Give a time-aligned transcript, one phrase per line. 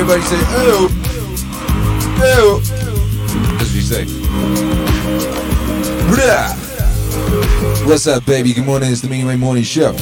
[0.00, 0.88] Everybody say, oh.
[2.22, 2.60] Oh.
[3.58, 4.04] That's what you say.
[6.08, 7.86] Blah.
[7.86, 8.54] What's up, baby?
[8.54, 8.90] Good morning.
[8.90, 9.92] It's the Meaningwave Morning Show.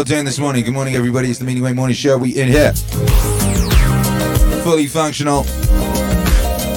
[0.00, 0.64] Y'all doing this morning?
[0.64, 1.28] Good morning, everybody.
[1.28, 2.16] It's the Meaningwave Morning Show.
[2.16, 2.72] We in here.
[4.62, 5.44] Fully functional.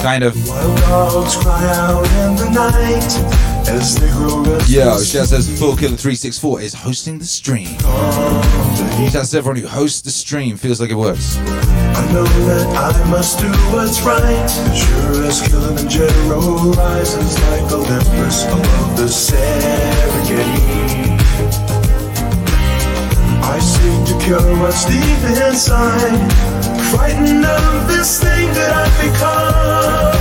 [0.01, 0.35] Kind of.
[0.45, 4.69] Wild dogs cry out in the night as they grow restless.
[4.69, 7.79] Yo, shout out to Full Killer 364 is hosting the stream.
[7.79, 10.57] Shout out to everyone who hosts the stream.
[10.57, 11.37] Feels like it works.
[11.37, 14.49] I know that I must do what's right.
[14.75, 20.82] Sure as Kilimanjaro rises like Olympus above the Serengeti.
[24.23, 26.31] Seek to cure what's deep inside,
[26.91, 30.13] frightened of this thing that I've become.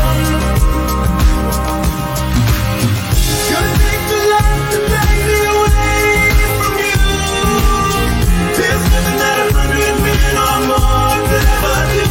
[3.51, 6.03] Gonna take the life to drag me away
[6.59, 7.03] from you.
[8.57, 9.95] There's nothing that a hundred
[10.43, 12.07] or more could ever do.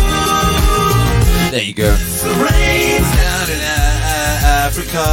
[1.51, 1.91] There you go.
[1.91, 5.05] The rains Down in uh, Africa.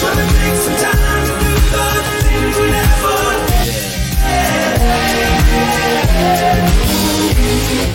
[0.00, 3.53] Trying to take some time to do the things we never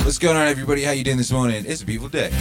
[0.04, 0.84] What's going on, everybody?
[0.84, 1.66] How you doing this morning?
[1.68, 2.32] It's a beautiful day.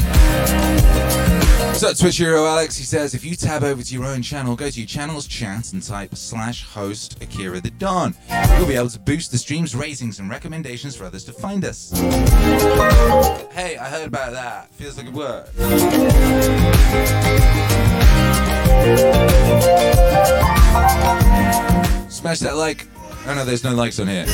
[1.66, 2.76] What's up, Twitch hero Alex?
[2.76, 5.72] He says, if you tab over to your own channel, go to your channel's chat
[5.72, 8.16] and type slash host Akira the Don.
[8.56, 11.92] You'll be able to boost the stream's ratings and recommendations for others to find us.
[13.52, 14.70] Hey, I heard about that.
[14.72, 15.54] Feels like it worked.
[22.10, 22.88] Smash that like.
[23.30, 24.26] Oh no, there's no likes on here.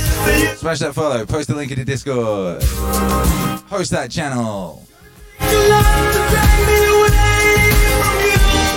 [0.55, 1.27] Smash that follow.
[1.27, 2.63] Post the link in the Discord.
[2.63, 4.87] Host that channel.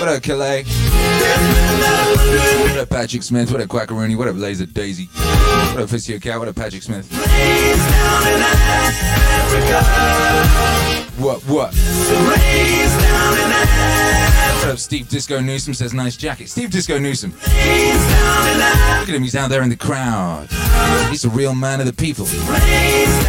[0.00, 0.64] What up, Calais?
[2.64, 3.52] What up, Patrick Smith?
[3.52, 4.16] What up, Quackaroonie?
[4.16, 5.04] What up, Laser Daisy?
[5.04, 6.40] What up, Fissio Cat?
[6.40, 7.08] What up, Patrick Smith?
[11.16, 11.72] What, what?
[14.76, 16.48] Steve Disco Newsome says nice jacket.
[16.48, 17.32] Steve Disco Newsome.
[17.32, 20.48] Look at him, he's out there in the crowd.
[21.10, 22.26] He's a real man of the people.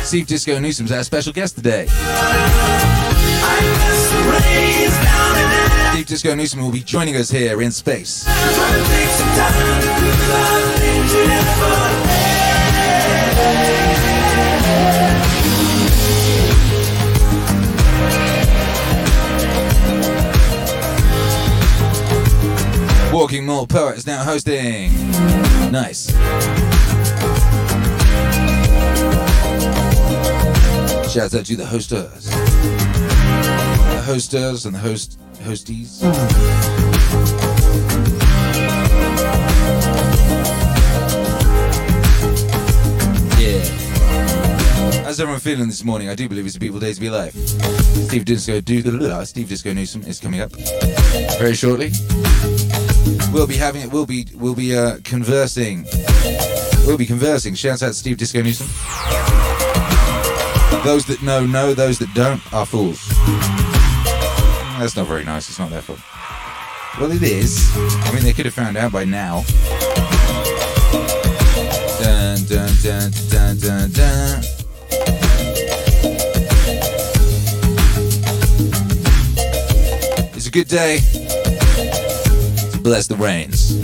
[0.04, 1.88] Steve Disco Newsome's our special guest today.
[5.92, 8.26] Steve Disco Newsome will be joining us here in space.
[23.20, 24.94] Walking Mall Poet is now hosting.
[25.74, 26.10] Nice.
[31.12, 32.28] Shouts out to the hosters.
[32.30, 36.02] The hosters and the host hosties.
[43.38, 45.04] Yeah.
[45.04, 46.08] How's everyone feeling this morning?
[46.08, 47.34] I do believe it's a beautiful day to be alive.
[47.36, 50.54] Steve Disco do the Steve Disco Newsome is coming up
[51.38, 51.92] very shortly.
[53.32, 53.92] We'll be having it.
[53.92, 55.86] We'll be we'll be uh, conversing
[56.90, 57.54] We'll be conversing.
[57.54, 58.68] Shouts out to Steve Disco Newsome.
[60.84, 61.76] Those that know, know.
[61.76, 63.08] Those that don't are fools.
[64.80, 65.50] That's not very nice.
[65.50, 66.00] It's not their fault.
[67.00, 67.70] Well, it is.
[67.76, 69.44] I mean, they could have found out by now.
[72.02, 74.44] Dun, dun, dun, dun, dun, dun.
[80.34, 81.29] It's a good day.
[82.90, 83.80] Bless the rains.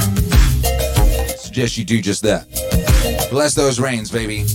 [1.39, 2.47] Suggest you do just that.
[3.29, 4.45] Bless those rains, baby.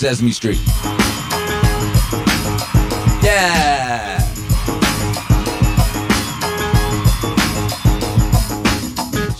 [0.00, 0.58] Sesame Street.
[3.22, 4.16] Yeah.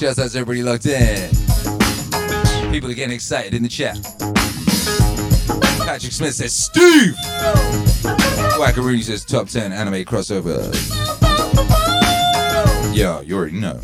[0.03, 1.31] Out to everybody locked in.
[2.71, 3.97] People are getting excited in the chat.
[5.79, 7.15] Patrick Smith says, Steve!
[8.59, 10.61] Wackaroony says, top 10 anime crossover.
[12.95, 13.81] Yeah, you already know.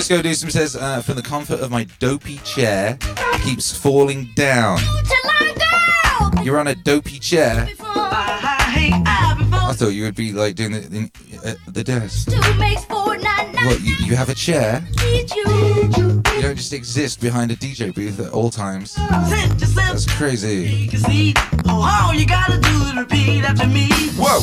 [0.00, 2.96] Disco Deucem says, uh, from the comfort of my dopey chair,
[3.44, 4.78] keeps falling down.
[6.42, 7.68] You're on a dopey chair.
[7.78, 11.10] I thought you would be like doing the, the,
[11.50, 12.28] uh, the desk.
[12.30, 14.82] What, you, you have a chair?
[15.04, 15.26] You
[16.40, 18.94] don't just exist behind a DJ booth at all times.
[18.94, 20.88] That's crazy.
[21.68, 23.90] All you gotta do is repeat after me.
[24.16, 24.40] Whoa!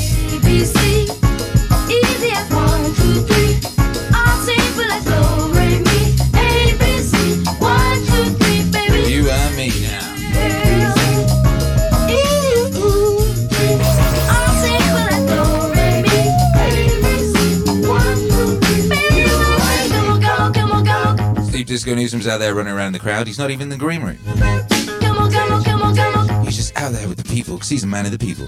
[21.68, 23.28] Disco Newsome's out there running around the crowd.
[23.28, 24.18] He's not even in the green room.
[24.26, 26.46] Come on, come on, come on.
[26.46, 27.56] He's just out there with the people.
[27.56, 28.48] Because he's a man of the people.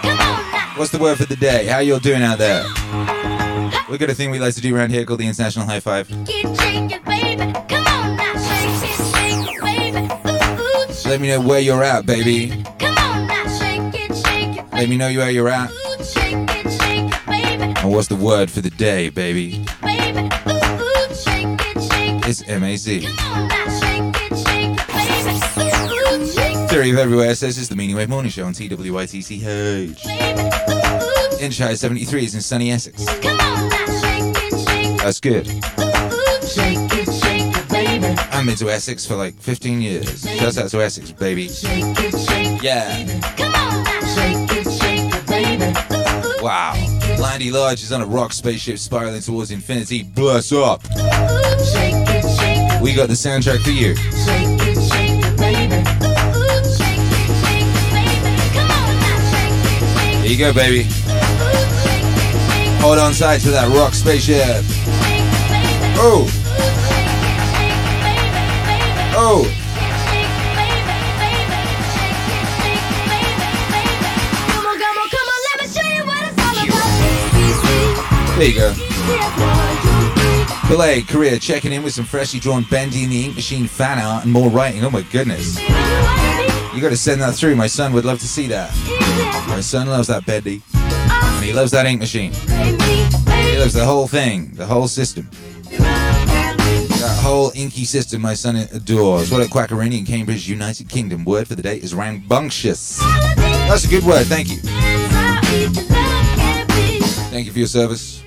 [0.02, 0.72] Come on now.
[0.76, 1.66] What's the word for the day?
[1.66, 2.64] How you all doing out there?
[3.90, 6.08] We've got a thing we like to do around here called the International High Five.
[6.26, 7.52] Get shaking, baby.
[7.68, 10.08] Come on now, shake it, shake it, baby.
[10.28, 12.50] Ooh, ooh, shake Let me know where you're at, baby.
[12.78, 15.70] Come on now, shake it, shake it, Let me know where you're at.
[15.70, 19.64] Ooh, shake it, shake it, baby, And what's the word for the day, baby.
[22.28, 22.84] Ooh, MAZ.
[26.68, 30.04] Theory of Everywhere says it's the Meaning Wave Morning Show on TWITCH.
[31.40, 33.04] Inshire 73 is in sunny Essex.
[33.20, 35.46] come on now, shake it, shake That's good.
[35.48, 38.06] ooh, shake it, shake it, baby.
[38.32, 40.28] I've been to Essex for like 15 years.
[40.38, 41.48] Shouts out to Essex, baby.
[41.48, 43.06] Shake it, shake Yeah.
[43.36, 45.72] come on now, shake it, shake it, baby.
[46.42, 46.74] Wow.
[47.18, 50.02] Landy Lodge is on a rock spaceship spiraling towards infinity.
[50.02, 50.82] Bless up.
[52.88, 53.94] We got the soundtrack for you.
[53.94, 55.76] shake it, shake it, baby.
[55.76, 58.32] Ooh, shake it, shake it, baby.
[58.56, 60.88] Come on now, shake it, shake it, Here you go, baby.
[62.80, 64.64] Hold on tight to that rock spaceship.
[66.00, 66.24] Oh,
[69.12, 69.44] oh.
[78.38, 79.47] There you go.
[80.68, 84.24] Belay, Korea, checking in with some freshly drawn Bendy in the Ink Machine fan art
[84.24, 84.84] and more writing.
[84.84, 85.58] Oh my goodness.
[85.58, 87.56] You wanna be You got to send that through.
[87.56, 88.70] My son would love to see that.
[89.48, 90.60] My son loves that Bendy.
[90.74, 92.32] And he loves that Ink Machine.
[92.34, 95.30] He loves the whole thing, the whole system.
[95.70, 99.30] That whole inky system my son adores.
[99.30, 101.24] What a Quackerini in Cambridge, United Kingdom.
[101.24, 102.98] Word for the day is rambunctious.
[102.98, 104.26] That's a good word.
[104.26, 104.58] Thank you.
[107.30, 108.17] Thank you for your service.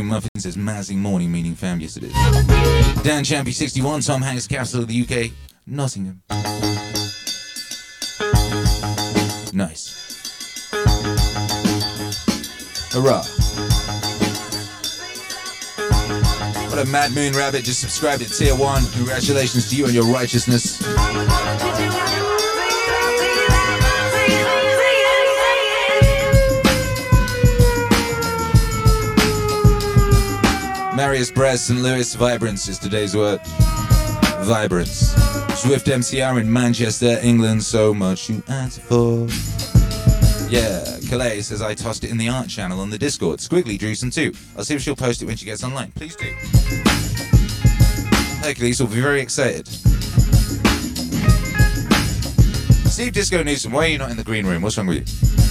[0.00, 1.78] Muffin says Mazzy morning meaning fam.
[1.78, 2.12] Yes, it is.
[3.02, 5.32] Dan Champy 61, Tom Hanks, capital of the UK,
[5.66, 6.22] Nottingham.
[9.52, 10.70] Nice.
[12.92, 13.22] Hurrah.
[16.70, 18.86] What a Mad Moon Rabbit just subscribed to Tier 1.
[18.92, 20.80] Congratulations to you and your righteousness.
[31.04, 31.82] Marius Brez St.
[31.82, 33.40] Louis Vibrance is today's word.
[34.42, 35.12] Vibrance.
[35.60, 37.64] Swift MCR in Manchester, England.
[37.64, 39.26] So much you answer for.
[40.48, 43.40] Yeah, Calais says I tossed it in the art channel on the Discord.
[43.40, 44.32] Squiggly drew some too.
[44.56, 45.90] I'll see if she'll post it when she gets online.
[45.96, 46.26] Please do.
[48.46, 49.66] Hercules will be very excited.
[52.86, 54.62] Steve Disco Newsome, why are you not in the green room?
[54.62, 55.41] What's wrong with you?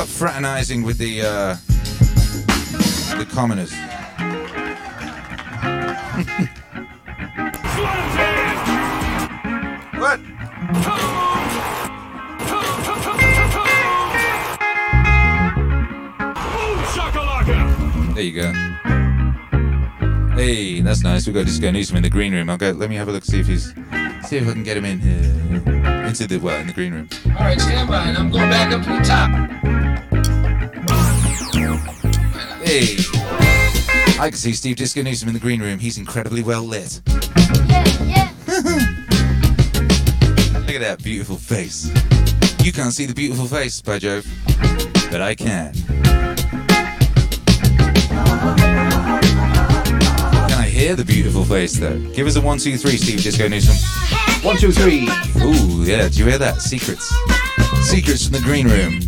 [0.00, 1.56] Stop fraternizing with the uh,
[3.18, 3.70] the commoners.
[10.00, 10.20] what?
[18.14, 18.52] There you go.
[20.34, 21.26] Hey, that's nice.
[21.26, 22.48] We've got Disco Newsome in the green room.
[22.48, 22.70] I'll go.
[22.70, 23.26] Let me have a look.
[23.26, 23.74] See if he's.
[24.26, 26.06] See if I can get him in here.
[26.06, 27.10] Into the well, in the green room.
[27.26, 29.69] All right, stand by, and I'm going back up to the top.
[32.70, 32.94] Hey.
[34.20, 35.80] I can see Steve Disco Newsome in the green room.
[35.80, 37.02] He's incredibly well lit.
[37.66, 38.30] Yeah, yeah.
[40.54, 41.88] Look at that beautiful face.
[42.64, 44.24] You can't see the beautiful face, by Jove.
[45.10, 45.74] But I can.
[50.46, 51.98] Can I hear the beautiful face, though?
[52.12, 53.74] Give us a one, two, three, Steve Disco Newsome.
[54.46, 55.08] One, two, three.
[55.42, 56.08] Ooh, yeah.
[56.08, 56.62] Do you hear that?
[56.62, 57.12] Secrets.
[57.82, 59.00] Secrets from the green room.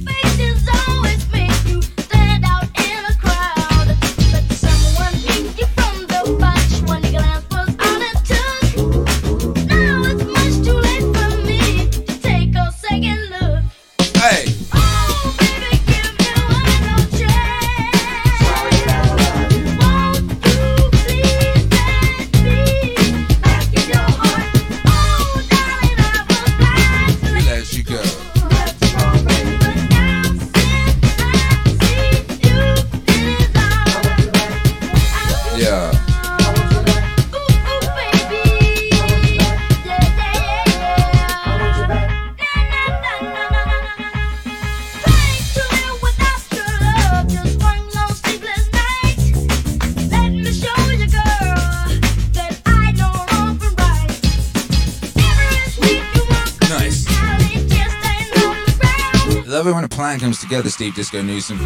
[60.53, 61.59] Together, Steve Disco Newsome.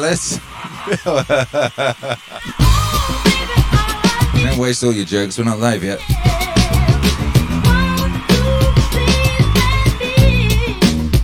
[0.00, 0.38] Let's.
[4.42, 5.36] Don't waste all your jokes.
[5.36, 5.98] We're not live yet.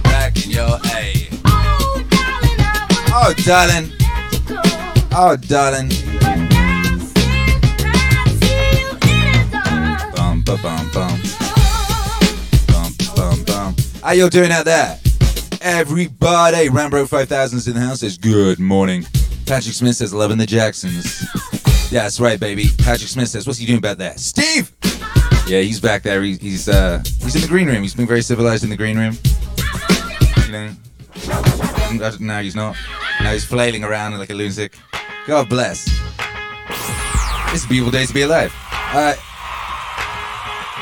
[0.05, 1.31] Back in your A.
[3.09, 3.91] Oh, darling.
[5.13, 5.89] Oh, darling.
[10.15, 11.21] Bum, bum, bum.
[12.67, 13.77] Bum, bum, bum.
[14.03, 15.01] How you doing out there?
[15.61, 19.05] Everybody, Rambo 5000's in the house says good morning.
[19.45, 21.27] Patrick Smith says, loving the Jacksons.
[21.91, 22.67] Yeah, that's right, baby.
[22.79, 24.21] Patrick Smith says, what's he doing about that?
[24.21, 24.73] Steve!
[25.47, 26.23] Yeah, he's back there.
[26.23, 27.83] He's he's uh he's in the green room.
[27.83, 29.19] He's been very civilized in the green room.
[30.47, 30.71] You know.
[32.21, 32.77] No, he's not.
[33.21, 34.79] Now he's flailing around like a lunatic.
[35.27, 35.89] God bless.
[37.53, 38.55] It's a beautiful day to be alive.
[38.71, 39.15] Uh,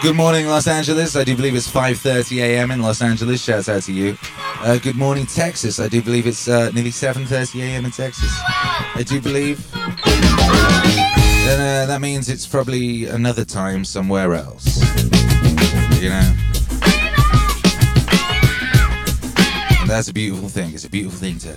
[0.02, 1.16] good morning, Los Angeles.
[1.16, 2.70] I do believe it's 5:30 a.m.
[2.70, 3.42] in Los Angeles.
[3.42, 4.16] Shouts out to you.
[4.60, 5.80] Uh, good morning, Texas.
[5.80, 7.84] I do believe it's uh, nearly 7:30 a.m.
[7.84, 8.30] in Texas.
[8.94, 9.70] I do believe.
[11.46, 14.78] Then uh, that means it's probably another time somewhere else.
[16.00, 16.34] You know.
[19.80, 20.74] And that's a beautiful thing.
[20.74, 21.54] It's a beautiful thing to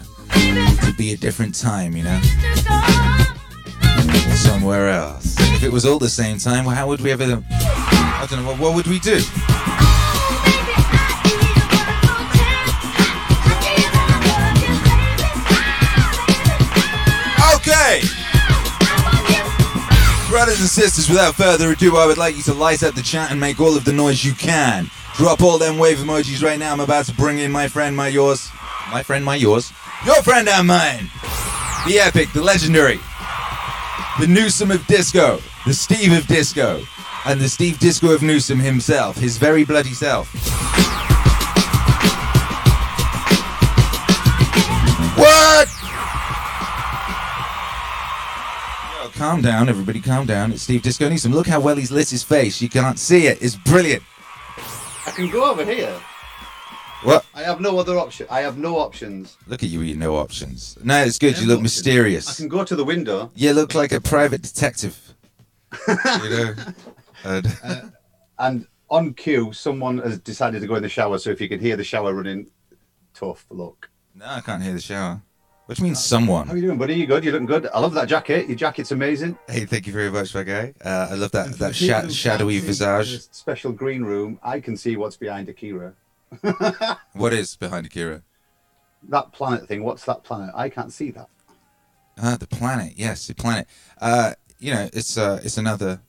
[0.86, 1.96] to be a different time.
[1.96, 2.22] You know
[4.36, 5.36] somewhere else.
[5.40, 7.44] If it was all the same time, well, how would we ever?
[8.22, 8.54] I don't know.
[8.54, 9.18] What, would we do?
[17.56, 18.02] Okay,
[20.30, 21.10] brothers and sisters.
[21.10, 23.76] Without further ado, I would like you to light up the chat and make all
[23.76, 24.92] of the noise you can.
[25.16, 26.74] Drop all them wave emojis right now.
[26.74, 28.52] I'm about to bring in my friend, my yours,
[28.92, 29.74] my friend, my yours,
[30.06, 31.10] your friend and mine,
[31.88, 33.00] the epic, the legendary,
[34.20, 36.84] the Newsome of disco, the Steve of disco,
[37.26, 40.28] and the Steve Disco of Newsome himself, his very bloody self.
[45.18, 45.68] What?
[49.04, 50.52] Yo, calm down, everybody, calm down.
[50.52, 51.34] It's Steve Disco Newsome.
[51.34, 52.62] Look how well he's lit his face.
[52.62, 53.42] You can't see it.
[53.42, 54.04] It's brilliant.
[55.06, 55.94] I can go over here.
[57.04, 57.26] What?
[57.34, 58.28] I have no other option.
[58.30, 59.38] I have no options.
[59.48, 60.78] Look at you, you no options.
[60.84, 61.40] No, it's good.
[61.40, 62.30] You look I mysterious.
[62.30, 65.16] I can go to the window You look like a private detective.
[65.88, 65.96] you
[66.30, 66.56] know?
[67.24, 67.92] And-
[68.40, 71.18] and on cue, someone has decided to go in the shower.
[71.20, 72.48] So if you can hear the shower running,
[73.14, 73.90] tough look.
[74.16, 75.22] no, I can't hear the shower.
[75.68, 76.96] Which means you mean, How are you doing, buddy?
[76.96, 77.24] You good?
[77.24, 77.68] You looking good?
[77.74, 78.48] I love that jacket.
[78.50, 79.38] Your jacket's amazing.
[79.48, 80.74] Hey, thank you very much, my guy.
[80.84, 83.22] Uh, I love that that sha- shadowy visage.
[83.32, 84.38] Special green room.
[84.44, 85.94] I can see what's behind Akira.
[87.14, 88.24] What is behind Akira?
[89.08, 89.84] That planet thing.
[89.84, 90.52] What's that planet?
[90.56, 91.30] I can't see that.
[92.22, 92.94] Ah, the planet.
[92.98, 93.68] Yes, the planet.
[94.02, 96.02] Uh, you know, it's uh, it's another,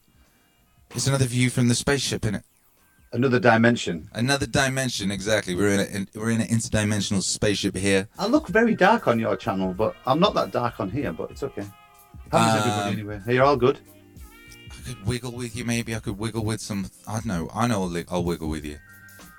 [0.94, 2.44] it's another view from the spaceship, isn't it?
[3.12, 4.09] Another dimension.
[4.14, 5.11] Another dimension.
[5.11, 5.55] Exactly.
[5.55, 8.09] We're in a in, we're in an interdimensional spaceship here.
[8.18, 11.12] I look very dark on your channel, but I'm not that dark on here.
[11.12, 11.66] But it's okay.
[12.31, 13.38] How is everybody Um, anyway?
[13.38, 13.78] Are all good?
[14.70, 15.94] I could wiggle with you, maybe.
[15.94, 16.87] I could wiggle with some.
[17.07, 17.50] I don't know.
[17.55, 17.83] I know.
[17.83, 18.78] I'll, I'll wiggle with you.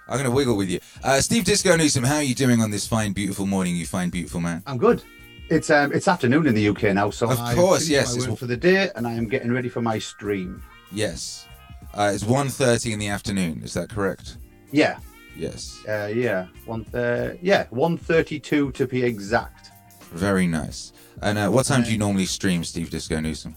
[0.08, 0.80] I'm gonna wiggle with you.
[1.04, 3.76] Uh, Steve Disco Newsome, how are you doing on this fine, beautiful morning?
[3.76, 4.62] You fine, beautiful man.
[4.68, 5.02] I'm good.
[5.50, 8.58] It's um it's afternoon in the UK now, so Of course, yes, it's- for the
[8.58, 10.62] day, and I am getting ready for my stream.
[10.94, 11.48] Yes.
[11.94, 13.62] Uh, it's 1.30 in the afternoon.
[13.64, 14.38] Is that correct?
[14.72, 14.98] Yeah,
[15.36, 15.80] Yes.
[15.88, 19.72] uh, yeah, one uh, yeah one thirty two to be exact.
[20.12, 20.94] Very nice.
[21.24, 23.56] And uh, what time do you normally stream, Steve Disco Newsome?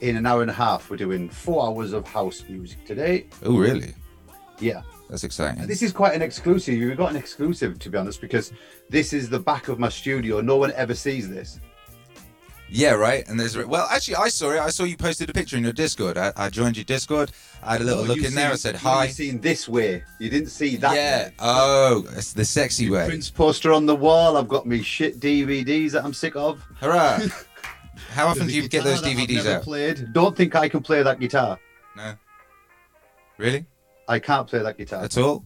[0.00, 3.26] In an hour and a half, we're doing four hours of house music today.
[3.44, 3.94] Oh, really?
[4.60, 5.66] Yeah, That's exciting.
[5.66, 6.78] this is quite an exclusive.
[6.80, 8.52] We've got an exclusive to be honest, because
[8.88, 10.40] this is the back of my studio.
[10.40, 11.60] No one ever sees this.
[12.68, 13.26] Yeah, right.
[13.28, 14.58] And there's well, actually, I saw it.
[14.58, 16.18] I saw you posted a picture in your Discord.
[16.18, 17.30] I, I joined your Discord.
[17.62, 18.50] I had a little No, look in there.
[18.50, 19.04] I said hi.
[19.04, 20.02] You've seen this way.
[20.18, 20.94] You didn't see that.
[20.94, 21.26] yeah.
[21.26, 21.34] way.
[21.38, 23.06] Oh, it's the sexy way.
[23.06, 24.36] Prince poster on the wall.
[24.36, 26.60] I've got me shit DVDs that I'm sick of.
[26.80, 27.20] Hurrah!
[28.10, 29.62] How often do you get those DVDs out?
[29.62, 30.12] Played.
[30.12, 31.58] Don't think I can play that guitar.
[31.96, 32.14] No.
[33.38, 33.66] Really?
[34.08, 35.04] I can't play that guitar.
[35.04, 35.44] At all?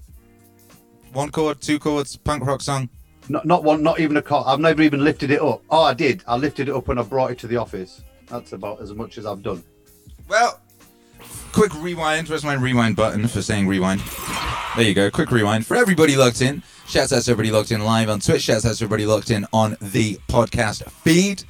[1.12, 2.88] One chord, two chords, punk rock song.
[3.31, 4.45] Not, not one, not even a chord.
[4.49, 5.62] I've never even lifted it up.
[5.71, 6.25] Oh, I did.
[6.27, 8.03] I lifted it up when I brought it to the office.
[8.27, 9.62] That's about as much as I've done.
[10.27, 10.61] Well,
[11.53, 12.29] quick rewind.
[12.29, 14.01] Where's my rewind button for saying rewind?
[14.77, 15.12] There you go.
[15.12, 16.64] Quick rewind for everybody locked in.
[16.88, 18.43] Shouts out to everybody locked in live on Twitch.
[18.43, 21.45] Shouts out to everybody locked in on the podcast feed.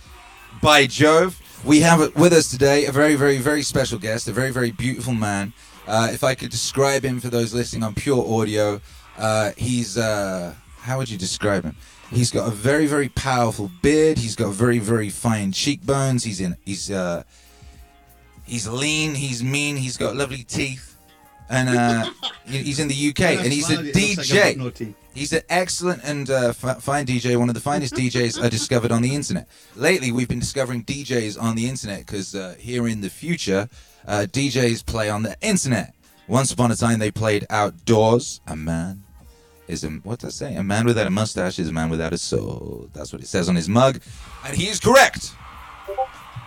[0.60, 4.50] By Jove, we have with us today a very, very, very special guest, a very,
[4.50, 5.54] very beautiful man.
[5.86, 8.82] Uh, if I could describe him for those listening on pure audio,
[9.16, 11.76] uh, he's uh, how would you describe him?
[12.10, 14.18] He's got a very, very powerful beard.
[14.18, 16.24] He's got very, very fine cheekbones.
[16.24, 16.56] He's in.
[16.64, 17.22] He's uh,
[18.50, 19.14] He's lean.
[19.14, 19.76] He's mean.
[19.76, 20.96] He's got lovely teeth,
[21.48, 22.10] and uh,
[22.46, 23.20] he's in the UK.
[23.38, 24.56] And he's a DJ.
[25.14, 27.36] He's an excellent and uh, f- fine DJ.
[27.36, 29.46] One of the finest DJs I discovered on the internet.
[29.76, 33.68] Lately, we've been discovering DJs on the internet because uh, here in the future,
[34.08, 35.94] uh, DJs play on the internet.
[36.26, 38.40] Once upon a time, they played outdoors.
[38.48, 39.04] A man
[39.70, 40.54] is a what does that say?
[40.56, 42.88] A man without a mustache is a man without a soul.
[42.92, 44.00] That's what it says on his mug,
[44.44, 45.34] and he is correct.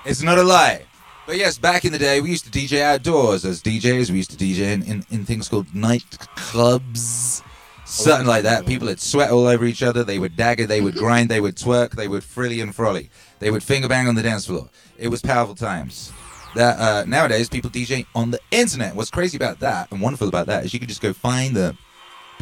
[0.06, 0.84] It's not a lie.
[1.26, 4.10] But yes, back in the day, we used to DJ outdoors as DJs.
[4.10, 7.42] We used to DJ in, in, in things called nightclubs.
[7.86, 8.66] Something like that.
[8.66, 10.04] People would sweat all over each other.
[10.04, 10.66] They would dagger.
[10.66, 11.30] They would grind.
[11.30, 11.92] They would twerk.
[11.92, 13.10] They would frilly and frolly.
[13.40, 14.70] They would finger bang on the dance floor.
[14.98, 16.12] It was powerful times.
[16.56, 18.96] That uh, nowadays people DJ on the internet.
[18.96, 21.78] What's crazy about that and wonderful about that is you can just go find them.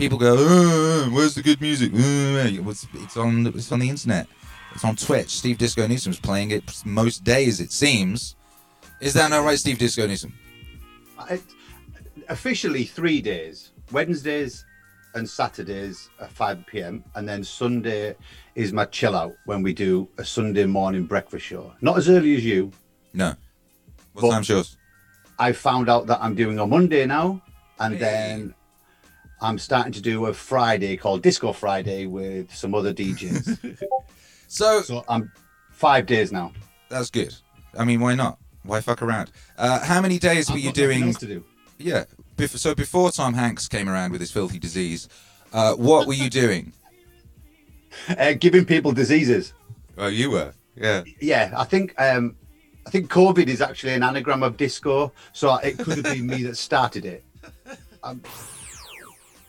[0.01, 1.99] People go, "Uh, "Where's the good music?" Uh,
[3.03, 3.45] It's, on.
[3.45, 4.25] It's on the internet.
[4.73, 5.29] It's on Twitch.
[5.29, 7.59] Steve Disco Newsome's playing it most days.
[7.59, 8.35] It seems.
[8.99, 10.33] Is that not right, Steve Disco Newsome?
[11.19, 11.39] I,
[12.29, 14.65] officially three days wednesdays
[15.13, 18.15] and saturdays at 5 p.m and then sunday
[18.55, 22.35] is my chill out when we do a sunday morning breakfast show not as early
[22.37, 22.71] as you
[23.13, 23.35] No.
[24.13, 24.77] What time's yours?
[25.37, 27.39] i found out that i'm doing a monday now
[27.79, 27.99] and Hey.
[27.99, 28.55] then
[29.41, 33.57] i'm starting to do a friday called disco friday with some other djs
[34.47, 35.31] So so i'm
[35.71, 36.51] five days now
[36.89, 37.33] that's good.
[37.79, 38.37] I mean, why not?
[38.63, 39.31] Why fuck around?
[39.57, 41.13] Uh, how many days were I've you doing?
[41.13, 41.41] do.
[41.77, 42.03] Yeah.
[42.35, 45.07] Bef- so before Tom Hanks came around with his filthy disease,
[45.53, 46.73] uh, what were you doing?
[48.09, 49.53] Uh, giving people diseases
[49.97, 50.53] Oh, you were.
[50.75, 51.03] Yeah.
[51.21, 52.35] yeah, I think um,
[52.85, 56.43] I think COVID is actually an anagram of disco, so it could have been me
[56.43, 57.23] that started it.
[58.03, 58.19] Um,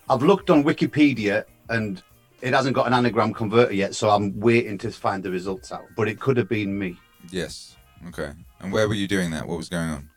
[0.09, 2.03] I've looked on Wikipedia and
[2.41, 5.85] it hasn't got an anagram converter yet, so I'm waiting to find the results out.
[5.97, 6.99] But it could have been me,
[7.31, 7.77] Yes.
[8.09, 8.33] Okay.
[8.61, 9.47] And where were you doing that?
[9.47, 10.09] What was going on?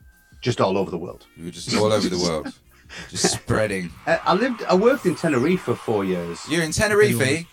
[0.42, 1.26] just all over the world.
[1.36, 2.54] You were just all over the world,
[3.10, 3.90] just spreading.
[4.06, 6.40] Uh, I lived, I worked in Tenerife for four years.
[6.50, 7.48] You're in Tenerife.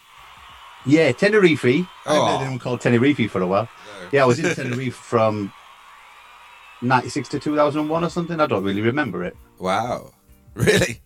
[0.85, 1.65] Yeah, Tenerife.
[1.65, 2.13] I Oh.
[2.15, 3.69] haven't heard anyone called Tenerife for a while.
[4.11, 5.53] Yeah, I was in Tenerife from
[6.83, 8.41] '96 to 2001 or something.
[8.41, 9.37] I don't really remember it.
[9.59, 10.13] Wow.
[10.55, 11.01] Really?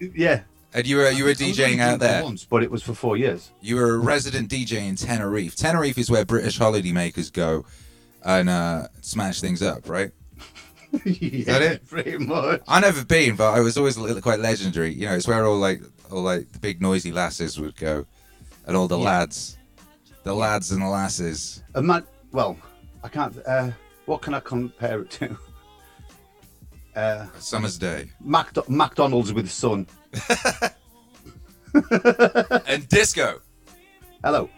[0.00, 0.42] Yeah,
[0.74, 2.22] And you were you were I was only DJing out there.
[2.22, 3.52] once, but it was for four years.
[3.60, 5.56] You were a resident DJ in Tenerife.
[5.56, 7.64] Tenerife is where British holidaymakers go
[8.24, 10.10] and uh, smash things up, right?
[11.04, 11.86] yeah, that it?
[11.88, 12.62] Pretty much.
[12.68, 14.92] I never been, but I was always little, quite legendary.
[14.92, 18.06] You know, it's where all like all like the big noisy lasses would go,
[18.66, 19.04] and all the Yeah.
[19.04, 19.56] lads,
[20.24, 21.62] the lads and the lasses.
[21.74, 22.56] A man, well,
[23.02, 23.36] I can't.
[23.46, 23.70] Uh,
[24.06, 25.36] what can I compare it to?
[26.98, 29.86] Uh, Summer's day Mac- McDonald's with Sun.
[32.66, 33.40] and disco
[34.24, 34.50] Hello.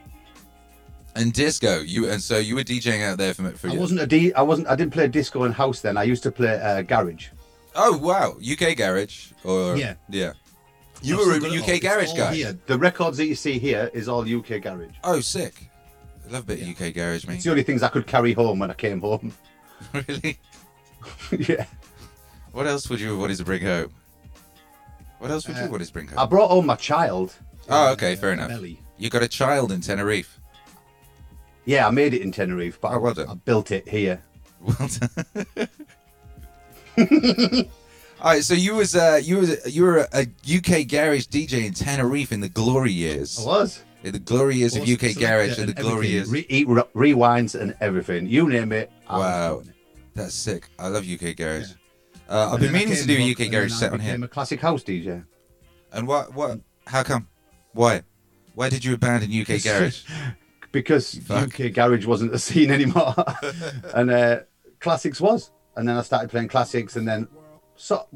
[1.16, 1.80] and disco.
[1.80, 3.68] You and so you were DJing out there for for.
[3.68, 4.32] I wasn't a D.
[4.32, 4.68] I wasn't.
[4.68, 5.96] I didn't play disco in house then.
[5.98, 7.28] I used to play uh, garage.
[7.74, 9.94] Oh wow, UK garage or Yeah.
[10.08, 10.32] yeah.
[11.02, 12.34] You were a UK garage guy.
[12.34, 12.58] Here.
[12.66, 14.94] The records that you see here is all UK garage.
[15.02, 15.70] Oh, sick.
[16.28, 17.36] I love a bit of UK garage, mate.
[17.36, 17.44] It's mate.
[17.44, 19.32] the only things I could carry home when I came home.
[19.94, 20.38] really?
[21.38, 21.64] yeah.
[22.52, 23.92] What else would you wanted to bring home?
[25.18, 26.18] What else would you Uh, want to bring home?
[26.18, 27.34] I brought home my child.
[27.68, 28.48] Oh, okay, fair enough.
[28.48, 28.80] Belly.
[28.98, 30.38] You got a child in Tenerife.
[31.64, 33.28] Yeah, I made it in Tenerife, but Oh, well done.
[33.28, 34.22] I, I built it here.
[34.60, 35.68] Well done.
[38.20, 41.72] All right, so you was uh, you was you were a UK garage DJ in
[41.72, 43.38] Tenerife in the glory years.
[43.40, 43.82] I was.
[44.02, 46.12] In the glory years of UK garage and and the glory everything.
[46.14, 46.28] years.
[46.30, 46.82] Re- eat, re-
[47.14, 48.26] rewinds and everything.
[48.26, 48.90] You name it.
[49.08, 49.54] I was Wow.
[49.56, 49.74] doing it.
[50.14, 50.68] That's sick.
[50.78, 51.68] I love UK garage.
[52.30, 54.12] Uh, I've been meaning to do a UK garage set on here.
[54.12, 55.24] became a classic house DJ.
[55.92, 56.60] And what what?
[56.86, 57.26] How come?
[57.72, 58.02] Why?
[58.54, 60.04] Why did you abandon UK garage?
[60.72, 61.58] because fuck.
[61.60, 63.14] UK garage wasn't a scene anymore,
[63.94, 64.40] and uh,
[64.78, 65.50] classics was.
[65.76, 67.26] And then I started playing classics, and then
[67.74, 68.06] so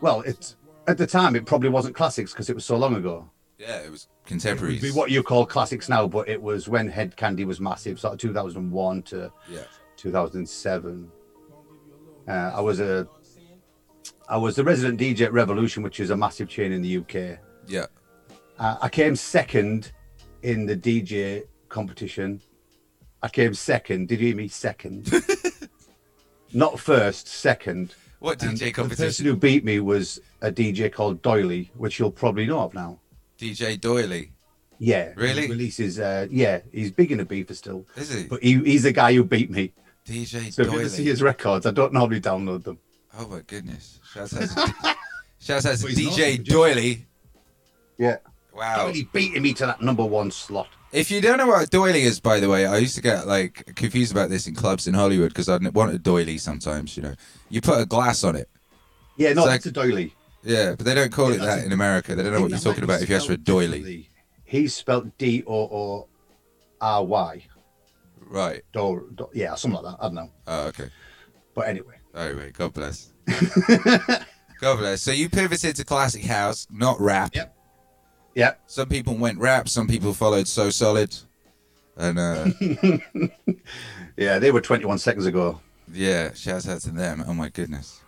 [0.00, 0.56] well, it's
[0.86, 3.30] at the time it probably wasn't classics because it was so long ago.
[3.58, 4.82] Yeah, it was It would contemporaries.
[4.82, 8.14] be what you call classics now, but it was when Hed Kandi was massive, sort
[8.14, 9.60] of 2001 to yeah.
[9.96, 11.10] 2007.
[12.26, 13.06] Uh, I was a
[14.32, 17.38] I was the resident DJ at Revolution, which is a massive chain in the UK.
[17.66, 17.84] Yeah.
[18.58, 19.92] Uh, I came second
[20.42, 22.40] in the DJ competition.
[23.22, 24.08] I came second.
[24.08, 24.48] Did you hear me?
[24.48, 25.12] Second.
[26.54, 27.94] Not first, second.
[28.20, 32.10] What And DJ The person who beat me was a DJ called Doily, which you'll
[32.10, 33.00] probably know of now.
[33.38, 34.32] DJ Doily.
[34.78, 35.12] Yeah.
[35.14, 35.42] Really?
[35.42, 37.86] He releases, uh, yeah, he's big in the beefer still.
[37.96, 38.24] Is he?
[38.24, 39.74] But he, he's the guy who beat me.
[40.06, 42.78] DJ So if you ever see his records, I don't normally download them.
[43.18, 44.00] Oh my goodness.
[44.12, 44.96] Shouts out to,
[45.40, 46.44] shouts out to But he's DJ awesome.
[46.44, 47.06] Doily.
[47.98, 48.16] Yeah.
[48.54, 48.86] Wow.
[48.86, 50.68] Doily beating me to that number one slot.
[50.92, 53.26] If you don't know what a doily is, by the way, I used to get
[53.26, 56.96] like confused about this in clubs in Hollywood because I wanted a doily sometimes.
[56.96, 57.14] You know,
[57.48, 58.48] you put a glass on it.
[59.16, 60.14] Yeah, no, It's that's a doily.
[60.42, 62.14] Yeah, but they don't call Yeah, it that's that a- in America.
[62.14, 63.34] They don't know what you're That might talking be about if you ask for a
[63.36, 63.66] spelled doily.
[63.78, 64.08] differently.
[64.44, 66.08] He's spelled D O O
[66.80, 67.44] R Y.
[68.20, 68.62] Right.
[68.72, 70.02] Do, do, yeah, something like that.
[70.04, 70.30] I don't know.
[70.46, 70.88] Oh, okay.
[71.54, 71.96] But anyway.
[72.14, 73.12] Anyway, God bless.
[74.60, 75.02] God bless.
[75.02, 77.34] So you pivoted to classic house, not rap.
[77.34, 77.54] Yep.
[78.34, 78.60] Yep.
[78.66, 79.68] Some people went rap.
[79.68, 81.14] Some people followed So Solid.
[81.96, 82.46] And uh,
[84.16, 85.60] Yeah, they were 21 seconds ago.
[85.92, 87.24] yeah, shouts out to them.
[87.26, 88.00] Oh my goodness.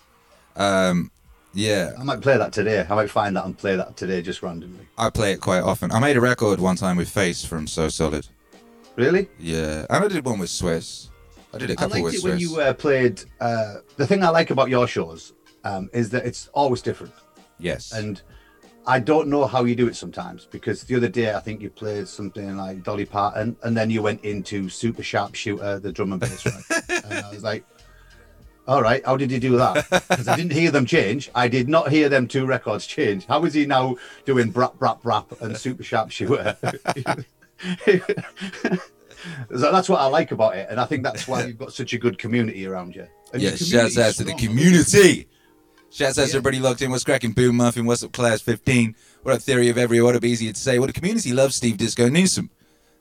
[0.56, 1.10] Um,
[1.54, 2.86] Yeah, I might play that today.
[2.88, 4.86] I might find that and play that today just randomly.
[4.98, 5.90] I play it quite often.
[5.92, 8.26] I made a record one time with Face from So Solid.
[8.96, 9.28] Really?
[9.38, 11.10] Yeah, and I did one with Swiss.
[11.54, 13.22] I did a I couple liked with it when you uh, played.
[13.40, 17.12] Uh, the thing I like about your shows um, is that it's always different,
[17.58, 17.92] yes.
[17.92, 18.20] and
[18.86, 20.46] I don't know how you do it sometimes.
[20.46, 24.02] Because the other day I think you played something like Dolly Parton, and then you
[24.02, 26.64] went into Super Sharp Shooter, the drum and bass, right?
[27.04, 27.64] and I was like,
[28.66, 31.30] "All right, how did you do that?" Because I didn't hear them change.
[31.34, 33.26] I did not hear them two records change.
[33.26, 36.56] How is he now doing Brap Brap Brap and Super Sharp Shooter?
[39.50, 41.92] So that's what I like about it, and I think that's why you've got such
[41.92, 43.06] a good community around you.
[43.32, 45.28] And yeah, shouts out to the community.
[45.90, 46.90] Shouts out to everybody locked in.
[46.90, 47.32] What's cracking?
[47.32, 47.86] Boom Muffin.
[47.86, 48.96] What's up, Class 15?
[49.22, 50.02] What up, Theory of Every?
[50.02, 50.78] What up, Easier to Say?
[50.78, 52.50] Well, the community loves Steve Disco Newsome.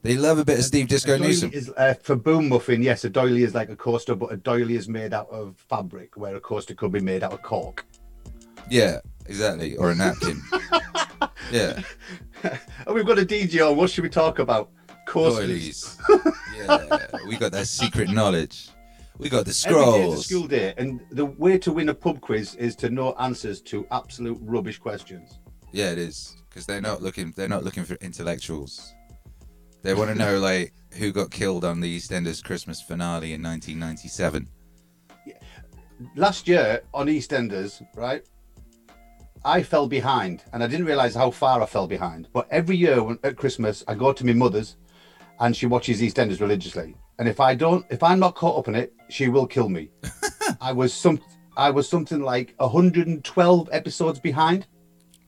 [0.04, 1.52] They love a bit of Steve Disco A Newsome.
[1.54, 2.84] is uh, for boom muffin.
[2.84, 6.18] Yes, a doily is like a coaster, but a doily is made out of fabric,
[6.18, 7.86] where a coaster could be made out of cork.
[8.70, 9.78] Yeah, exactly.
[9.78, 10.42] Or a napkin.
[11.52, 11.82] yeah.
[12.44, 13.78] And we've got a DJ on.
[13.78, 14.72] What should we talk about?
[15.14, 15.98] Coasters.
[16.08, 16.34] Doilies.
[16.58, 18.70] yeah, we got that secret knowledge.
[19.20, 20.26] We got the Every day is a scrolls.
[20.26, 23.86] school day, and the way to win a pub quiz is to know answers to
[23.92, 25.40] absolute rubbish questions.
[25.72, 27.32] Yeah, it is because they're not looking.
[27.36, 28.94] They're not looking for intellectuals.
[29.84, 34.50] They want to know like who got killed on the EastEnders Christmas finale in 1997.
[36.16, 38.24] last year on EastEnders, right?
[39.46, 42.30] I fell behind, and I didn't realize how far I fell behind.
[42.34, 44.78] But every year when, at Christmas, I go to my mother's,
[45.40, 46.96] and she watches EastEnders religiously.
[47.20, 49.90] And if I don't, if I'm not caught up in it, she will kill me.
[50.62, 51.20] I was some,
[51.56, 54.66] I was something like 112 episodes behind.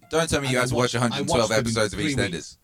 [0.10, 2.32] Don't tell me you And had to watch 112 watched them in episodes of EastEnders.
[2.32, 2.58] weeks.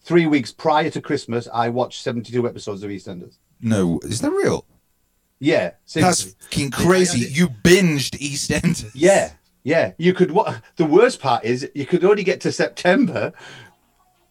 [0.00, 3.38] Three weeks prior to Christmas, I watched 72 episodes of EastEnders.
[3.60, 4.66] No, is that real?
[5.40, 7.26] Yeah, That's fucking crazy.
[7.30, 8.90] You binged EastEnders.
[8.94, 9.92] Yeah, yeah.
[9.98, 10.30] You could.
[10.30, 13.32] What the worst part is, you could only get to September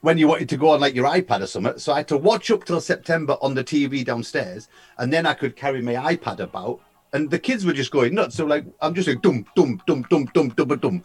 [0.04, 1.80] when you wanted to go on like your iPad or something.
[1.80, 5.34] So I had to watch up till September on the TV downstairs, and then I
[5.34, 6.82] could carry my iPad about.
[7.14, 8.36] And the kids were just going nuts.
[8.36, 11.04] So like, I'm just like dum dum dum dum dum dum dum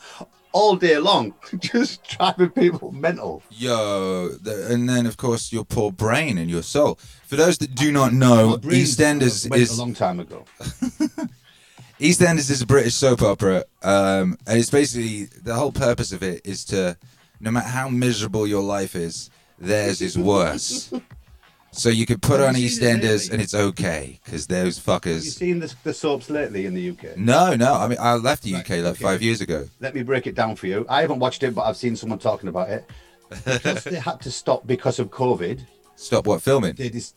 [0.52, 3.44] all day long, just driving people mental.
[3.50, 6.98] Yo, the, and then of course your poor brain and your soul.
[7.26, 10.44] For those that do not know, EastEnders is a long time ago.
[12.00, 16.40] EastEnders is a British soap opera, um, and it's basically the whole purpose of it
[16.44, 16.96] is to,
[17.40, 20.92] no matter how miserable your life is, theirs is worse.
[21.70, 25.04] so you could put on you seen it EastEnders and it's okay because those Have
[25.04, 25.22] you fuckers.
[25.22, 27.16] seen the, the soaps lately in the UK?
[27.16, 27.74] No, no.
[27.74, 29.04] I mean, I left the UK like okay.
[29.04, 29.68] five years ago.
[29.80, 30.86] let me break it down for you.
[30.88, 32.84] I haven't watched it, but I've seen someone talking about it.
[33.44, 35.60] Because they had to stop because of COVID.
[35.96, 36.74] Stop what filming?
[36.74, 37.16] They just,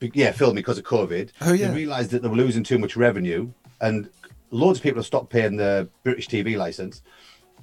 [0.00, 1.30] yeah, filming because of COVID.
[1.40, 1.68] Oh, yeah.
[1.68, 4.08] They realised that they were losing too much revenue, and
[4.50, 7.02] loads of people have stopped paying the British TV license.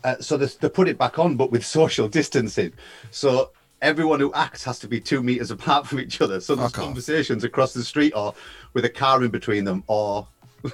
[0.03, 2.71] Uh, so they, they put it back on, but with social distancing.
[3.11, 6.39] So everyone who acts has to be two meters apart from each other.
[6.39, 8.33] So there's conversations across the street, or
[8.73, 10.27] with a car in between them, or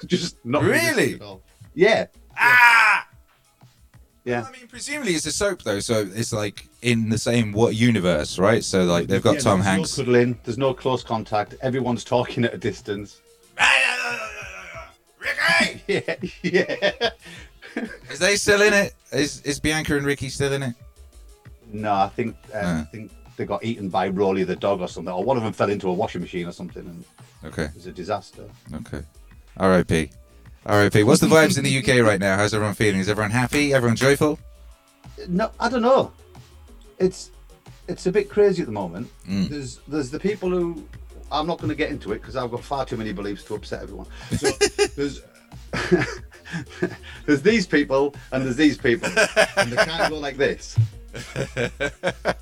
[0.05, 0.75] just not Really?
[0.77, 1.41] realistic at all.
[1.73, 2.05] Yeah,
[2.37, 3.07] Ah!
[4.23, 4.45] yeah.
[4.47, 8.37] I mean, presumably it's a soap though, so it's like in the same what universe,
[8.39, 8.63] right?
[8.63, 9.97] So like they've got Yeah, Tom there's Hanks.
[9.97, 10.39] No cuddling.
[10.43, 11.55] There's no close contact.
[11.61, 13.21] Everyone's talking at a distance.
[15.19, 17.09] Ricky, Yeah, yeah.
[18.11, 18.93] is they still in it?
[19.11, 20.75] Is is Bianca and Ricky still in it?
[21.71, 22.81] No, I think uh, Ah.
[22.81, 25.53] I think they got eaten by Rolly the dog or something, or one of them
[25.53, 27.03] fell into a washing machine or something, and
[27.43, 28.43] Okay, it was a disaster.
[28.73, 29.01] okay.
[29.57, 30.09] R.I.P.
[30.65, 31.03] R.I.P.
[31.03, 32.35] What's the vibes in the UK right now?
[32.37, 32.99] How's everyone feeling?
[32.99, 33.73] Is everyone happy?
[33.73, 34.39] Everyone joyful?
[35.29, 36.11] No, I don't know.
[36.99, 37.31] It's
[37.87, 39.09] it's a bit crazy at the moment.
[39.29, 39.49] Mm.
[39.49, 40.83] There's there's the people who
[41.31, 43.55] I'm not going to get into it because I've got far too many beliefs to
[43.55, 44.07] upset everyone.
[44.37, 44.49] So
[44.95, 45.21] there's
[47.25, 49.09] there's these people and there's these people,
[49.57, 50.77] and they can't go like this.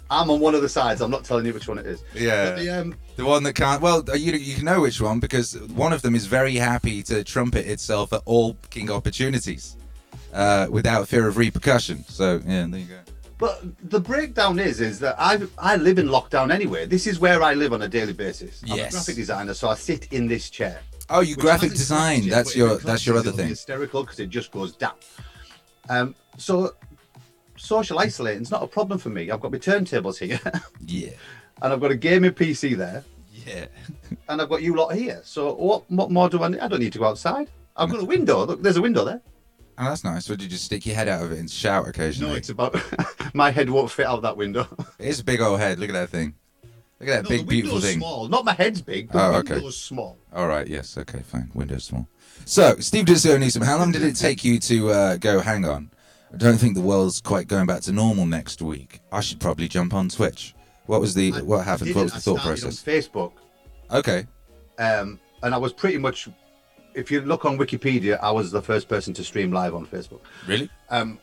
[0.09, 1.01] I'm on one of the sides.
[1.01, 2.03] I'm not telling you which one it is.
[2.13, 2.45] Yeah.
[2.51, 3.81] But the, um, The one that can't.
[3.81, 7.23] Well, you you can know which one because one of them is very happy to
[7.23, 9.77] trumpet itself at all king opportunities,
[10.33, 12.03] uh, without fear of repercussion.
[12.07, 12.99] So yeah, there you go.
[13.37, 16.85] But the breakdown is is that I I live in lockdown anyway.
[16.85, 18.63] This is where I live on a daily basis.
[18.63, 18.89] I'm Yes.
[18.89, 20.79] a graphic designer, so I sit in this chair.
[21.09, 22.27] Oh, you graphic design.
[22.29, 23.49] That's your that's your other thing.
[23.49, 24.93] Hysterical because it just goes down.
[25.89, 26.73] Um, so
[27.57, 29.29] social isolating's not a problem for me.
[29.29, 30.39] I've got my turntables here,
[30.85, 31.09] Yeah,
[31.61, 33.03] and I've got a gaming PC there,
[33.45, 33.65] yeah.
[34.29, 35.21] and I've got you lot here.
[35.25, 36.59] So what what more do I need?
[36.61, 37.49] I don't need to go outside.
[37.75, 38.45] I've got a window.
[38.45, 39.21] Look, there's a window there.
[39.77, 40.29] Oh, that's nice.
[40.29, 42.31] Would you just stick your head out of it and shout occasionally?
[42.33, 42.75] No, it's about
[43.33, 44.67] my head won't fit out of that window.
[44.99, 45.79] It's a big old head.
[45.79, 46.35] Look at that thing.
[46.99, 47.97] Look at that No, big, the beautiful thing.
[47.97, 48.27] small.
[48.29, 49.11] Not my head's big.
[49.11, 49.55] The Oh, okay.
[49.55, 50.17] window's small.
[50.33, 50.67] All right.
[50.67, 50.97] Yes.
[50.97, 51.19] Okay.
[51.19, 51.51] Fine.
[51.53, 52.07] Windows small.
[52.45, 55.39] So, Steve Disco Newsome, how long did it take you to uh, go?
[55.39, 55.91] Hang on.
[56.33, 59.01] I don't think the world's quite going back to normal next week.
[59.11, 60.55] I should probably jump on Twitch.
[60.87, 61.95] What was the what happened?
[61.95, 62.85] What was the I thought process?
[62.85, 63.31] On Facebook,
[63.91, 64.25] Okay.
[64.79, 66.27] um, and I was pretty much.
[66.95, 70.19] If you look on Wikipedia, I was the first person to stream live on Facebook.
[70.47, 70.69] Really?
[70.89, 71.19] Um,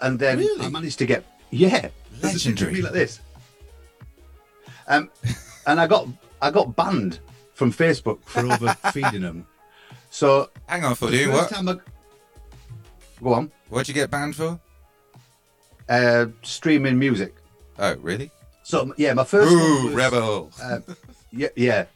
[0.00, 0.64] and then Really?
[0.66, 1.88] I managed to get yeah,
[2.22, 2.82] Legendary.
[2.82, 3.20] Like this.
[4.88, 5.10] Um,
[5.66, 6.08] and I got
[6.42, 7.20] I got banned
[7.58, 9.44] from Facebook for over feeding them.
[10.10, 11.48] So Hang on, for doing what?
[11.50, 11.74] time I,
[13.20, 14.60] go on, What'd you get banned for?
[15.88, 17.34] uh, streaming music.
[17.78, 18.30] Oh, really?
[18.62, 20.50] So yeah, my first Ooh, was, rebel.
[20.62, 20.78] Uh,
[21.32, 21.86] yeah, yeah.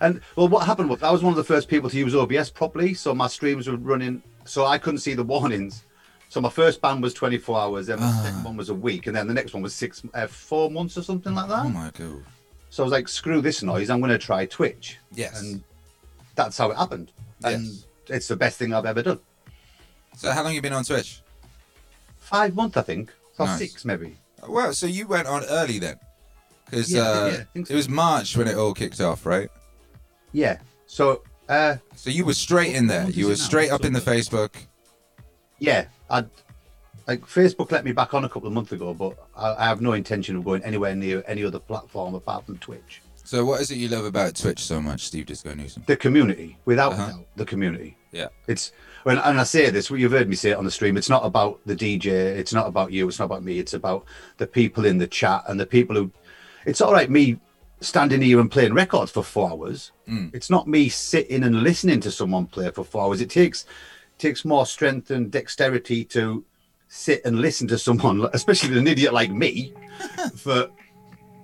[0.00, 2.50] And well, what happened was I was one of the first people to use OBS
[2.50, 5.84] properly, so my streams were running, so I couldn't see the warnings.
[6.28, 8.20] So my first ban was 24 hours, then the Ah.
[8.24, 10.98] second one was a week, and then the next one was six, uh, four months
[10.98, 11.64] or something like that.
[11.66, 12.24] oh my god.
[12.70, 14.98] So I was like, screw this noise, I'm going to try Twitch.
[15.14, 15.40] Yes.
[15.40, 15.62] And
[16.34, 17.12] that's how it happened.
[17.44, 17.86] And Yes.
[18.08, 19.20] it's the best thing I've ever done.
[20.16, 21.22] So how long you been on Twitch?
[22.18, 23.12] Five months, I think.
[23.38, 23.58] Or Nice.
[23.58, 24.16] six, maybe.
[24.48, 25.96] Well, so you went on early then,
[26.64, 27.72] because Yeah, uh, yeah, so.
[27.72, 29.48] it was March when it all kicked off, right?
[30.32, 30.58] Yeah.
[30.86, 33.08] So, uh, So you were straight in there.
[33.10, 34.54] You were straight up in the Facebook.
[35.58, 36.28] yeah, I'd,
[37.06, 39.80] like Facebook let me back on a couple of months ago, but I, I have
[39.80, 43.02] no intention of going anywhere near any other platform apart from Twitch.
[43.24, 45.82] So what is it you love about Twitch so much, Steve Disco Newsome?
[45.86, 47.10] The community, without Uh-huh.
[47.10, 47.96] doubt, the community.
[48.12, 48.28] Yeah.
[48.46, 50.96] It's when and I say this, you've heard me say it on the stream.
[50.96, 52.06] It's not about the DJ.
[52.06, 53.08] It's not about you.
[53.08, 53.58] It's not about me.
[53.58, 54.04] It's about
[54.38, 56.10] the people in the chat and the people who.
[56.66, 57.38] It's all right me
[57.80, 59.92] standing here and playing records for four hours.
[60.08, 60.34] Mm.
[60.34, 63.20] It's not me sitting and listening to someone play for four hours.
[63.20, 63.66] It takes
[64.18, 66.44] takes more strength and dexterity to
[66.88, 69.74] sit and listen to someone, especially an idiot like me,
[70.36, 70.70] for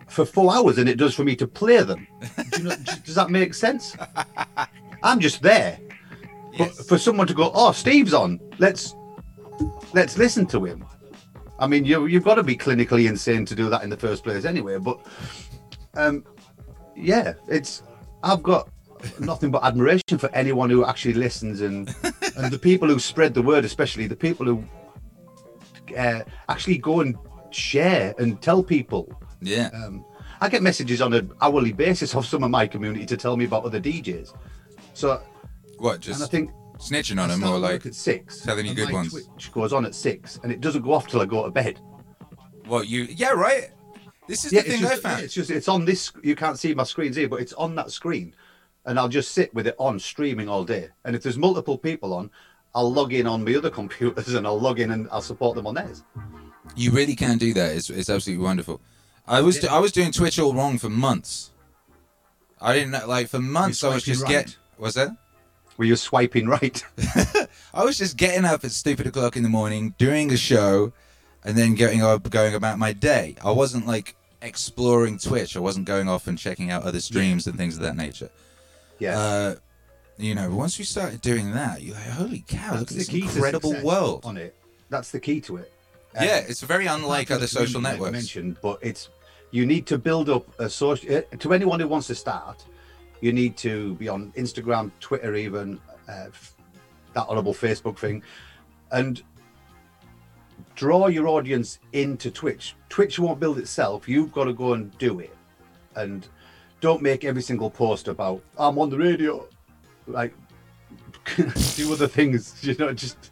[0.09, 2.07] for four hours than it does for me to play them.
[2.51, 3.97] Do you know, does that make sense?
[5.03, 5.79] I'm just there.
[6.59, 8.39] But for someone to go, oh, Steve's on.
[8.59, 8.95] Let's
[9.95, 10.85] let's listen to him.
[11.59, 14.23] I mean, you you've got to be clinically insane to do that in the first
[14.23, 14.79] place, anyway.
[14.79, 15.01] But
[15.95, 16.25] um,
[16.95, 17.83] yeah, it's
[18.23, 18.69] I've got
[19.19, 21.95] nothing but admiration for anyone who actually listens and
[22.37, 24.65] and the people who spread the word, especially the people who
[25.97, 27.17] uh, actually go and
[27.51, 29.13] share and tell people.
[29.41, 29.71] Yeah.
[29.75, 30.05] Um,
[30.41, 33.45] I get messages on an hourly basis of some of my community to tell me
[33.45, 34.35] about other DJs.
[34.95, 35.23] So,
[35.79, 36.01] What?
[36.01, 38.41] Just and I think snitching on I them or like at six.
[38.41, 39.13] telling you good my ones?
[39.13, 41.79] Twitch goes on at six, and it doesn't go off till I go to bed.
[42.67, 43.05] what you?
[43.05, 43.71] Yeah, right.
[44.29, 45.23] This is Yeah, the thing I just, found.
[45.23, 46.13] it's just it's on this.
[46.23, 48.35] You can't see my screens here, but it's on that screen,
[48.87, 50.89] and I'll just sit with it on streaming all day.
[51.05, 52.31] And if there's multiple people on,
[52.75, 55.67] I'll log in on my other computers and I'll log in and I'll support them
[55.67, 56.03] on theirs.
[56.75, 57.77] You really can do that.
[57.77, 58.81] It's, it's absolutely wonderful.
[59.27, 61.51] I was I was doing Twitch all wrong for months.
[62.61, 63.85] I didn't know, like for months.
[63.85, 64.31] I was just right?
[64.31, 64.57] get.
[64.79, 65.11] Was that?
[65.77, 66.83] Were you swiping right?
[67.75, 70.93] I was just getting up at stupid o'clock in the morning, doing a show,
[71.45, 73.37] and then getting up, going about my day.
[73.45, 75.57] I wasn't like exploring Twitch.
[75.57, 78.31] I wasn't going off and checking out other streams and things of that nature.
[78.99, 79.19] Yeah.
[79.19, 79.55] Uh,
[80.23, 83.75] you know, once we started doing that, you're like, holy cow, look at this incredible
[83.83, 84.25] world.
[84.25, 84.57] on it.
[84.89, 85.73] That's the key to it.
[86.17, 88.13] Um, Yeah, it's very unlike other social community like I networks.
[88.13, 89.09] Mentioned, but it's
[89.51, 91.17] you need to build up a social.
[91.17, 92.65] uh, To anyone who wants to start,
[93.21, 96.27] you need to be on Instagram, Twitter, even uh,
[97.15, 98.23] that horrible Facebook thing,
[98.91, 99.23] and
[100.75, 102.75] draw your audience into Twitch.
[102.89, 104.09] Twitch won't build itself.
[104.09, 105.35] You've got to go and do it,
[105.97, 106.27] and
[106.81, 109.47] don't make every single post about I'm on the radio.
[110.07, 110.35] Like
[111.77, 113.31] do other things, you know, just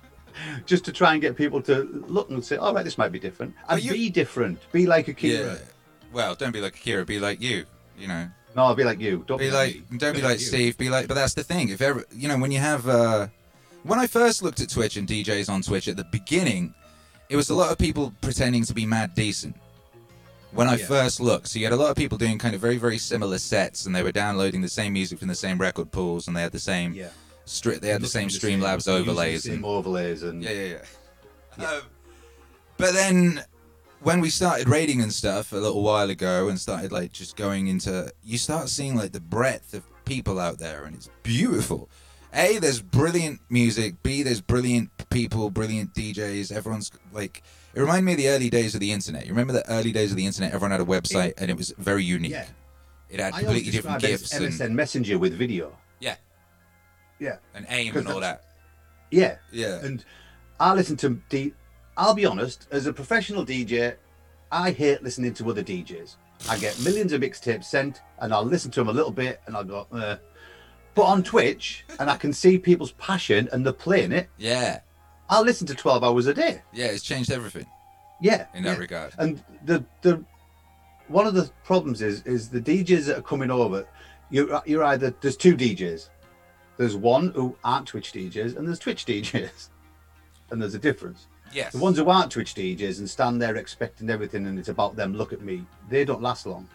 [0.67, 3.19] just to try and get people to look and say, "All right, this might be
[3.19, 4.59] different," and you- be different.
[4.73, 5.39] Be like a Yeah.
[5.39, 5.61] Kira.
[6.13, 7.05] Well, don't be like Akira.
[7.05, 7.67] Be like you.
[7.99, 8.29] You know.
[8.57, 9.25] No, I'll be like you.
[9.29, 9.99] Don't be be, like me.
[9.99, 10.47] don't be Be like you.
[10.47, 10.77] Steve.
[10.77, 11.69] Be like, but that's the thing.
[11.69, 13.29] If ever you know when you have uh,
[13.85, 16.75] when I first looked at Twitch and DJs on Twitch at the beginning,
[17.29, 19.57] it was a lot of people pretending to be mad decent.
[20.53, 20.87] When I Yeah.
[20.87, 23.39] first looked, so you had a lot of people doing kind of very very similar
[23.39, 26.43] sets, and they were downloading the same music from the same record pools, and they
[26.43, 27.09] had the same Yeah.
[27.47, 29.43] stri- they had the same Streamlabs same- using the overlays.
[29.45, 30.77] same And, overlays, and yeah, yeah,
[31.59, 31.67] yeah.
[31.67, 31.83] Um,
[32.79, 33.45] but then
[34.03, 37.67] when we started raiding and stuff a little while ago and started like just going
[37.69, 41.91] into you start seeing like the breadth of people out there and it's beautiful
[42.33, 47.43] a there's brilliant music b there's brilliant people brilliant djs everyone's like
[47.75, 50.11] it reminded me of the early days of the internet you remember the early days
[50.11, 52.47] of the internet everyone had a website and it was very unique Yeah.
[53.09, 55.77] it had completely different describe it gifs as MSN and Messenger with video.
[56.01, 56.17] yeah
[57.19, 58.45] Yeah, and AIM and all that
[59.11, 60.05] yeah, yeah and
[60.59, 61.53] I listen to D.
[61.97, 63.95] I'll be honest, as a professional DJ,
[64.53, 66.17] I hate listening to other DJs.
[66.49, 69.57] I get millions of mixtapes sent, and I'll listen to them a little bit, and
[69.57, 69.87] I'll go.
[69.91, 70.17] Uh.
[70.95, 74.29] But on Twitch, and I can see people's passion, and they're playing it.
[74.39, 74.81] yeah
[75.31, 76.61] I'll listen to 12 hours a day.
[76.73, 77.67] Yeah, it's changed everything
[78.21, 78.47] Yeah.
[78.53, 78.79] in that yeah.
[78.79, 79.13] regard.
[79.19, 80.23] And the the
[81.09, 83.87] one of the problems is is the DJs that are coming over.
[84.31, 86.09] You're you're either there's two DJs.
[86.77, 89.69] There's one who aren't Twitch DJs, and there's Twitch DJs,
[90.51, 91.29] and there's a difference.
[91.53, 91.73] Yes.
[91.73, 95.15] The ones who aren't Twitch DJs and stand there expecting everything, and it's about them.
[95.15, 95.65] Look at me.
[95.89, 96.69] They don't last long.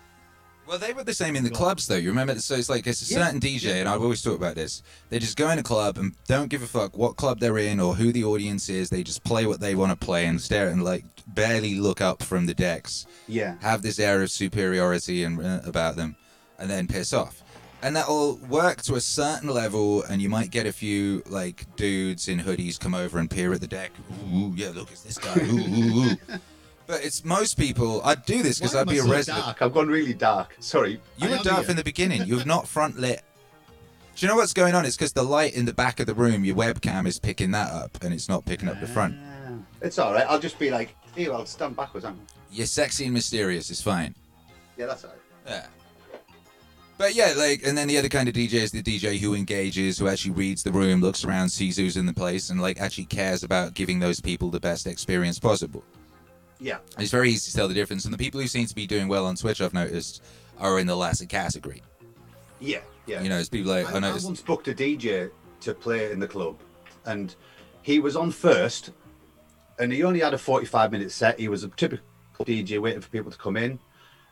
[0.68, 1.96] Well, they were the same in the clubs, though.
[1.96, 2.36] You remember?
[2.40, 4.82] So it's like it's a Yeah, certain DJ, and I've always talked about this.
[5.10, 7.80] They just go in a club and don't give a fuck what club they're in
[7.80, 8.90] or who the audience is.
[8.90, 12.24] They just play what they want to play and stare and like barely look up
[12.24, 13.06] from the decks.
[13.28, 13.56] Yeah.
[13.62, 16.16] Have this air of superiority and uh, about them,
[16.58, 17.44] and then piss off.
[17.84, 22.28] And that'll work to a certain level, and you might get a few like dudes
[22.28, 23.92] in hoodies come over and peer at the deck.
[24.34, 25.36] Ooh, yeah, look, it's this guy.
[25.44, 26.16] Ooh, ooh, ooh.
[26.88, 28.02] But it's most people.
[28.04, 29.46] I'd do this because Why I'd am be I a so resident.
[29.46, 29.62] Dark?
[29.62, 30.56] I've gone really dark.
[30.60, 31.00] Sorry.
[31.18, 31.66] You I were am dark here.
[31.66, 32.24] from the beginning.
[32.28, 33.22] You've not front lit.
[34.16, 34.86] Do you know what's going on?
[34.86, 37.72] It's because the light in the back of the room, your webcam is picking that
[37.72, 39.16] up, and it's not picking up the front.
[39.20, 40.26] Ah, It's all right.
[40.30, 41.34] I'll just be like, here.
[41.34, 42.06] I'll stand backwards.
[42.06, 42.22] Hang on.
[42.52, 43.70] You're sexy and mysterious.
[43.72, 44.16] It's fine.
[44.78, 45.20] Yeah, that's all right.
[45.48, 45.66] Yeah.
[46.98, 49.98] But yeah, like, and then the other kind of DJ is the DJ who engages,
[49.98, 53.06] who actually reads the room, looks around, sees who's in the place, and like actually
[53.06, 55.84] cares about giving those people the best experience possible.
[56.66, 56.80] Yeah.
[56.98, 59.08] It's very easy to tell the difference, and the people who seem to be doing
[59.08, 60.24] well on Twitch, I've noticed,
[60.58, 61.84] are in the latter category.
[62.60, 62.80] Yeah.
[63.06, 63.22] Yeah.
[63.22, 64.26] You know, it's people like I I, I noticed.
[64.26, 65.30] once booked a DJ
[65.62, 66.60] to play in the club,
[67.06, 67.36] and
[67.84, 68.90] he was on first,
[69.78, 71.40] and he only had a 45 minute set.
[71.40, 72.04] He was a typical
[72.40, 73.78] DJ waiting for people to come in,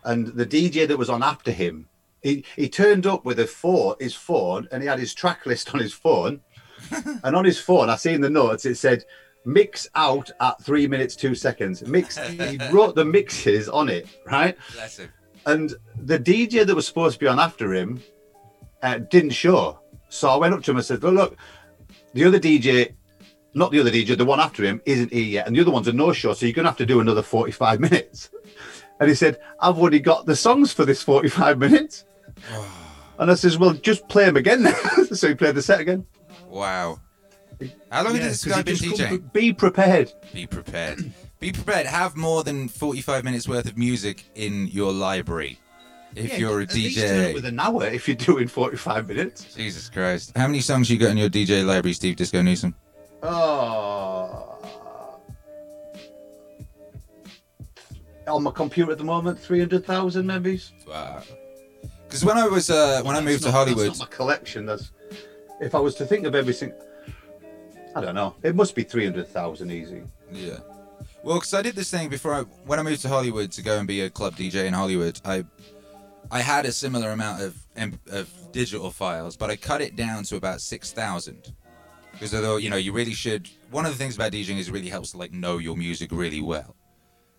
[0.04, 1.88] and the DJ that was on after him,
[2.24, 5.72] he, he turned up with a four, his phone, and he had his track list
[5.76, 6.42] on his phone,
[7.24, 9.06] and on his phone, I see in the notes it said.
[9.46, 11.86] Mix out at three minutes two seconds.
[11.86, 12.18] Mix.
[12.30, 14.58] He wrote the mixes on it, right?
[14.74, 15.12] Bless him.
[15.46, 18.02] and the DJ that was supposed to be on after him
[18.82, 19.80] uh, didn't show.
[20.10, 21.38] So I went up to him and said, "Look, look,
[22.14, 22.94] the other DJ,
[23.54, 25.88] not the other DJ, the one after him isn't here yet, and the other one's
[25.88, 26.34] a no-show.
[26.34, 28.30] So you're gonna have to do another 45 minutes."
[29.00, 32.06] And he said, "I've already got the songs for this 45 minutes."
[33.20, 34.76] And I says, "Well, just play them again." then."
[35.14, 36.06] so he played the set again.
[36.48, 37.00] Wow.
[37.92, 39.34] How long Yeah, has this guy been come- DJing?
[39.34, 40.12] Be prepared.
[40.34, 41.12] Be prepared.
[41.40, 41.86] Be prepared.
[41.88, 45.60] Have more than 45 minutes worth of music in your library.
[46.16, 49.08] If Yeah, you're a at least turn it with an hour if you're doing 45
[49.08, 49.54] minutes.
[49.56, 50.32] Jesus Christ.
[50.36, 52.76] How many songs you got in your DJ library, Steve Disco Newsome?
[53.24, 54.50] Oh.
[58.28, 60.62] On my computer at the moment, 300,000 maybe.
[60.88, 61.24] Wow.
[62.08, 64.66] Because when I was uh, when I That's moved to Hollywood, That's not my collection.
[64.66, 64.92] That's
[65.60, 66.72] if I was to think of everything.
[67.96, 68.36] I don't know.
[68.44, 70.04] It must be 300,000 easy.
[70.32, 70.58] yeah.
[71.24, 73.78] Well, because I did this thing before I when I moved to Hollywood to go
[73.78, 75.22] and be a club DJ in Hollywood.
[75.24, 75.46] I
[76.30, 77.56] I had a similar amount of
[78.12, 81.54] of digital files, but I cut it down to about six thousand.
[82.12, 84.74] Because although you know you really should, one of the things about DJing is it
[84.74, 86.76] really helps to like know your music really well,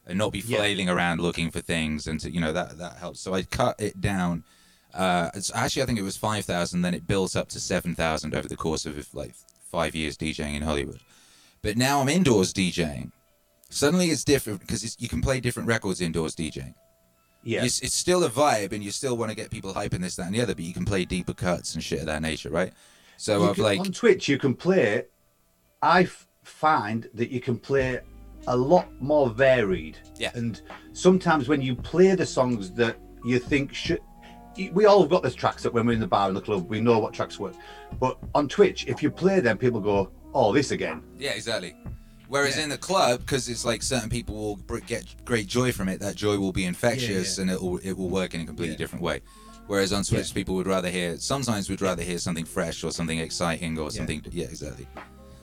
[0.07, 0.59] and not be Yeah.
[0.59, 3.21] flailing around looking for things, and to you know that that helps.
[3.21, 4.45] So I cut it down.
[4.95, 6.81] Uh, it's actually I think it was five thousand.
[6.81, 9.35] Then it built up to seven thousand over the course of like
[9.75, 11.01] five years DJing in Hollywood.
[11.62, 13.11] But now I'm indoors DJing.
[13.70, 16.75] Suddenly it's different because you can play different records indoors DJing.
[17.43, 17.64] Yeah.
[17.64, 20.27] It's, it's still a vibe, and you still want to get people hyping this, that,
[20.27, 22.72] and the other, but you can play deeper cuts and shit of that nature, right?
[23.16, 25.05] So You I've can- like, on Twitch, you can play.
[25.83, 27.99] I f- find that you can play
[28.47, 29.99] a lot more varied.
[30.18, 30.31] Yeah.
[30.35, 30.61] And
[30.93, 34.01] sometimes when you play the songs that you think should,
[34.73, 36.69] we all have got those tracks that when we're in the bar in the club,
[36.69, 37.55] we know what tracks work.
[37.99, 41.75] But on Twitch, if you play them, people go, "Oh, this again." yeah, exactly.
[42.29, 46.01] Whereas in the club, because it's like certain people will get great joy from it,
[46.01, 47.43] that joy will be infectious yeah.
[47.43, 48.79] and it will it will work in a completely Yeah.
[48.79, 49.21] different way.
[49.67, 50.35] Whereas on Twitch, Yeah.
[50.35, 54.25] people would rather hear sometimes would rather hear something fresh or something exciting or something.
[54.31, 54.87] Yeah, exactly.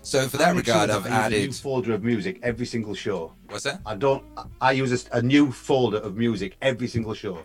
[0.03, 2.39] So for that I make sure regard, I've I use a new folder of music
[2.41, 3.34] every single show.
[3.49, 3.82] What's that?
[3.86, 4.24] I don't.
[4.59, 7.43] I use a new folder of music every single show.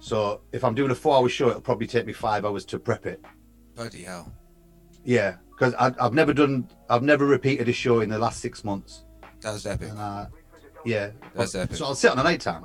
[0.00, 3.06] So if I'm doing a four-hour show, it'll probably take me five hours to prep
[3.06, 3.22] it.
[3.76, 4.32] Bloody hell!
[5.04, 6.68] Yeah, because I've never done.
[6.88, 9.04] I've never repeated a show in the last six months.
[9.40, 9.90] That's was epic.
[9.90, 10.26] And, uh,
[10.84, 11.76] yeah, That's But- epic.
[11.76, 12.64] So I'll sit on a night time.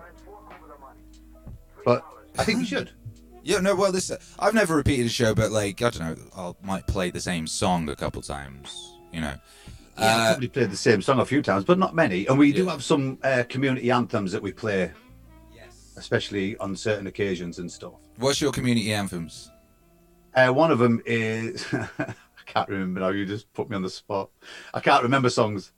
[1.86, 2.06] But
[2.38, 2.92] I think we should.
[3.48, 6.66] Yeah, no, well, this I've never repeated a show, but like I don't know, I
[6.66, 8.98] might play the same song a couple times.
[9.14, 9.36] You know,
[10.00, 12.26] Yeah, I've uh, probably played the same song a few times, but not many.
[12.26, 14.92] And we do have some uh, community anthems that we play,
[15.98, 17.94] especially on certain occasions and stuff.
[18.18, 19.52] what's your community anthems?
[20.36, 22.14] Uh, one of them is I
[22.46, 23.10] can't remember now.
[23.10, 24.30] You just put me on the spot.
[24.74, 25.72] I can't remember songs.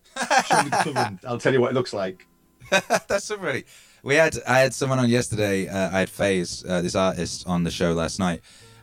[0.48, 2.26] Show me the cover and I'll tell you what it looks like.
[2.70, 3.64] That's so funny.
[4.04, 5.68] We had I had someone on yesterday.
[5.68, 8.42] Uh, I had Faze, uh, this artist, on the show last night,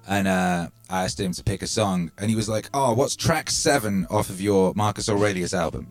[0.08, 3.16] and uh, I asked him to pick a song, and he was like, "Oh, what's
[3.16, 5.88] track seven off of your Marcus Aurelius album?"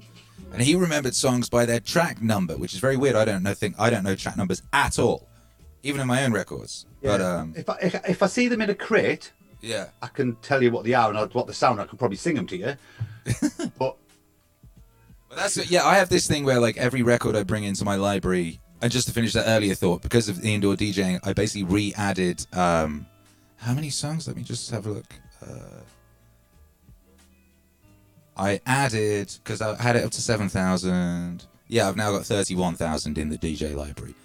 [0.51, 3.15] And he remembered songs by their track number, which is very weird.
[3.15, 5.27] I don't know think I don't know track numbers at all,
[5.84, 6.86] even in my own records.
[7.01, 9.31] But um, if I if, if I see them in a crate,
[9.61, 11.79] yeah, I can tell you what they are and what the sound.
[11.79, 12.73] I can probably sing them to you.
[13.77, 13.97] but
[15.29, 15.86] But that's yeah.
[15.86, 19.07] I have this thing where like every record I bring into my library, and just
[19.07, 23.05] to finish that earlier thought, because of the indoor DJing, I basically re-added um,
[23.57, 24.27] how many songs?
[24.27, 25.13] Let me just have a look.
[25.41, 25.81] Uh,
[28.36, 31.45] I added because I had it up to seven thousand.
[31.67, 34.15] Yeah, I've now got thirty-one thousand in the DJ library,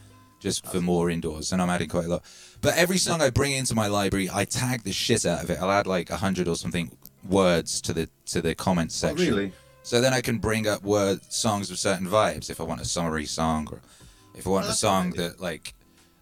[0.40, 2.24] just for more indoors, and I'm adding quite a lot.
[2.60, 5.58] But every song I bring into my library, I tag the shit out of it.
[5.60, 6.96] I'll add like a hundred or something
[7.28, 9.32] words to the to the comments oh, section.
[9.32, 9.52] Oh, really?
[9.82, 12.84] So then I can bring up word songs with certain vibes if I want a
[12.84, 13.80] summary song or
[14.34, 15.74] if I want oh, a song that like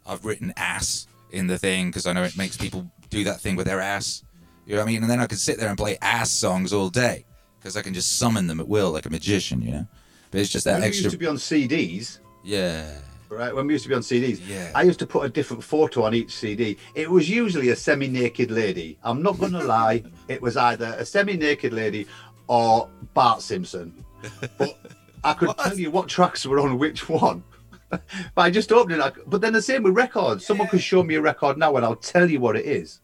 [0.06, 3.56] I've written ass in the thing because I know it makes people do that thing
[3.56, 4.22] with their ass.
[4.66, 5.02] You know what I mean?
[5.02, 7.24] And then I can sit there and play ass songs all day
[7.58, 9.86] because I can just summon them at will like a magician, you know.
[10.30, 11.04] But it's just that extra.
[11.04, 12.98] used to be on CDs, Yeah.
[13.28, 13.54] Right?
[13.54, 14.70] When we used to be on CDs, Yeah.
[14.74, 16.76] I used to put a different photo on each CD.
[16.94, 18.98] It was usually a semi-naked lady.
[19.02, 20.02] I'm not going to lie.
[20.28, 22.06] It was either a semi-naked lady
[22.48, 24.04] or Bart Simpson.
[24.58, 24.78] But
[25.24, 25.58] I could What?
[25.58, 27.42] tell you what tracks were on which one.
[27.90, 28.00] but
[28.36, 28.98] I just opened it.
[28.98, 30.44] Like, but then the same with records.
[30.46, 33.00] Someone could show me a record now, and I'll tell you what it is.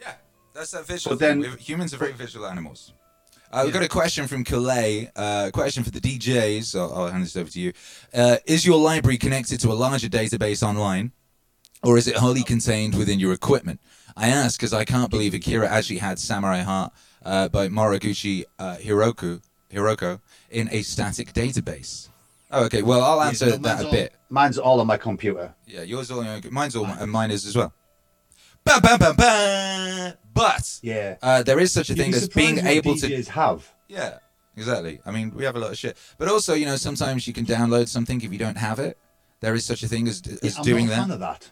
[0.00, 0.14] Yeah,
[0.52, 1.40] that's that visual But thing.
[1.42, 2.92] then- Humans are very visual animals.
[3.54, 5.08] Uh, we've got a question from Calais.
[5.14, 6.76] Uh, question for the DJs.
[6.76, 7.72] I'll, I'll hand this over to you.
[8.12, 11.12] Uh, is your library connected to a larger database online,
[11.84, 13.80] or is it wholly contained within your equipment?
[14.16, 16.92] I ask because I can't believe Akira actually had Samurai Heart
[17.24, 19.40] uh, by Moriguchi uh, Hiroku
[19.72, 22.08] Hiroko in a static database.
[22.50, 22.82] Oh, okay.
[22.82, 24.14] Well, I'll answer No, that mine's a all- bit.
[24.30, 25.54] Mine's all on my computer.
[25.64, 26.24] Yeah, yours all.
[26.50, 26.86] Mine's all.
[26.86, 27.72] And mine is as well.
[28.64, 30.14] Bam, bam, bam, bam.
[30.32, 31.16] But Yeah.
[31.22, 33.22] uh, there is such a You'd thing be as being able to.
[33.24, 33.70] Have.
[33.88, 34.18] Yeah,
[34.56, 35.00] exactly.
[35.06, 37.44] I mean, we have a lot of shit, but also, you know, sometimes you can
[37.46, 38.98] download something if you don't have it.
[39.40, 41.14] There is such a thing as, as I'm doing not a fan that.
[41.14, 41.50] of that.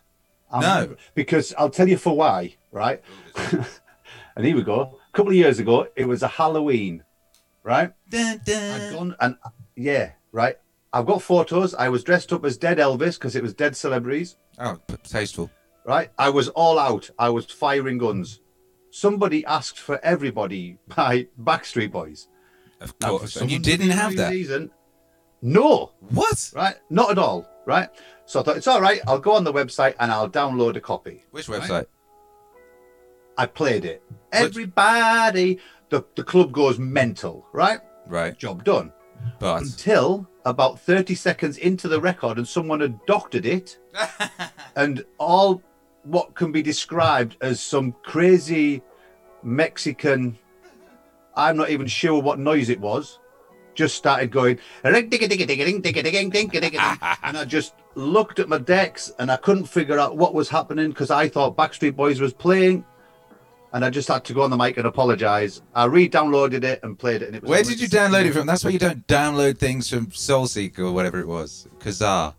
[0.50, 0.96] I'm No.
[1.14, 3.02] because I'll tell you for why, right?
[4.36, 4.98] and here we go.
[5.12, 7.04] A couple of years ago, it was a Halloween,
[7.62, 7.92] right?
[8.08, 8.92] Dun, I'd dun.
[8.94, 9.36] gone and
[9.76, 10.56] yeah, right.
[10.92, 11.74] I've got photos.
[11.74, 15.50] I was dressed up as dead Elvis because it was dead celebrities, Oh, tasteful.
[15.86, 16.10] Right?
[16.18, 17.10] I was all out.
[17.18, 18.40] I was firing guns.
[18.90, 22.28] Somebody asked for everybody by Backstreet Boys.
[22.80, 23.36] Of course.
[23.36, 24.30] And you didn't have that.
[24.30, 24.70] Reason,
[25.40, 26.50] no, What?
[26.54, 26.76] right?
[26.90, 27.88] Not at all, right?
[28.26, 29.00] So I thought it's all right.
[29.06, 31.24] I'll go on the website and I'll download a copy.
[31.30, 31.62] Which Right.
[31.62, 31.86] website?
[33.38, 34.02] I played it.
[34.32, 35.58] Everybody,
[35.88, 37.80] the, the club goes mental, right?
[38.06, 38.36] Right.
[38.38, 38.92] Job done.
[39.38, 43.78] But Until about 30 seconds into the record and someone had doctored it
[44.76, 45.62] and all
[46.04, 48.82] what can be described as some crazy
[49.42, 50.38] Mexican,
[51.36, 53.18] I'm not even sure what noise it was,
[53.74, 56.76] just started going, ring, ding, ding, ding.
[57.22, 60.90] and I just looked at my decks and I couldn't figure out what was happening
[60.90, 62.84] because I thought Backstreet Boys was playing.
[63.74, 65.62] And I just had to go on the mic and apologize.
[65.74, 67.28] I re-downloaded it and played it.
[67.28, 68.46] And it was where did you download it from?
[68.46, 71.66] That's why you don't download things from Soulseek or whatever it was.
[71.78, 72.34] Kazaa.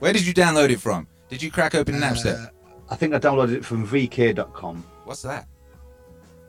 [0.00, 1.08] Where did you download it from?
[1.30, 2.44] Did you crack open Napster?
[2.44, 2.50] Uh,
[2.88, 4.84] I think I downloaded it from VK.com.
[5.04, 5.46] What's that?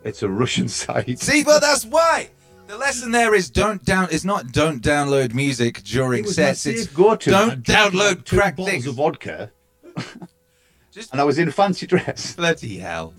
[0.04, 1.20] It's a Russian site.
[1.20, 2.30] See, well, that's why.
[2.68, 4.10] The lesson there is don't down.
[4.12, 6.66] It's not don't download music during It sets.
[6.66, 7.30] It's safe go-to.
[7.32, 8.88] Don't download two crack bottles things.
[8.88, 9.52] of vodka,
[10.92, 12.36] Just and I was in fancy dress.
[12.38, 13.14] bloody hell.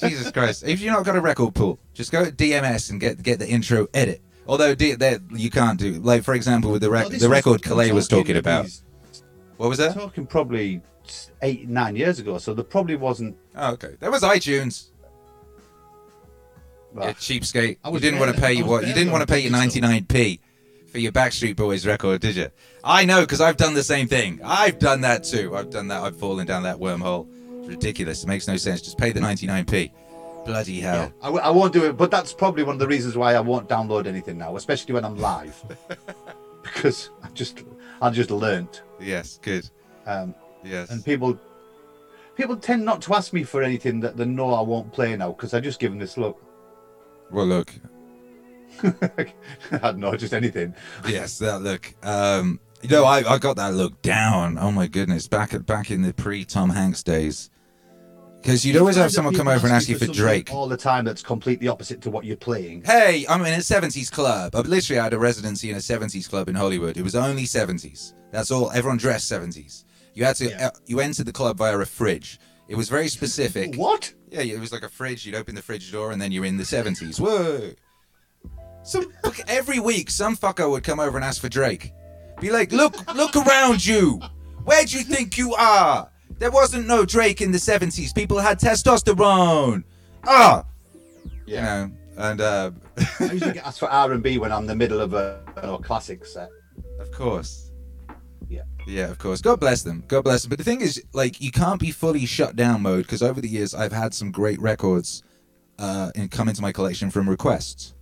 [0.00, 0.64] Jesus Christ!
[0.66, 3.48] If you've not got a record pool, just go to DMS and get get the
[3.48, 4.22] intro edit.
[4.46, 5.92] Although D- that you can't do.
[5.94, 8.70] Like for example, with the rec- Oh, the record Calais was talking talking about.
[9.58, 9.94] What was that?
[9.94, 10.80] talking probably
[11.42, 13.36] eight, nine years ago, so there probably wasn't.
[13.56, 13.96] Oh, okay.
[14.00, 14.88] there was iTunes.
[16.92, 17.78] well, You cheapskate.
[17.84, 18.86] I You didn't want to pay I was what?
[18.86, 20.40] You didn't want to pay your 99p
[20.90, 22.48] for your Backstreet Boys record, did you?
[22.84, 24.40] I know because I've done the same thing.
[24.44, 25.56] I've done that too.
[25.56, 26.02] I've done that.
[26.02, 27.26] I've fallen down that wormhole.
[27.60, 28.22] It's ridiculous.
[28.22, 28.80] It makes no sense.
[28.80, 29.90] Just pay the 99p.
[30.44, 30.94] Bloody hell.
[30.94, 33.34] yeah, I, w- I won't do it, but that's probably one of the reasons why
[33.34, 35.60] I won't download anything now, especially when I'm live,
[36.62, 37.64] because I just
[38.00, 38.82] I just learnt.
[39.00, 39.40] Yes.
[39.42, 39.68] Good.
[40.06, 40.90] Um, Yes.
[40.90, 41.38] and people
[42.36, 45.32] people tend not to ask me for anything that they know I won't play now
[45.32, 46.42] because I just give them this look.
[47.30, 47.72] well, look.
[48.82, 50.74] I don't know, just anything.
[51.08, 51.94] Yes, that look.
[52.02, 54.58] Um, you know, I, I got that look down.
[54.58, 57.50] Oh my goodness, back at back in the pre Tom Hanks days.
[58.42, 60.52] Because you'd always have someone come over and ask you for Drake.
[60.52, 61.04] all the time.
[61.04, 62.84] That's completely opposite to what you're playing.
[62.84, 64.54] Hey, I'm in a 70s club.
[64.54, 66.96] I literally had a residency in a 70s club in Hollywood.
[66.96, 68.14] It was only 70s.
[68.30, 68.70] That's all.
[68.70, 69.82] Everyone dressed 70s.
[70.16, 70.48] You had to.
[70.48, 70.68] Yeah.
[70.68, 72.40] Uh, you entered the club via a fridge.
[72.68, 73.76] It was very specific.
[73.76, 74.12] What?
[74.30, 75.26] Yeah, it was like a fridge.
[75.26, 77.20] You'd open the fridge door, and then you're in the seventies.
[77.20, 77.72] Whoa!
[78.82, 81.92] Some look, every week, some fucker would come over and ask for Drake.
[82.40, 84.18] Be like, look, look around you.
[84.64, 86.10] Where do you think you are?
[86.38, 88.14] There wasn't no Drake in the seventies.
[88.14, 89.84] People had testosterone.
[90.24, 90.64] Ah,
[91.44, 92.70] you know, and uh,
[93.20, 95.42] I usually get asked for R and B when I'm in the middle of a
[95.62, 96.48] old classic set.
[97.00, 97.70] of course.
[98.48, 98.62] Yeah.
[98.86, 99.40] Yeah, of course.
[99.40, 100.04] God bless them.
[100.06, 100.50] God bless them.
[100.50, 103.48] But the thing is, like, you can't be fully shut down mode because over the
[103.48, 105.24] years I've had some great records
[105.78, 107.94] uh, in, come into my collection from requests.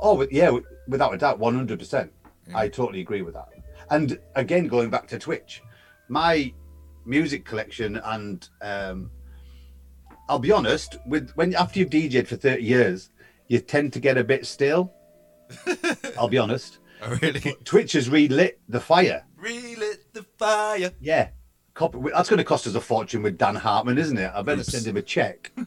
[0.00, 2.10] Oh, yeah, without a doubt, one hundred percent.
[2.54, 3.48] I totally agree with that.
[3.90, 5.62] And again, going back to Twitch,
[6.08, 6.52] my
[7.04, 9.10] music collection, and um,
[10.28, 13.10] I'll be honest, with when after you've DJed for thirty years,
[13.48, 14.92] you tend to get a bit stale.
[16.18, 16.78] I'll be honest.
[17.02, 17.56] Oh, really?
[17.64, 19.24] Twitch has relit the fire.
[19.42, 20.92] Relit the fire.
[21.00, 21.30] Yeah.
[21.74, 24.30] Copy, that's going to cost us a fortune with Dan Hartman, isn't it?
[24.34, 24.70] I better Oops.
[24.70, 25.50] send him a check.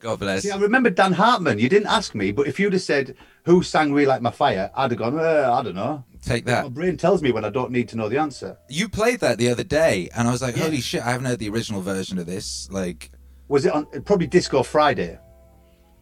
[0.00, 0.42] God bless.
[0.42, 1.58] See, I remember Dan Hartman.
[1.58, 4.90] You didn't ask me, but if you'd have said who sang "Relight My Fire," I'd
[4.90, 5.18] have gone.
[5.18, 6.04] Uh, I don't know.
[6.22, 6.64] Take that.
[6.64, 8.58] My brain tells me when I don't need to know the answer.
[8.68, 10.64] You played that the other day, and I was like, Yeah.
[10.64, 12.68] holy shit, I haven't heard the original version of this.
[12.70, 13.10] Like,
[13.48, 15.18] Was it on probably Disco Friday?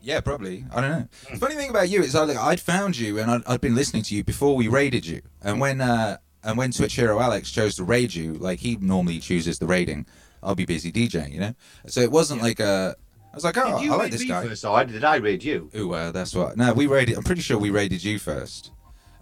[0.04, 0.64] Yeah, probably.
[0.72, 1.08] I don't know.
[1.30, 3.74] The funny thing about you is, I, like, I'd found you, and I'd, I'd been
[3.74, 5.22] listening to you before we raided you.
[5.42, 9.18] And when uh, and when Twitch hero Alex chose to raid you, like he normally
[9.18, 10.06] chooses the raiding.
[10.42, 11.54] I'll be busy DJing, you know.
[11.86, 12.94] So it wasn't like a.
[13.32, 14.46] I was like, oh, I like this guy.
[14.46, 15.70] First, or did I raid you?
[15.74, 16.56] Ooh, well, that's what.
[16.56, 17.16] No, we raided.
[17.16, 18.70] I'm pretty sure we raided you first,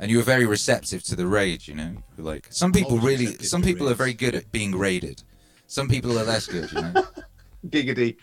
[0.00, 1.66] and you were very receptive to the raid.
[1.68, 5.22] You know, like some people Always really, some people are very good at being raided.
[5.68, 6.70] Some people are less good.
[6.72, 7.06] You know.
[7.68, 8.16] Giggity.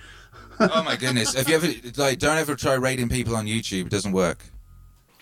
[0.59, 1.33] Oh my goodness!
[1.33, 2.19] Have you ever like?
[2.19, 3.85] Don't ever try raiding people on YouTube.
[3.85, 4.43] It doesn't work.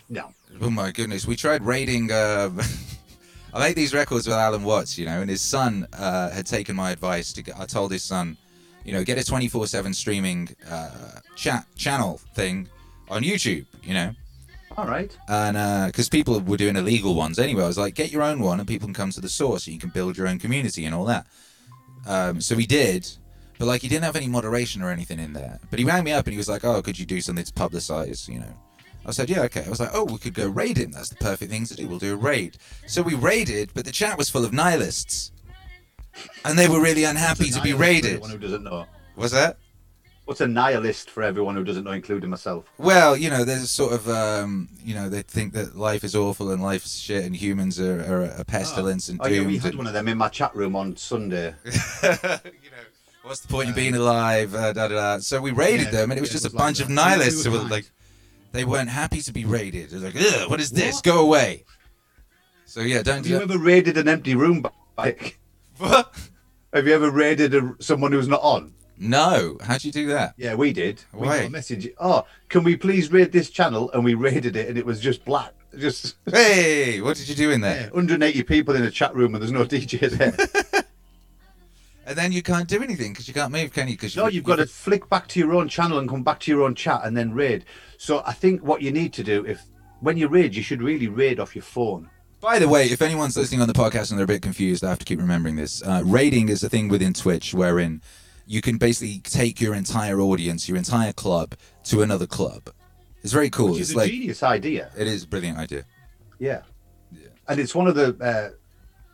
[0.10, 0.34] No.
[0.62, 1.26] Oh my goodness!
[1.26, 2.12] We tried raiding.
[2.12, 2.50] Uh,
[3.54, 6.76] I made these records with Alan Watts, you know, and his son uh, had taken
[6.76, 7.44] my advice to.
[7.44, 8.38] Get, I told his son,
[8.84, 12.68] you know, get a twenty four seven streaming uh, chat channel thing
[13.10, 13.66] on YouTube.
[13.84, 14.12] You know.
[14.78, 15.18] All right.
[15.28, 18.60] and because people were doing illegal ones anyway, I was like, get your own one,
[18.60, 20.94] and people can come to the source, and you can build your own community and
[20.94, 21.26] all that.
[22.06, 23.08] Um, so we did,
[23.60, 25.60] but like he didn't have any moderation or anything in there.
[25.70, 27.54] But he rang me up and he was like, oh, could you do something to
[27.54, 28.54] publicize, you know?
[29.06, 29.64] I said, yeah, okay.
[29.66, 30.92] I was like, oh, we could go raid him.
[30.92, 31.88] That's the perfect thing to do.
[31.88, 32.58] We'll do a raid.
[32.88, 35.32] So we raided, but the chat was full of nihilists,
[36.44, 38.12] and they were really unhappy to be raided.
[38.16, 38.86] Everyone who doesn't know.
[39.16, 39.58] Was that?
[40.26, 42.66] What's a nihilist for everyone who doesn't know, including myself?
[42.78, 46.52] Well, you know, there's sort of, um, you know, they think that life is awful
[46.52, 49.78] and life's shit and humans are, are a pestilence and Oh, yeah, we had and-
[49.78, 51.56] one of them in my chat room on Sunday.
[51.64, 51.72] you
[52.04, 52.40] know,
[53.28, 54.54] what's the point in being alive?
[54.56, 55.20] Uh, da, da, da.
[55.20, 56.80] So we raided Yeah, them, and it was yeah, just it a was like bunch
[56.80, 57.90] of nihilists who were like,
[58.54, 59.90] they weren't happy to be raided.
[59.92, 60.96] They're like, Ugh, what is this?
[60.96, 61.04] What?
[61.04, 61.66] Go away.
[62.66, 63.44] So yeah, don't Have do you that.
[63.44, 64.66] ever raided an empty room?
[64.98, 65.40] Like,
[65.78, 66.14] What?
[66.74, 68.74] have you ever raided a, someone who's not on?
[69.00, 70.34] No, how'd you do that?
[70.38, 71.04] Yeah, we did.
[71.14, 71.88] We got a message.
[72.00, 73.92] Oh, can we please raid this channel?
[73.92, 75.54] And we raided it, and it was just black.
[75.78, 77.76] Just Hey, what did you do in there?
[77.82, 80.34] yeah, 180 people in a chat room, and there's no DJ there.
[82.08, 83.96] And then you can't do anything because you can't move, can you?
[83.96, 86.52] Because no, you've got to flick back to your own channel and come back to
[86.52, 87.66] your own chat, and then raid.
[87.98, 89.66] So I think what you need to do, if
[90.00, 92.10] when you raid, you should really raid off your phone.
[92.40, 94.90] By the way, if anyone's listening on the podcast and they're a bit confused, I
[94.90, 95.84] have to keep remembering this.
[95.84, 98.02] Uh, raiding is a thing within Twitch wherein
[98.46, 101.56] you can basically take your entire audience, your entire club,
[101.86, 102.70] to another club.
[103.22, 103.72] It's very cool.
[103.72, 104.92] Which it's a like genius idea.
[104.98, 105.84] it is a brilliant idea.
[106.40, 106.62] Yeah.
[107.50, 108.56] And it's one of the uh,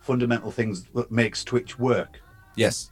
[0.01, 2.19] fundamental things that makes Twitch work,
[2.55, 2.91] Yes,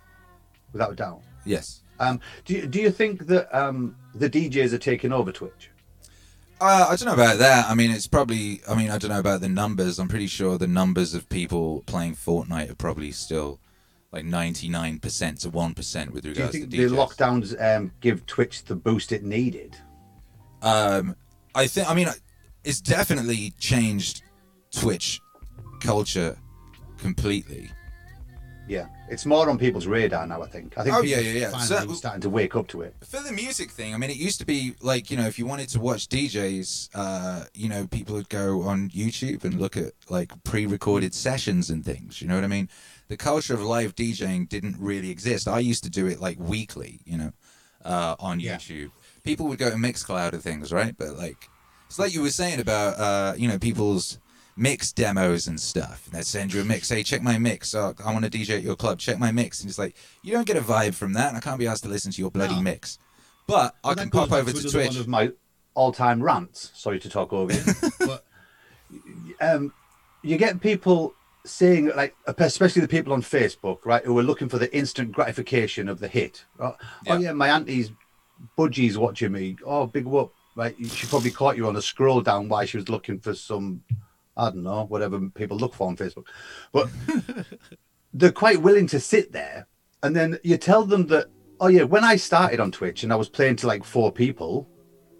[0.71, 1.21] without a doubt.
[1.45, 1.81] yes.
[1.99, 5.69] Um, do, you, do you think that um, the DJs are taking over Twitch?
[6.59, 7.67] Uh, I don't know about that.
[7.69, 8.61] I mean, it's probably.
[8.69, 9.99] I mean, I don't know about the numbers.
[9.99, 13.59] I'm pretty sure the numbers of people playing Fortnite are probably still
[14.11, 14.99] like 99%
[15.39, 19.11] to 1% with regards Do you think to the lockdowns um, give Twitch the boost
[19.11, 19.75] it needed?
[20.61, 21.15] Um,
[21.55, 21.89] I think.
[21.89, 22.09] I mean,
[22.63, 24.21] it's definitely changed
[24.71, 25.19] Twitch
[25.79, 26.37] culture
[26.97, 27.71] completely.
[28.67, 30.41] Yeah, it's more on people's radar now.
[30.43, 30.77] I think.
[30.77, 30.95] I think.
[30.95, 31.49] Oh, yeah, yeah, yeah.
[31.51, 32.95] Finally So- starting to wake up to it.
[33.03, 35.45] For the music thing, I mean, it used to be like you know, if you
[35.45, 39.93] wanted to watch DJs, uh, you know, people would go on YouTube and look at
[40.09, 42.21] like pre-recorded sessions and things.
[42.21, 42.69] You know what I mean?
[43.09, 45.47] The culture of live DJing didn't really exist.
[45.47, 47.31] I used to do it like weekly, you know,
[47.83, 48.55] uh, on Yeah.
[48.55, 48.91] YouTube.
[49.23, 50.95] People would go to Mixcloud and things, right?
[50.97, 51.49] But like,
[51.87, 54.17] it's like you were saying about, uh, you know, people's
[54.55, 56.07] mix demos and stuff.
[56.11, 56.89] They'd send you a mix.
[56.89, 57.73] Hey, check my mix.
[57.73, 58.99] Oh, I want to DJ at your club.
[58.99, 59.61] Check my mix.
[59.61, 61.29] And it's like, you don't get a vibe from that.
[61.29, 62.61] And I can't be asked to listen to your bloody No.
[62.61, 62.99] mix.
[63.47, 64.87] But I can pop over to Twitch.
[64.89, 65.31] One of my
[65.73, 66.71] all-time rants.
[66.73, 67.63] Sorry to talk over you,
[67.99, 68.25] but
[69.39, 69.73] um,
[70.21, 71.13] you get people
[71.45, 75.89] saying like especially the people on Facebook, right, who are looking for the instant gratification
[75.89, 76.45] of the hit.
[76.57, 76.75] Right?
[77.05, 77.13] Yeah.
[77.13, 77.91] Oh yeah, my auntie's
[78.57, 79.57] budgie's watching me.
[79.65, 80.33] Oh, big whoop.
[80.53, 83.81] Right, she probably caught you on a scroll down while she was looking for some,
[84.37, 86.25] I don't know, whatever people look for on Facebook.
[86.71, 86.89] But
[88.13, 89.67] they're quite willing to sit there,
[90.03, 91.27] and then you tell them that,
[91.59, 94.67] oh yeah, when I started on Twitch and I was playing to like four people,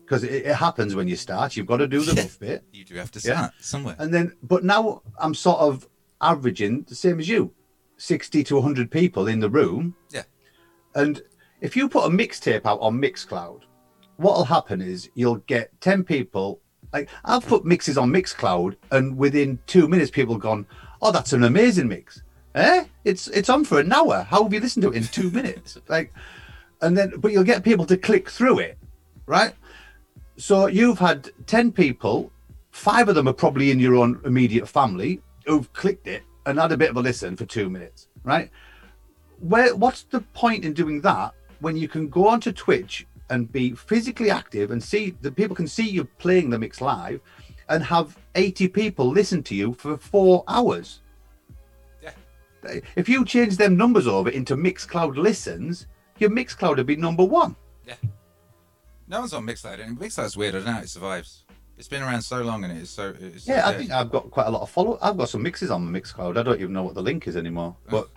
[0.05, 2.63] because it, it happens when you start, you've got to do the rough bit.
[2.71, 3.35] You do have to Yeah.
[3.37, 3.95] start somewhere.
[3.99, 5.87] And then, but now I'm sort of
[6.21, 7.53] averaging the same as you
[7.97, 9.95] 60 to 100 people in the room.
[10.09, 10.23] Yeah.
[10.95, 11.21] And
[11.61, 13.61] if you put a mixtape out on Mixcloud,
[14.17, 16.60] what'll happen is you'll get 10 people.
[16.93, 20.65] Like, I've put mixes on Mixcloud, and within two minutes, people have gone,
[21.01, 22.21] Oh, that's an amazing mix.
[22.53, 22.85] Eh?
[23.05, 24.23] It's it's on for an hour.
[24.29, 25.77] How have you listened to it in two minutes?
[25.87, 26.13] Like,
[26.81, 28.77] and then, but you'll get people to click through it,
[29.25, 29.53] right?
[30.37, 32.31] So you've had 10 people,
[32.71, 36.71] five of them are probably in your own immediate family who've clicked it and had
[36.71, 38.49] a bit of a listen for two minutes, right?
[39.39, 43.71] Where what's the point in doing that when you can go onto Twitch and be
[43.71, 47.21] physically active and see that people can see you playing the mix live
[47.69, 50.99] and have 80 people listen to you for four hours?
[52.03, 52.11] Yeah.
[52.95, 55.87] If you change them numbers over into Mixcloud listens,
[56.19, 57.55] your Mixcloud would be number one.
[57.87, 57.95] Yeah.
[59.07, 59.79] No one's on Mixcloud.
[59.79, 60.55] And Mixcloud's weird.
[60.55, 61.45] I don't know how it survives.
[61.77, 63.15] It's been around so long and it is so.
[63.19, 64.99] It's Yeah, I think I've got quite a lot of follow.
[65.01, 66.37] I've got some mixes on my Mixcloud.
[66.37, 67.77] I don't even know what the link is anymore.
[67.89, 68.09] But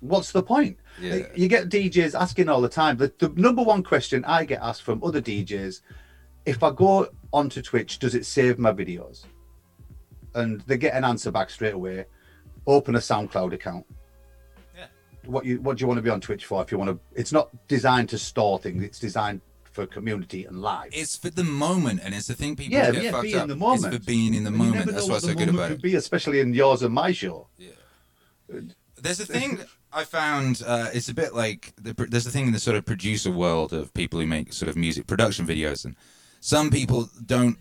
[0.00, 0.76] what's the point?
[1.00, 1.26] Yeah.
[1.34, 2.96] You get DJs asking all the time.
[2.96, 5.80] The, the number one question I get asked from other DJs:
[6.46, 9.24] If I go onto Twitch, does it save my videos?
[10.34, 12.06] And they get an answer back straight away.
[12.66, 13.84] Open a SoundCloud account.
[14.76, 14.86] Yeah.
[15.24, 16.62] What you what do you want to be on Twitch for?
[16.62, 18.82] If you want to, it's not designed to store things.
[18.82, 19.40] It's designed
[19.72, 20.90] for community and live.
[20.92, 23.42] It's for the moment, and it's the thing people yeah, get yeah, fucked up.
[23.42, 23.94] in the moment.
[23.94, 24.86] It's for being in the And moment.
[24.86, 25.82] That's what's what so the good about could it.
[25.82, 27.48] Be especially in yours and my show.
[27.58, 27.70] Yeah.
[28.96, 29.58] There's a thing
[29.94, 30.62] I found.
[30.66, 33.72] Uh, it's a bit like the, there's a thing in the sort of producer world
[33.72, 35.96] of people who make sort of music production videos, and
[36.40, 37.58] some people don't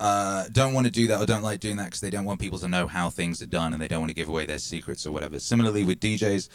[0.00, 2.40] uh, don't want to do that or don't like doing that because they don't want
[2.40, 4.58] people to know how things are done and they don't want to give away their
[4.58, 5.38] secrets or whatever.
[5.38, 6.48] Similarly with DJs,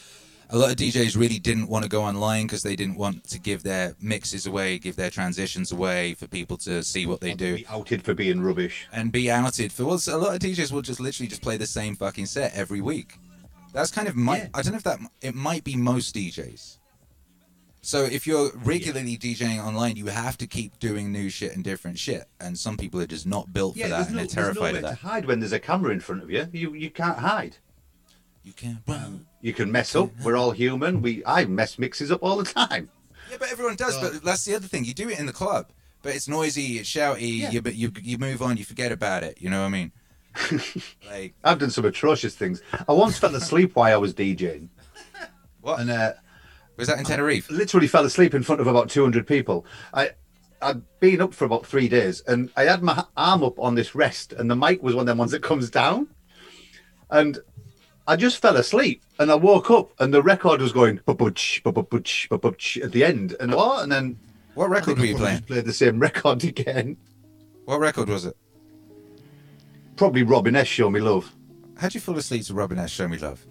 [0.49, 3.39] a lot of DJs really didn't want to go online because they didn't want to
[3.39, 7.57] give their mixes away, give their transitions away for people to see what they do
[7.57, 8.87] Be outed for being rubbish.
[8.93, 9.85] and be outed for.
[9.85, 12.81] Well, a lot of DJs will just literally just play the same fucking set every
[12.81, 13.15] week.
[13.73, 14.37] That's kind of my.
[14.37, 14.47] Yeah.
[14.53, 16.77] I don't know if that it might be most DJs.
[17.81, 21.99] So if you're regularly DJing online, you have to keep doing new shit and different
[21.99, 24.89] shit, and some people are just not built for that, and they're terrified of that.
[24.89, 26.47] to hide when there's a camera in front of you.
[26.53, 27.57] You you can't hide.
[28.43, 29.03] You can't run.
[29.03, 30.11] Um, you can mess up.
[30.23, 31.01] We're all human.
[31.01, 32.89] We I mess mixes up all the time.
[33.29, 33.99] Yeah, but everyone does.
[33.99, 34.85] But that's the other thing.
[34.85, 35.71] You do it in the club,
[36.03, 37.39] but it's noisy, it's shouty.
[37.39, 37.51] Yeah.
[37.51, 39.41] You but you you move on, you forget about it.
[39.41, 39.91] You know what I mean?
[41.09, 42.61] Like I've done some atrocious things.
[42.87, 44.69] I once fell asleep while I was DJing,
[45.61, 45.79] what?
[45.79, 46.13] and uh,
[46.77, 47.49] was that in Tenerife?
[47.51, 49.65] literally fell asleep in front of about 200 people.
[49.93, 50.11] I
[50.61, 53.93] I'd been up for about three days, and I had my arm up on this
[53.95, 56.07] rest, and the mic was one of them ones that comes down,
[57.09, 57.37] and
[58.07, 62.27] I just fell asleep, and I woke up, and the record was going ba-butch, ba-ba-butch,
[62.29, 63.83] ba-butch at the end, and what?
[63.83, 64.17] And then
[64.55, 65.41] What record were you playing?
[65.43, 66.97] Played the same record again.
[67.65, 68.35] What record was it?
[69.95, 70.67] Probably Robin S.
[70.67, 71.33] Show Me Love.
[71.77, 72.89] How'd you fall asleep to Robin S.
[72.89, 73.45] Show Me Love?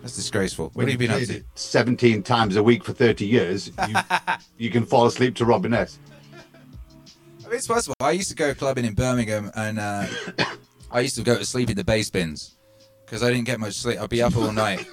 [0.00, 0.66] That's disgraceful.
[0.66, 1.42] What When have you been up to?
[1.54, 3.94] 17 times a week for 30 years, you,
[4.58, 5.98] you can fall asleep to Robin S.
[7.44, 7.94] I mean, it's possible.
[8.00, 10.06] I used to go clubbing in Birmingham, and uh,
[10.90, 12.56] I used to go to sleep in the bass bins
[13.04, 14.00] because I didn't get much sleep.
[14.00, 14.86] I'd be up all night,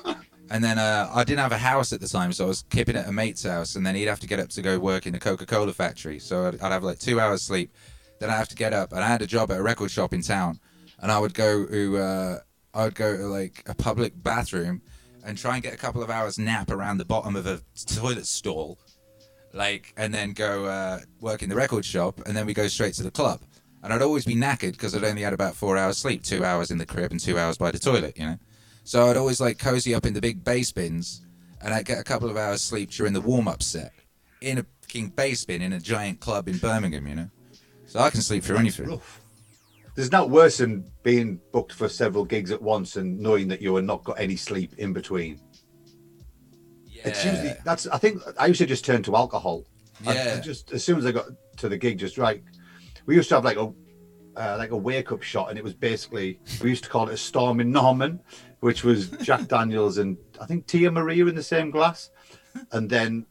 [0.52, 2.96] and then uh, I didn't have a house at the time, so I was kipping
[2.96, 5.14] at a mate's house, and then he'd have to get up to go work in
[5.14, 6.20] the Coca-Cola factory.
[6.20, 7.74] So I'd, I'd have like two hours sleep,
[8.20, 10.14] then I have to get up, and I had a job at a record shop
[10.14, 10.60] in town,
[11.02, 12.39] and I would go to uh,
[12.74, 14.82] I would go to like a public bathroom
[15.26, 18.26] and try and get a couple of hours nap around the bottom of a toilet
[18.26, 18.80] stall
[19.54, 22.93] like and then go uh, work in the record shop and then we go straight
[22.95, 23.41] to the club.
[23.82, 26.70] And i'd always be knackered because i'd only had about four hours sleep two hours
[26.70, 28.38] in the crib and two hours by the toilet you know?
[28.84, 31.22] So i'd always like cozy up in the big bass bins
[31.62, 33.93] and i'd get a couple of hours sleep during the warm-up set
[34.41, 37.30] in a fucking bass bin in a giant club in birmingham you know?
[37.88, 38.88] So i can sleep through anything.
[38.88, 39.22] Rough.
[40.00, 43.76] There's not worse than being booked for several gigs at once and knowing that you
[43.76, 45.41] have not got any sleep in between.
[47.04, 47.86] It's usually that's.
[47.86, 49.66] I think I used to just turn to alcohol.
[50.08, 50.39] I- I Yeah.
[50.39, 51.26] just as soon as I got
[51.58, 52.41] to the gig, just right.
[53.08, 53.74] We used to have like a
[54.38, 57.14] uh, like a wake up shot, and it was basically we used to call it
[57.16, 58.22] a storm in Norman,
[58.62, 62.10] which was Jack Daniels and I think Tia Maria in the same glass,
[62.72, 63.26] and then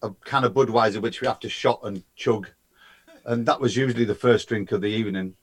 [0.00, 2.48] a can of Budweiser, which we have to shot and chug,
[3.26, 5.34] and that was usually the first drink of the evening.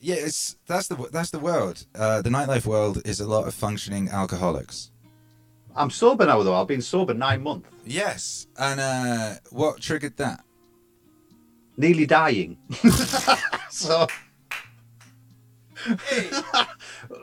[0.00, 1.84] Yeah, it's that's the that's the world.
[1.94, 4.90] Uh, the nightlife world is a lot of functioning alcoholics.
[5.74, 6.54] I'm sober now, though.
[6.60, 10.40] I've been sober nine months, Yes, and uh, what triggered that?
[11.76, 12.58] nearly dying.
[13.70, 14.06] so,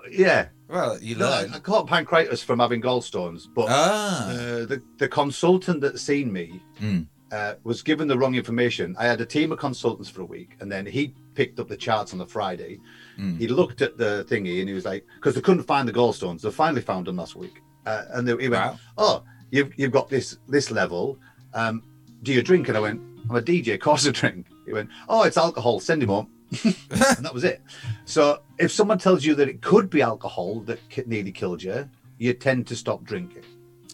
[0.10, 0.48] yeah.
[0.68, 1.54] Well, you learn.
[1.54, 6.60] I caught pancreatitis from having gallstones, but ah, uh, the the consultant that seen me
[6.82, 7.08] Mm.
[7.36, 8.96] Uh, was given the wrong information.
[8.98, 11.76] I had a team of consultants for a week, and then he picked up the
[11.76, 12.80] charts on the Friday.
[13.20, 13.38] Mm.
[13.38, 16.42] He looked at the thingy and he was like, because they couldn't find the gallstones,
[16.42, 18.80] they finally found them last week, uh, and they, he went, Wow.
[18.98, 21.18] "Oh, you've you've got this this level.
[21.54, 21.84] Um,
[22.24, 24.90] do you drink?" And I went, "I'm a DJ, of course I drink." He went,
[25.10, 25.82] "Oh, it's alcohol.
[25.82, 26.30] Send him home."
[26.64, 27.62] and that was it.
[28.06, 32.34] So if someone tells you that it could be alcohol that nearly killed you, you
[32.34, 33.44] tend to stop drinking.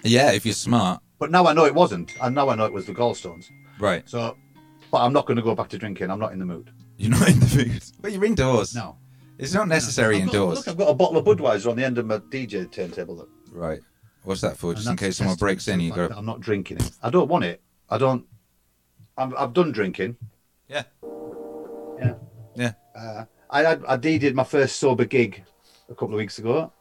[0.04, 2.74] yeah, if you're smart, But now I know it wasn't, and now I know it
[2.74, 3.52] was the gallstones.
[3.80, 4.10] right?
[4.10, 4.36] So,
[4.92, 6.10] but I'm not going to go back to drinking.
[6.10, 6.72] I'm not in the mood.
[6.98, 7.84] You're not in the mood.
[8.02, 8.74] Well, you're indoors.
[8.74, 8.98] No.
[9.38, 10.58] it's not necessary I've got- indoors.
[10.58, 13.18] Look, I've got a bottle of Budweiser on the end of my DJ turntable.
[13.18, 13.30] Look.
[13.52, 13.82] Right.
[14.24, 14.74] What's that for?
[14.74, 16.10] Just in case someone breaks in, you go.
[16.12, 16.90] I'm not drinking it.
[17.04, 17.62] I don't want it.
[17.88, 18.26] I don't.
[19.16, 20.18] I'm, I've done drinking.
[20.68, 20.84] Yeah.
[22.00, 22.14] Yeah.
[22.56, 22.74] Yeah.
[22.96, 25.44] Uh, I had I did my first sober gig
[25.88, 26.74] a couple of weeks ago.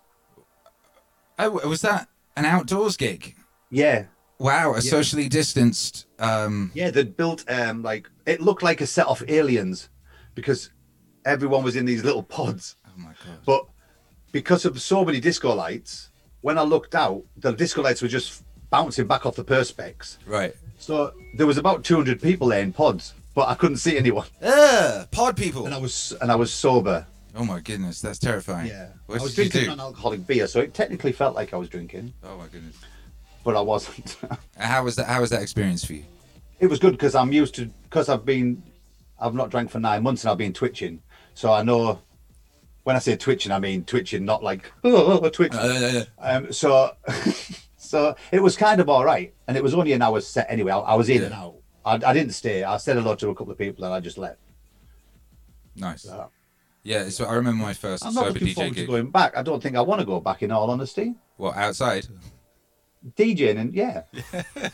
[1.38, 3.36] Oh, was that an outdoors gig?
[3.70, 4.06] Yeah,
[4.40, 4.90] Wow, a Yeah.
[4.90, 6.06] socially distanced.
[6.18, 6.90] Um, yeah.
[6.90, 9.88] They'd built um like it looked like a set of aliens
[10.34, 10.70] because
[11.24, 12.76] everyone was in these little pods.
[12.86, 13.38] oh my god.
[13.44, 13.66] But
[14.32, 16.08] because of so many disco lights,
[16.40, 20.16] when I looked out, the disco lights were just bouncing back off the perspex.
[20.26, 20.54] Right.
[20.78, 24.26] So there was about 200 people there in pods, but I couldn't see anyone.
[24.40, 25.66] Uh, pod people.
[25.66, 27.06] And I was and I was sober.
[27.36, 28.68] Oh my goodness, that's terrifying.
[28.68, 32.12] Yeah, What I was drinking non-alcoholic beer, so it technically felt like I was drinking,
[32.24, 32.74] Oh my goodness.
[33.44, 34.16] But I wasn't.
[34.58, 35.06] How was that?
[35.06, 36.04] How was that experience for you?
[36.58, 38.62] it was good because I'm used to because I've been
[39.18, 41.02] I've not drank for nine months and I've been twitching,
[41.34, 42.00] so I know.
[42.82, 45.58] When I say twitching, I mean twitching, not like oh, twitching.
[45.60, 46.96] Uh, Um, so,
[47.76, 50.72] so it was kind of all right, and it was only an hour set anyway.
[50.72, 51.26] I, I was in Yeah.
[51.26, 51.54] and out.
[51.84, 52.64] I, I didn't stay.
[52.64, 54.38] I said hello to a couple of people, and I just left.
[55.76, 56.02] nice.
[56.02, 56.30] So,
[56.82, 58.88] Yeah, so I remember my 1st I'm not looking DJ forward to gig.
[58.88, 59.36] going back.
[59.36, 60.42] I don't think I want to go back.
[60.42, 62.06] In all honesty, Well, outside?
[63.16, 64.02] DJing and yeah,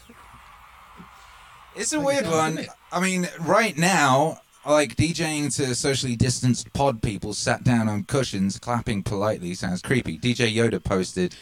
[1.77, 2.61] It's a weird it one.
[2.91, 8.59] I mean, right now, like DJing to socially distanced pod people sat down on cushions,
[8.59, 10.19] clapping politely sounds creepy.
[10.19, 11.37] DJ Yoda posted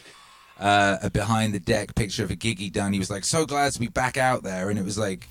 [0.59, 2.91] uh, a behind the deck picture of a gig he done.
[2.91, 5.29] He was like, "So glad to be back out there," and it was like,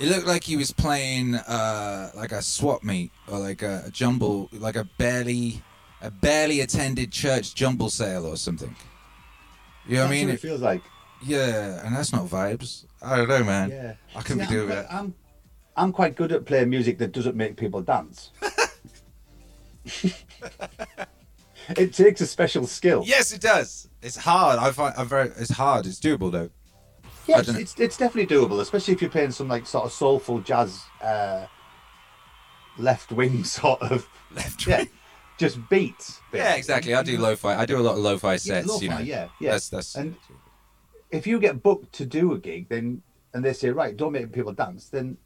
[0.00, 3.90] it looked like he was playing uh, like a swap meet or like a, a
[3.92, 5.62] jumble, like a barely,
[6.02, 8.74] a barely attended church jumble sale or something.
[9.86, 10.28] You know what I mean?
[10.30, 10.82] it feels like.
[11.22, 12.84] Yeah, and that's not vibes.
[13.02, 13.70] I don't know, man.
[13.70, 15.14] Yeah, I can be doing I'm, quite- I'm,
[15.76, 18.30] I'm quite good at playing music that doesn't make people dance.
[21.68, 23.02] it takes a special skill.
[23.06, 23.88] Yes, it does.
[24.02, 24.58] It's hard.
[24.58, 25.28] I find I'm very.
[25.38, 25.86] It's hard.
[25.86, 26.50] It's doable though.
[27.26, 30.40] Yeah, it's, it's it's definitely doable, especially if you're playing some like sort of soulful
[30.40, 31.46] jazz, uh,
[32.78, 34.66] left wing sort of Left.
[34.66, 34.84] yeah,
[35.38, 36.20] just beats.
[36.32, 36.94] Yeah, exactly.
[36.94, 37.56] I do lo-fi.
[37.56, 38.66] I do a lot of lo-fi Yeah, sets.
[38.68, 38.98] lo-fi, you know.
[38.98, 39.50] yeah, yeah.
[39.52, 39.94] That's that's.
[39.96, 40.16] And
[41.10, 44.32] if you get booked to do a gig, then and they say right, don't make
[44.32, 45.16] people dance, then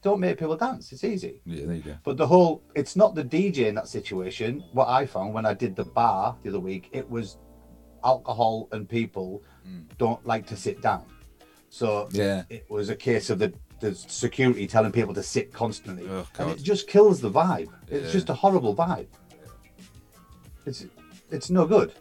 [0.00, 0.92] don't make people dance.
[0.92, 1.42] It's easy.
[1.44, 1.96] yeah, there you go.
[2.04, 4.62] But the whole, it's not the DJ in that situation.
[4.72, 7.36] What I found when I did the bar the other week, it was
[8.04, 9.42] alcohol and people
[9.98, 11.04] don't like to sit down.
[11.68, 12.16] So Mm.
[12.16, 12.42] Yeah.
[12.48, 16.08] it was a case of the, the security telling people to sit constantly.
[16.08, 17.68] Oh, and it just kills the vibe.
[17.88, 18.12] It's Yeah.
[18.12, 19.08] just a horrible vibe.
[20.68, 20.86] It's
[21.30, 21.92] it's no good.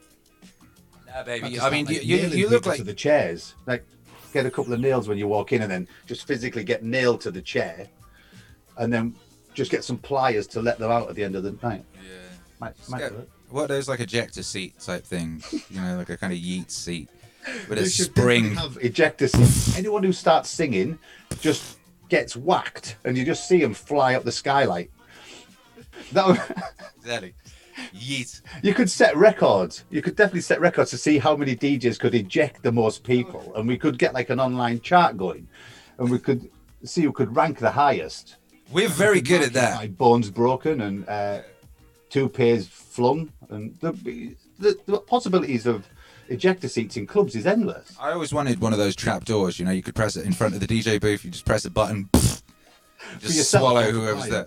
[1.08, 1.60] Nah, baby.
[1.60, 3.56] I mean, you, like, you, you look like to the chairs.
[3.66, 3.86] Like
[4.34, 7.22] get a couple of nails when you walk in, and then just physically get nailed
[7.22, 7.88] to the chair,
[8.78, 9.16] and then
[9.54, 11.84] just get some pliers to let them out at the end of the night.
[11.96, 12.12] Yeah.
[12.60, 13.30] Might, might it.
[13.50, 15.42] What are those like ejector seat type thing?
[15.70, 17.10] You know, like a kind of yeet seat
[17.70, 18.56] with a spring.
[18.56, 19.78] have ejector seats.
[19.78, 21.00] Anyone who starts singing
[21.40, 21.78] just
[22.10, 24.92] gets whacked, and you just see them fly up the skylight.
[26.12, 26.42] That would-
[27.00, 27.34] Exactly.
[27.94, 28.42] Yeet.
[28.64, 29.84] you could set records.
[29.90, 33.54] You could definitely set records to see how many DJs could eject the most people,
[33.56, 35.48] and we could get like an online chart going,
[35.98, 36.50] and we could
[36.84, 38.38] see who could rank the highest.
[38.72, 39.78] We're very good at that.
[39.78, 41.42] Like bones broken and uh,
[42.10, 43.92] two pairs flung, and the,
[44.60, 45.88] the the possibilities of
[46.30, 47.96] ejector seats in clubs is endless.
[48.00, 49.60] I always wanted one of those trap doors.
[49.60, 51.24] You know, you could press it in front of the DJ booth.
[51.24, 52.10] You just press a button,
[53.20, 54.46] just swallow whoever's there.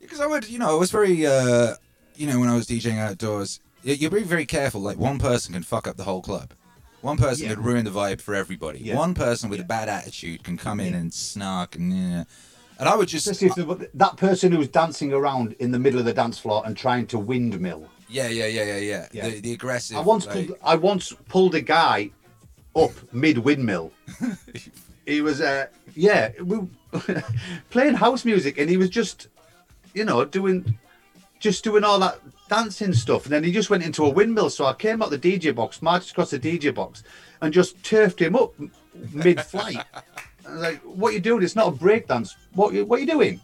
[0.00, 1.74] Because I would, you know, I was very, uh,
[2.20, 4.82] you know, when I was DJing outdoors, you're being very careful.
[4.82, 6.52] Like one person can fuck up the whole club.
[7.00, 7.54] One person Yeah.
[7.54, 8.80] could ruin the vibe for everybody.
[8.80, 8.96] Yeah.
[8.96, 12.24] One person with a bad attitude can come in and snark and yeah.
[12.78, 16.04] And I would just, if the, that person who's dancing around in the middle of
[16.04, 17.86] the dance floor and trying to windmill.
[18.08, 19.08] yeah, yeah, yeah, yeah, yeah.
[19.12, 19.28] Yeah.
[19.30, 19.96] The, the aggressive.
[19.96, 22.10] I once like- pulled, I once pulled a guy
[22.76, 23.92] up mid windmill.
[25.06, 26.58] he was uh yeah, we
[27.70, 29.28] playing house music and he was just
[29.94, 30.78] you know doing
[31.40, 34.66] just doing all that dancing stuff and then he just went into a windmill so
[34.66, 37.02] I came out the DJ box, marched across the DJ box
[37.40, 38.54] and just turfed him up
[39.12, 39.78] mid flight.
[40.46, 41.42] I was like, "What you doing?
[41.42, 42.36] It's not a break dance.
[42.54, 43.40] What you, what you doing?"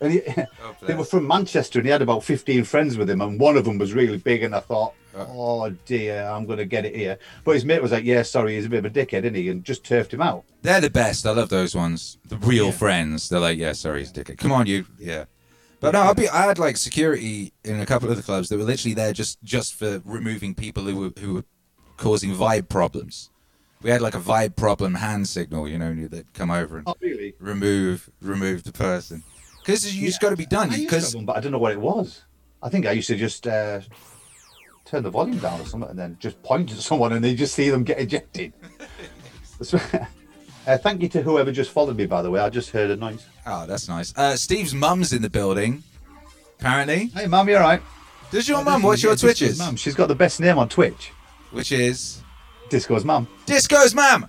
[0.00, 3.20] And he, oh, they were from Manchester, and he had about fifteen friends with him,
[3.20, 4.42] and one of them was really big.
[4.42, 7.82] And I thought, "Oh, oh dear, I'm going to get it here." But his mate
[7.82, 10.12] was like, "Yeah, sorry, he's a bit of a dickhead, isn't he?" And just turfed
[10.12, 10.44] him out.
[10.62, 11.26] They're the best.
[11.26, 12.18] I love those ones.
[12.26, 13.28] The real friends.
[13.28, 14.38] They're like, yeah, sorry, he's a dickhead.
[14.38, 14.86] Come on, you.
[14.98, 15.26] Yeah.
[15.84, 16.28] But no, I'll be.
[16.28, 19.42] I had like security in a couple of the clubs that were literally there just
[19.42, 21.44] just for removing people who were who were
[21.98, 23.30] causing vibe problems.
[23.82, 26.94] We had like a vibe problem hand signal, you know, that come over and Oh,
[27.00, 27.34] really?
[27.38, 29.22] remove remove the person
[29.60, 30.70] because you just got to be done.
[30.70, 32.22] I Because but I don't know what it was.
[32.62, 33.80] I think I used to just uh,
[34.86, 37.54] turn the volume down or something, and then just point at someone, and they just
[37.54, 38.54] see them get ejected.
[40.66, 42.06] uh, thank you to whoever just followed me.
[42.06, 43.26] By the way, I just heard a noise.
[43.46, 44.12] oh, that's nice.
[44.16, 45.82] Uh, Steve's mum's in the building.
[46.60, 47.82] Apparently, Hey, mum, you all right?
[48.30, 49.58] does your mum watch your Twitches?
[49.58, 51.12] Mum, she's got the best name on Twitch.
[51.50, 52.22] Which is
[52.70, 53.28] Disco's mum.
[53.46, 54.26] Disco's mum.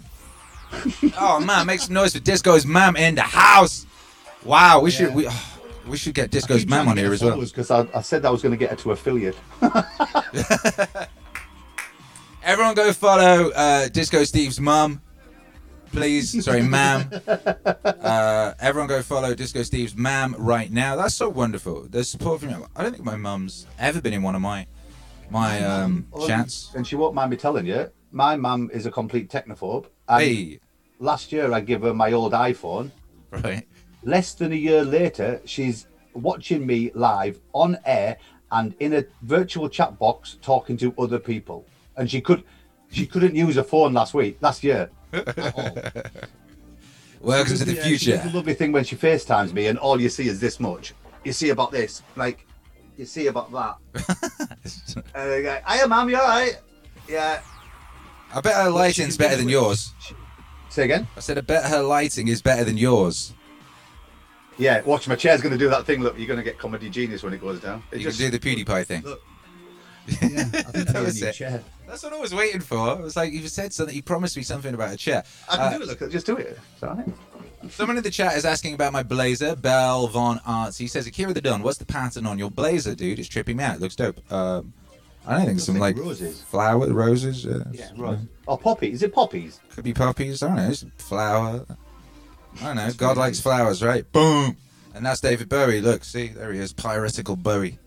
[1.18, 3.86] oh man, make some noise for Disco's mum in the house.
[4.44, 5.58] Wow, we should we oh,
[5.88, 7.40] we should get Disco's mum on here as well.
[7.40, 9.38] Because I, I said I was going to get her to affiliate.
[12.44, 15.02] Everyone go follow uh, Disco Steve's mum.
[15.96, 17.10] Please, sorry, ma'am.
[17.26, 20.98] Uh, everyone go follow Disco Steve's ma'am right now.
[20.98, 21.88] That's so wonderful.
[21.90, 22.68] There's support from you.
[22.76, 24.68] I don't think my mum's ever been in one of my
[25.30, 26.72] my um, chats.
[26.76, 29.86] And she won't mind me telling you, my mum is a complete technophobe.
[30.10, 30.60] And Hey,
[31.00, 32.92] last year I gave her my old iPhone.
[33.32, 33.66] right.
[34.04, 38.18] Less than a year later, she's watching me live on air
[38.52, 41.66] and in a virtual chat box talking to other people.
[41.96, 42.44] And she could
[42.92, 44.90] she couldn't use a phone last week, last year.
[45.56, 45.78] All.
[47.22, 48.18] Welcome to the Yeah, future.
[48.18, 50.94] the lovely thing when she FaceTimes me and all you see is this much.
[51.24, 52.46] You see about this, like
[52.98, 53.78] you see about that.
[55.16, 56.60] and they go, Hiya, mum, you alright?
[57.10, 57.42] Yeah.
[58.34, 59.94] I bet her lighting's better than yours.
[60.70, 61.08] Say again?
[61.16, 63.34] I said I bet her lighting is better than yours.
[64.58, 66.02] Yeah, watch my chair's going to do that thing.
[66.02, 67.82] Look, you're going to get comedy genius when it goes down.
[67.92, 69.02] It You just- can do the PewDiePie thing.
[69.04, 69.22] Look.
[70.08, 70.52] Yeah, I think
[70.88, 71.34] That I need was it.
[71.34, 71.64] chair.
[71.88, 72.94] That's what I was waiting for.
[72.94, 73.96] It was like you said something.
[73.96, 75.24] You promised me something about a chair.
[75.50, 75.88] I can Uh, do it.
[76.02, 76.58] Look, just do it.
[76.74, 77.08] It's all right.
[77.70, 79.56] Someone in the chat is asking about my blazer.
[79.56, 80.78] Bell Von Arts.
[80.78, 83.18] He says, Akira the Don, what's the pattern on your blazer, dude?
[83.20, 83.76] It's tripping me out.
[83.76, 84.20] It looks dope.
[84.32, 84.74] Um,
[85.26, 86.42] I don't think some like roses.
[86.42, 87.46] flower roses.
[87.46, 88.20] Uh, Yeah, right.
[88.48, 88.92] Oh, poppy.
[88.92, 89.60] Is it poppies?
[89.72, 90.44] Could be poppies.
[90.44, 90.70] I don't know.
[90.70, 91.66] It's flower.
[92.62, 92.92] I don't know.
[92.96, 94.10] God likes flowers, right?
[94.12, 94.58] Boom.
[94.94, 95.82] And that's David Bowie.
[95.82, 96.72] Look, see, there he is.
[96.72, 97.80] Piratical Bowie.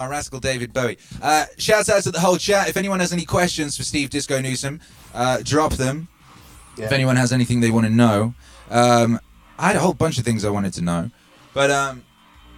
[0.00, 0.98] Piratical David Bowie.
[1.22, 2.68] Uh, shouts out to the whole chat.
[2.68, 4.80] If anyone has any questions for Steve Disco Newsome,
[5.14, 6.08] uh, drop them.
[6.76, 6.84] Yeah.
[6.84, 8.34] If anyone has anything they want to know,
[8.70, 9.18] um,
[9.58, 11.10] I had a whole bunch of things I wanted to know.
[11.54, 12.04] But um,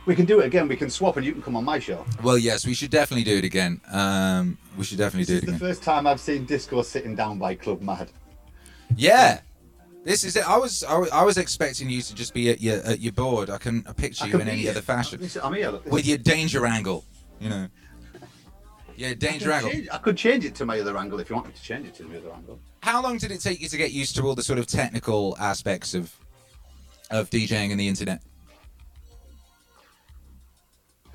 [0.05, 0.67] We can do it again.
[0.67, 2.05] We can swap, and you can come on my show.
[2.25, 3.81] well, yes, we should definitely do it again.
[3.93, 5.41] Um, we should definitely do it.
[5.43, 5.69] This is the again.
[5.69, 8.11] first time I've seen Disco sitting down by Club Mad.
[8.97, 9.41] Yeah.
[10.05, 10.49] This is it.
[10.49, 13.13] I was I was, I was expecting you to just be at your at your
[13.13, 13.51] board.
[13.51, 14.71] I can picture you in any here.
[14.71, 15.79] other fashion I'm here.
[15.91, 17.05] With your danger angle.
[17.41, 17.69] You know.
[18.97, 19.71] Yeah, danger angle.
[19.71, 21.87] change, I could change it to my other angle if you want me to change
[21.87, 22.59] it to my other angle.
[22.83, 25.37] How long did it take you to get used to all the sort of technical
[25.39, 26.15] aspects of
[27.11, 28.23] of DJing and the internet?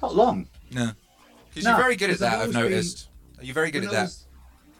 [0.01, 0.47] Not long.
[0.71, 0.91] No.
[1.49, 3.09] Because No, you're very good at that, I've always been- noticed.
[3.41, 4.03] You're very good at that.
[4.03, 4.25] was-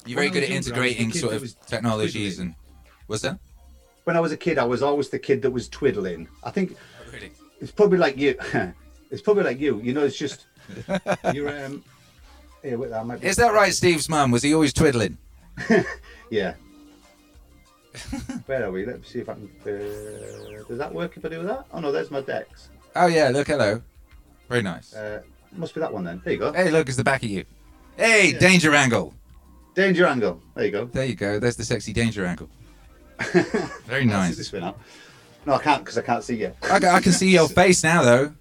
[0.06, 2.48] You're very good at was the integrating kid sort of technologies twiddling.
[2.48, 2.56] and
[3.08, 3.40] what's that?
[4.06, 6.28] When I was a kid, I was always the kid that was twiddling.
[6.44, 7.32] I think oh, Really?
[7.62, 8.36] it's probably like you.
[9.12, 9.80] it's probably like you.
[9.82, 10.46] You know, it's just
[11.34, 11.66] you're.
[11.66, 11.84] Um,
[12.64, 14.32] yeah, wait, that Is that right, Steve's mum?
[14.32, 15.18] Was he always twiddling?
[16.30, 16.56] Yeah.
[18.48, 18.88] Where are we?
[18.88, 19.50] Let me see if I can.
[19.62, 21.68] Uh, does that work if I do that?
[21.72, 22.70] Oh no, there's my decks.
[22.96, 23.84] Oh yeah, look, hello.
[24.50, 24.96] Very nice.
[24.96, 26.22] Uh, must be that one then.
[26.24, 26.52] There you go.
[26.52, 27.46] Hey, look, it's the back of you.
[27.98, 29.14] Hey, danger angle.
[29.76, 30.42] Danger angle.
[30.56, 30.86] There you go.
[30.86, 31.38] There you go.
[31.38, 32.50] There's the sexy danger angle.
[33.20, 34.38] Very Can I see nice.
[34.38, 34.76] this way now?
[35.46, 36.54] No, I can't because I can't see you.
[36.64, 38.34] I, I can see your face now, though.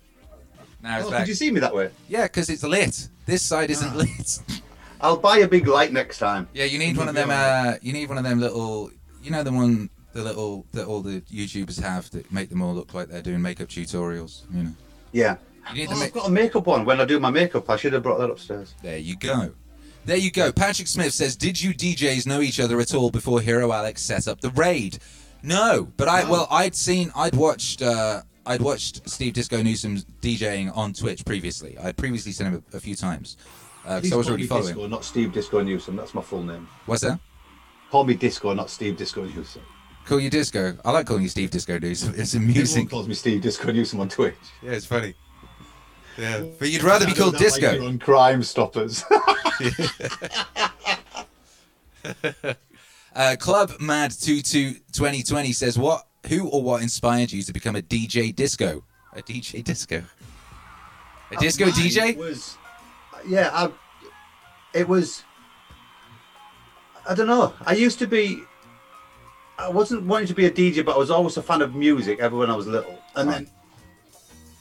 [0.83, 1.91] Now Oh, could you see me that way?
[2.09, 3.09] Yeah, because it's lit.
[3.27, 3.97] This side isn't Ah.
[3.97, 4.39] lit.
[5.01, 6.49] I'll buy a big light next time.
[6.55, 7.31] yeah, you need one of them.
[7.31, 8.91] Uh, you need one of them little.
[9.23, 12.75] You know the one, the little that all the YouTubers have that make them all
[12.75, 14.43] look like they're doing makeup tutorials.
[14.53, 14.71] You know.
[15.13, 15.37] Yeah.
[15.73, 16.85] You need Oh, ma- I've got a makeup on.
[16.85, 18.75] When I do my makeup, I should have brought that upstairs.
[18.83, 19.53] There you go.
[20.05, 20.51] There you go.
[20.53, 24.27] Patrick Smith says, "Did you DJs know each other at all before Hero Alex set
[24.27, 24.99] up the raid?"
[25.45, 30.77] No, but I well, I'd seen, I'd watched, uh, I'd watched Steve Disco Newsome's DJing
[30.77, 31.79] on Twitch previously.
[31.79, 33.37] I would previously seen him a, a few times
[33.85, 34.67] Please I was call already me following.
[34.67, 35.97] Disco, not Steve Disco Newsome.
[35.97, 36.69] That's my full name.
[36.87, 37.19] What's that?
[37.91, 39.63] Call me Disco, not Steve Disco Newsome.
[40.05, 40.77] Call you Disco.
[40.85, 42.15] I like calling you Steve Disco Newsome.
[42.17, 42.89] It's Everyone amusing.
[42.89, 44.35] calls me Steve Disco Newsome on Twitch.
[44.63, 45.15] Yeah, it's funny.
[46.19, 47.87] Yeah, but you'd rather be called Sound like Disco.
[47.87, 49.05] on Crime Stoppers.
[53.15, 56.07] Uh, Club Mad 22 2020 says, "What?
[56.29, 58.85] Who or what inspired you to become a DJ disco?
[59.15, 60.03] A DJ disco?
[61.31, 62.17] A disco Mine DJ?
[62.17, 62.57] Was
[63.27, 63.71] yeah, I,
[64.75, 65.23] it was.
[67.09, 67.53] I don't know.
[67.67, 68.43] I used to be.
[69.59, 72.21] I wasn't wanting to be a DJ, but I was always a fan of music
[72.21, 72.99] ever when I was little.
[73.17, 73.45] And Right.
[73.45, 73.51] then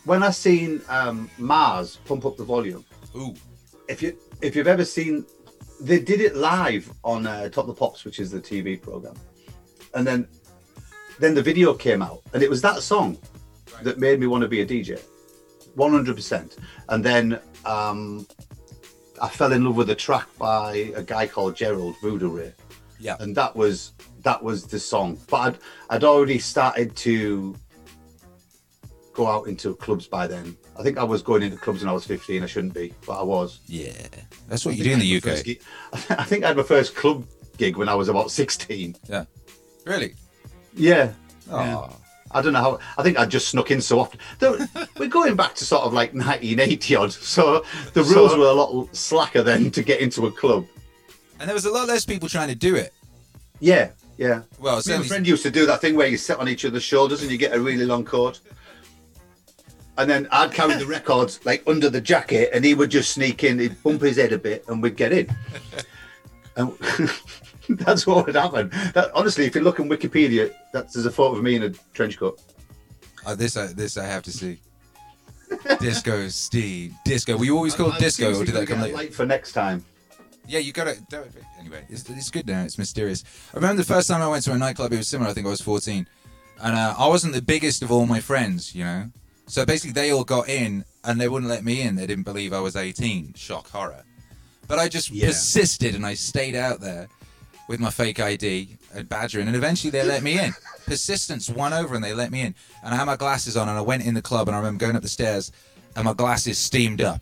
[0.06, 2.84] when I seen um, MARRS pump up the volume,
[3.16, 3.34] Ooh,
[3.88, 5.26] if you if you've ever seen,
[5.80, 9.16] they did it live on uh, Top of the Pops, which is the TV program,
[9.94, 10.28] and then
[11.22, 13.18] then the video came out, and it was that song
[13.84, 15.00] that made me want to be a DJ,
[15.76, 16.58] one hundred percent.
[16.90, 18.28] And then um,
[19.22, 22.54] I fell in love with a track by a guy called Gerald Voodoo Ray,
[23.00, 23.16] yeah.
[23.20, 23.94] and that was
[24.24, 25.18] that was the song.
[25.30, 25.58] But I'd
[25.90, 27.56] I'd already started to
[29.14, 30.58] go out into clubs by then.
[30.80, 32.44] I think I was going into clubs when I was fifteen.
[32.44, 33.60] I shouldn't be, but I was.
[33.68, 33.94] Yeah,
[34.48, 35.30] that's what you do in the UK.
[36.20, 37.26] I think I had my first club
[37.58, 38.96] gig when I was about 16.
[39.08, 39.26] Yeah,
[39.86, 40.16] really.
[40.74, 41.14] Yeah.
[41.52, 41.96] Oh,
[42.32, 42.80] I don't know how.
[42.98, 44.20] I think I just snuck in so often.
[44.98, 47.12] We're going back to sort of like 1980 odd.
[47.12, 50.66] So the rules were a lot slacker then to get into a club.
[51.40, 52.94] and there was a lot less people trying to do it.
[53.60, 53.90] Yeah.
[54.18, 54.44] Yeah.
[54.60, 56.84] Well, a certainly, friend used to do that thing where you sit on each other's
[56.84, 58.38] shoulders and you get a really long cord.
[59.98, 63.44] And then I'd carry the records like under the jacket, and he would just sneak
[63.44, 65.36] in, he'd bump his head a bit, and we'd get in.
[66.56, 66.72] And
[67.70, 68.70] that's what would happen.
[68.94, 71.70] That honestly, if you look on Wikipedia, that's there's a photo of me in a
[71.94, 72.40] trench coat.
[73.26, 74.60] uh, this I this I have to see.
[75.80, 77.38] disco, Steve, disco.
[77.38, 78.96] Were you always called disco, or did that come later?
[78.96, 79.84] light for next time.
[80.48, 81.00] Yeah, you got it.
[81.60, 82.64] Anyway, it's, it's good now.
[82.64, 83.24] It's mysterious.
[83.54, 84.92] I remember the first time I went to a nightclub.
[84.92, 85.30] It was similar.
[85.30, 86.08] I think I was 14,
[86.62, 88.74] and uh, I wasn't the biggest of all my friends.
[88.74, 89.06] You know,
[89.48, 91.96] so basically they all got in, and they wouldn't let me in.
[91.96, 93.34] They didn't believe I was 18.
[93.36, 94.04] Shock horror.
[94.68, 95.28] But I just Yeah.
[95.28, 97.08] persisted, and I stayed out there
[97.72, 100.54] with my fake ID and badgering, and eventually they let me in.
[100.86, 102.54] Persistence won over, and they let me in.
[102.84, 104.78] And I had my glasses on, and I went in the club, and I remember
[104.82, 105.54] going up the stairs,
[105.96, 107.22] and my glasses steamed up.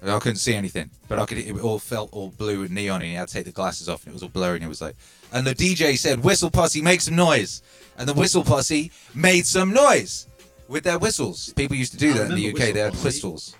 [0.00, 1.36] And I couldn't see anything, but I could.
[1.36, 4.04] It all felt all blue and neon, and I had to take the glasses off,
[4.04, 4.56] and it was all blurry.
[4.56, 4.96] And it was like,
[5.30, 7.62] and the DJ said, "Whistle posse, make some noise,"
[7.98, 10.26] and the whistle posse made some noise
[10.68, 11.52] with their whistles.
[11.54, 12.72] People used to do I that in the UK.
[12.72, 13.04] They had Posse.
[13.04, 13.54] whistles.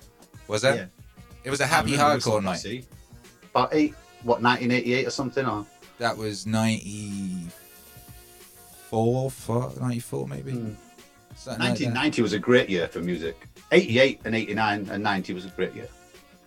[0.49, 0.77] Was that?
[0.77, 0.87] Yeah.
[1.45, 2.87] It was a happy hardcore night.
[3.51, 5.67] About eight, what 1988 or something, or
[6.03, 10.51] That was 94, four- 94 maybe.
[10.51, 10.73] Hmm.
[11.37, 13.47] Something like 1990 was a great year for music.
[13.71, 15.87] 88 and 89 and 90 was a great year.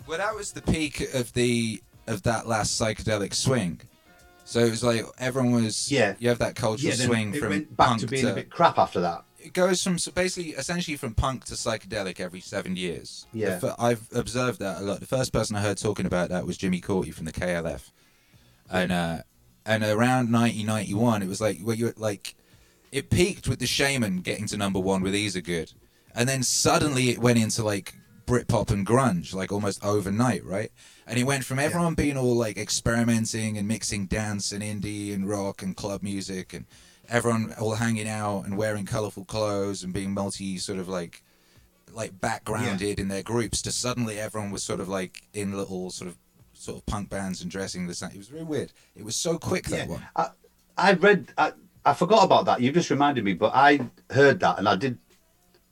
[0.07, 3.79] Well, that was the peak of the of that last psychedelic swing.
[4.43, 5.89] So it was like everyone was.
[5.89, 6.15] Yeah.
[6.19, 8.77] You have that cultural then swing it from went back to being a bit crap
[8.77, 9.23] after that.
[9.39, 13.25] it goes from so basically essentially from punk to psychedelic every seven years.
[13.31, 13.61] Yeah.
[13.79, 14.99] I've observed that a lot.
[14.99, 17.89] The first person I heard talking about that was Jimmy Cauty from the KLF,
[18.69, 19.19] and uh,
[19.65, 22.35] and around 1991, it was like where you like
[22.91, 25.73] it peaked with the Shamen getting to number one with Ease Are Good,
[26.13, 30.71] and then suddenly it went into like Britpop and grunge like almost overnight, right?
[31.07, 35.29] And it went from everyone being all like experimenting and mixing dance and indie and
[35.29, 36.65] rock and club music and
[37.07, 41.21] everyone all hanging out and wearing colorful clothes and being multi sort of like
[41.93, 46.09] like backgrounded in their groups to suddenly everyone was sort of like in little sort
[46.09, 46.17] of
[46.65, 47.99] sort of punk bands and dressing this.
[47.99, 48.11] same.
[48.11, 48.73] It was very weird.
[48.95, 50.05] It was so quick that one.
[50.15, 50.29] I,
[50.77, 51.53] I read, I,
[51.85, 52.61] I forgot about that.
[52.61, 53.79] You just reminded me, but I
[54.09, 54.97] heard that and I did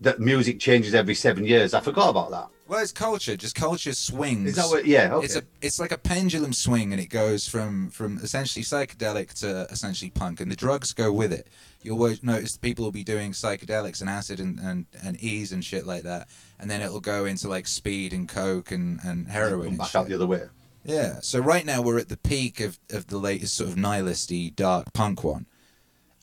[0.03, 1.74] that music changes every seven years.
[1.74, 2.48] I forgot about that.
[2.68, 3.36] Well, it's culture.
[3.36, 4.49] Just culture swings.
[4.49, 4.86] Is that what?
[4.86, 5.26] Yeah, okay.
[5.26, 9.68] It's a it's like a pendulum swing, and it goes from from essentially psychedelic to
[9.70, 11.48] essentially punk, and the drugs go with it.
[11.82, 15.64] You'll always notice people will be doing psychedelics and acid and, and, and ease and
[15.64, 19.64] shit like that, and then it'll go into like speed and coke and, and heroin.
[19.64, 19.95] Come and back shit.
[20.02, 20.44] out the other way.
[20.85, 21.19] Yeah.
[21.22, 24.93] So right now we're at the peak of, of the latest sort of nihilisty dark
[24.93, 25.45] punk one.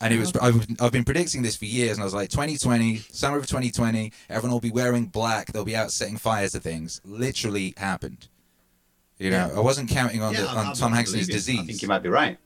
[0.03, 0.47] And it was uh-huh.
[0.47, 4.13] I've, I've been predicting this for years and I was like 2020, summer of 2020,
[4.29, 7.01] everyone will be wearing black, they'll be out setting fires to things.
[7.05, 8.29] Literally happened.
[9.19, 9.59] You know, Yeah.
[9.59, 11.61] I wasn't counting on the, on I- Tom Hanks's disease.
[11.61, 12.39] I think you might be right.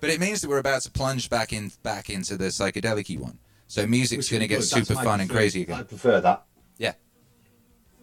[0.00, 3.38] But it means that we're about to plunge back in back into the psychedelic one.
[3.66, 4.56] So music's going to get.
[4.56, 5.80] That's super fun and crazy again.
[5.80, 6.44] I prefer that.
[6.78, 6.94] Yeah.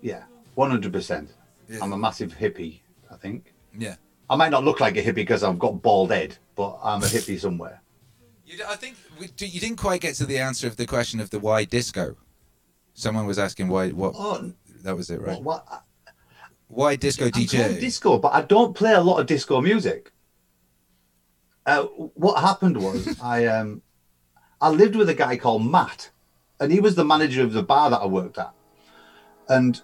[0.01, 0.23] Yeah,
[0.53, 1.31] one hundred percent.
[1.67, 1.79] Yeah.
[1.81, 2.79] I'm a massive hippie.
[3.17, 3.95] I think Yeah.
[4.29, 7.05] I might not look like a hippie because I've got bald head, but I'm a
[7.05, 7.81] hippie somewhere.
[8.45, 11.31] You, I think we, you didn't quite get to the answer of the question of
[11.31, 12.15] the why disco.
[12.93, 13.89] Someone was asking why.
[13.89, 14.13] What?
[14.15, 14.53] Oh,
[14.83, 15.41] that was it, right?
[15.41, 15.83] what, what,
[16.67, 17.79] Why disco I'm DJ?
[17.79, 20.11] disco, but I don't play a lot of disco music.
[21.65, 23.81] Uh, what happened was I um,
[24.61, 26.11] I lived with a guy called Matt,
[26.59, 28.53] and he was the manager of the bar that I worked at,
[29.49, 29.81] and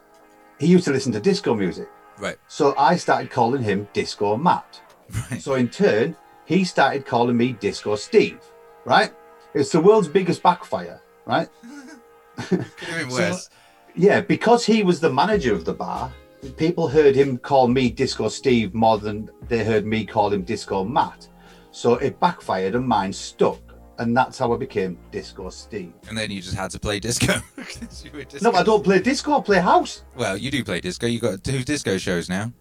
[0.60, 1.90] he used to listen to disco music.
[2.24, 2.38] Right.
[2.48, 4.82] So I started calling him Disco Matt.
[5.30, 5.42] Right.
[5.42, 8.40] So in turn, he started calling me Disco Steve.
[8.86, 9.12] Right?
[9.54, 11.02] It's the world's biggest backfire.
[11.26, 11.50] Right?
[12.38, 12.66] Have been
[13.10, 13.50] So- worse.
[13.96, 16.12] Yeah, because he was the manager of the bar,
[16.58, 20.84] people heard him call me Disco Steve more than they heard me call him Disco
[20.84, 21.28] Matt.
[21.70, 23.60] So it backfired and mine stuck.
[24.00, 25.94] And that's how I became Disco Steve.
[26.10, 27.34] and then you just had to play disco.
[27.56, 28.52] 'Cause you were disco.
[28.52, 31.06] No, I don't play disco, I play house Well, you do play disco.
[31.06, 32.52] You got two disco shows now.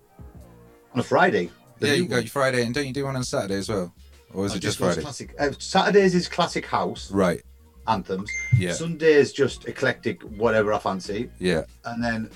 [0.95, 1.51] on a Friday.
[1.81, 2.23] Yeah, you got one.
[2.25, 3.95] your Friday, and don't you do one on Saturday as well,
[4.35, 5.01] or is Oh, it just Friday?
[5.01, 5.35] Classic.
[5.39, 7.43] Uh, Saturdays is classic house Right.
[7.89, 8.31] anthems.
[8.57, 8.73] Yeah.
[8.75, 11.31] Sundays just eclectic, whatever I fancy.
[11.41, 11.63] Yeah.
[11.87, 12.31] and then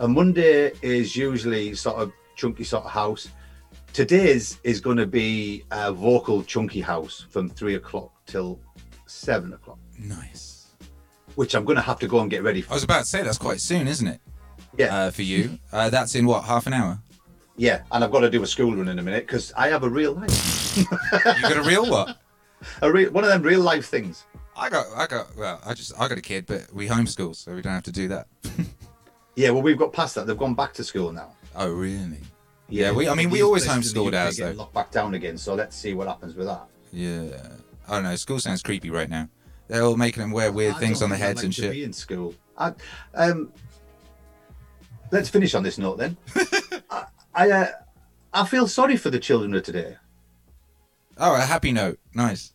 [0.00, 3.28] a Monday is usually sort of chunky sort of house.
[3.92, 8.60] Today's is going to be a vocal chunky house from three o'clock till
[9.06, 10.66] seven o'clock, Nice.
[11.34, 12.70] which I'm going to have to go and get ready for.
[12.72, 14.20] I was about to say that's quite soon, isn't it?
[14.76, 17.00] Yeah, Uh, for you, uh, that's in what half an hour.
[17.56, 19.82] yeah, and I've got to do a school run in a minute because I have
[19.82, 20.84] a real life, You
[21.42, 22.16] got a real what?
[22.82, 24.24] a real one of them real life things.
[24.56, 25.36] I got, I got.
[25.36, 27.92] Well, I just, I got a kid, but we homeschool, so we don't have to
[27.92, 28.26] do that.
[29.36, 30.26] Yeah, well, we've got past that.
[30.26, 31.28] They've gone back to school now.
[31.54, 32.18] Oh, really?
[32.68, 34.50] Yeah, we- I mean, we always places in the homeschooled ours, though.
[34.50, 36.66] Locked back down again, so let's see what happens with that.
[36.92, 37.36] Yeah.
[37.88, 38.16] I don't know.
[38.16, 39.28] School sounds creepy right now.
[39.68, 41.72] They're all making them wear weird I things on their heads like and shit.
[41.72, 42.34] Be in school.
[42.56, 42.72] I,
[43.14, 43.52] um,
[45.10, 46.16] let's finish on this note then.
[46.90, 47.04] I,
[47.34, 47.66] I, uh,
[48.32, 49.96] I feel sorry for the children of today.
[51.18, 51.98] Oh, a happy note.
[52.14, 52.52] Nice.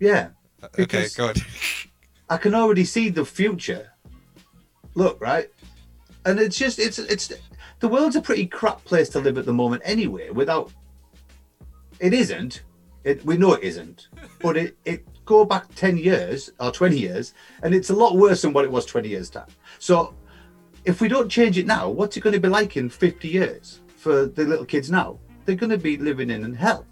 [0.00, 0.30] Yeah,
[0.62, 1.38] Okay, Because- God.
[2.30, 3.90] I can already see the future.
[4.94, 5.50] Look, right,
[6.24, 7.30] and it's just it's it's
[7.80, 10.30] the world's a pretty crap place to live at the moment anyway.
[10.30, 10.72] Without
[12.00, 12.62] it isn't.
[13.04, 14.08] It we know it isn't,
[14.40, 18.42] but it it go back ten years or twenty years, and it's a lot worse
[18.42, 19.48] than what it was twenty years time.
[19.78, 20.14] So
[20.84, 23.80] if we don't change it now, what's it going to be like in 50 years
[23.96, 25.18] for the little kids now?
[25.44, 26.86] They're going to be living in hell.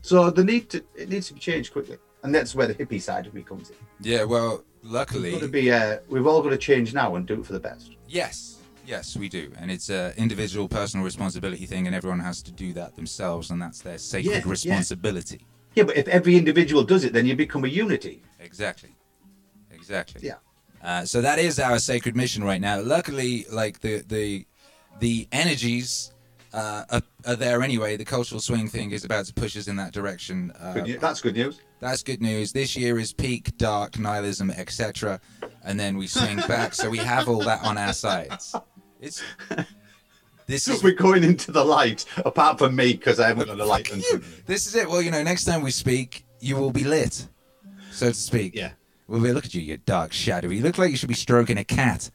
[0.00, 3.00] So the need to it needs to be changed quickly, and that's where the hippie
[3.00, 3.76] side of me comes in.
[4.00, 4.24] Yeah.
[4.24, 5.70] Well, luckily, be.
[5.70, 7.92] Uh, we've all got to change now and do it for the best.
[8.08, 8.51] yes,
[8.86, 12.72] yes, we do, and it's a individual, personal responsibility thing, and everyone has to do
[12.74, 14.50] that themselves, and that's their sacred Yeah, yeah.
[14.50, 15.46] responsibility.
[15.74, 18.22] Yeah, but if every individual does it, then you become a unity.
[18.40, 18.90] Exactly.
[19.70, 20.20] Exactly.
[20.24, 20.34] Yeah.
[20.82, 22.80] Uh, so that is our sacred mission right now.
[22.80, 24.46] Luckily, like the the
[25.00, 26.12] the energies
[26.52, 27.96] uh, are, are there anyway.
[27.96, 30.52] The cultural swing thing is about to push us in that direction.
[30.60, 31.60] Uh, Good, that's good news.
[31.80, 32.52] that's good news.
[32.52, 35.20] This year is peak dark nihilism, etc.
[35.64, 38.54] And then we swing back, so we have all that on our sides.
[39.02, 39.20] It's
[40.46, 43.64] this is We're going into the light, apart from me because I haven't got a
[43.64, 43.90] light.
[44.46, 44.88] this is it.
[44.88, 47.26] Well, you know, next time we speak, you will be lit,
[47.90, 48.54] so to speak.
[48.54, 48.72] Yeah.
[49.08, 50.48] Well, we look at you, you dark shadow.
[50.48, 52.10] You look like you should be stroking a cat.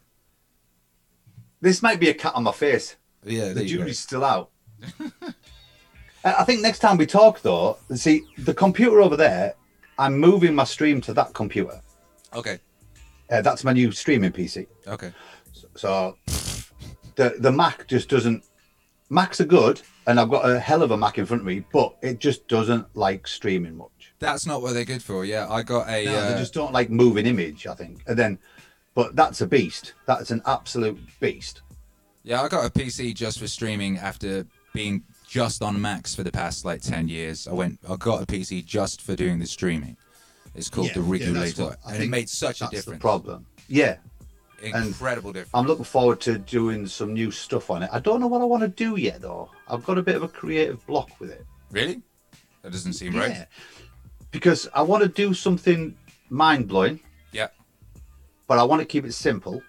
[1.59, 2.95] This might be a cat on my face.
[3.26, 4.49] Yeah, The jury's still out.
[6.23, 9.53] Uh, I think next time we talk, though, see the computer over there.
[9.99, 11.80] I'm moving my stream to that computer.
[12.34, 12.57] Okay.
[13.30, 14.65] Uh, that's my new streaming PC.
[14.88, 15.14] Okay.
[15.76, 16.18] So
[17.18, 18.44] the the Mac just doesn't.
[19.10, 21.64] Macs are good, and I've got a hell of a Mac in front of me,
[21.72, 24.14] but it just doesn't like streaming much.
[24.19, 25.23] That's not what they're good for.
[25.26, 26.06] Yeah, I got a.
[26.06, 27.68] No, uh, they just don't like moving image.
[27.68, 28.38] I think, and then,
[28.95, 29.94] but that's a beast.
[30.06, 31.61] That's an absolute beast.
[32.23, 36.31] Yeah, I got a PC just for streaming after being just on Macs for the
[36.31, 37.48] past like ten years.
[37.48, 39.95] I went, I got a PC just for doing the streaming.
[40.53, 43.02] It's called Yeah, the yeah, Regulator, what- and it made such a That's the difference.
[43.02, 43.45] problem.
[43.69, 43.98] Yeah,
[44.61, 45.51] Incredible difference.
[45.53, 47.89] I'm looking forward to doing some new stuff on it.
[47.93, 49.51] I don't know what I want to do yet, though.
[49.67, 51.45] I've got a bit of a creative block with it.
[51.71, 52.01] really?
[52.63, 53.45] That doesn't seem right.
[54.31, 55.95] Because I want to do something
[56.29, 56.99] mind blowing,
[57.31, 57.47] Yeah.
[58.47, 59.61] but I want to keep it simple.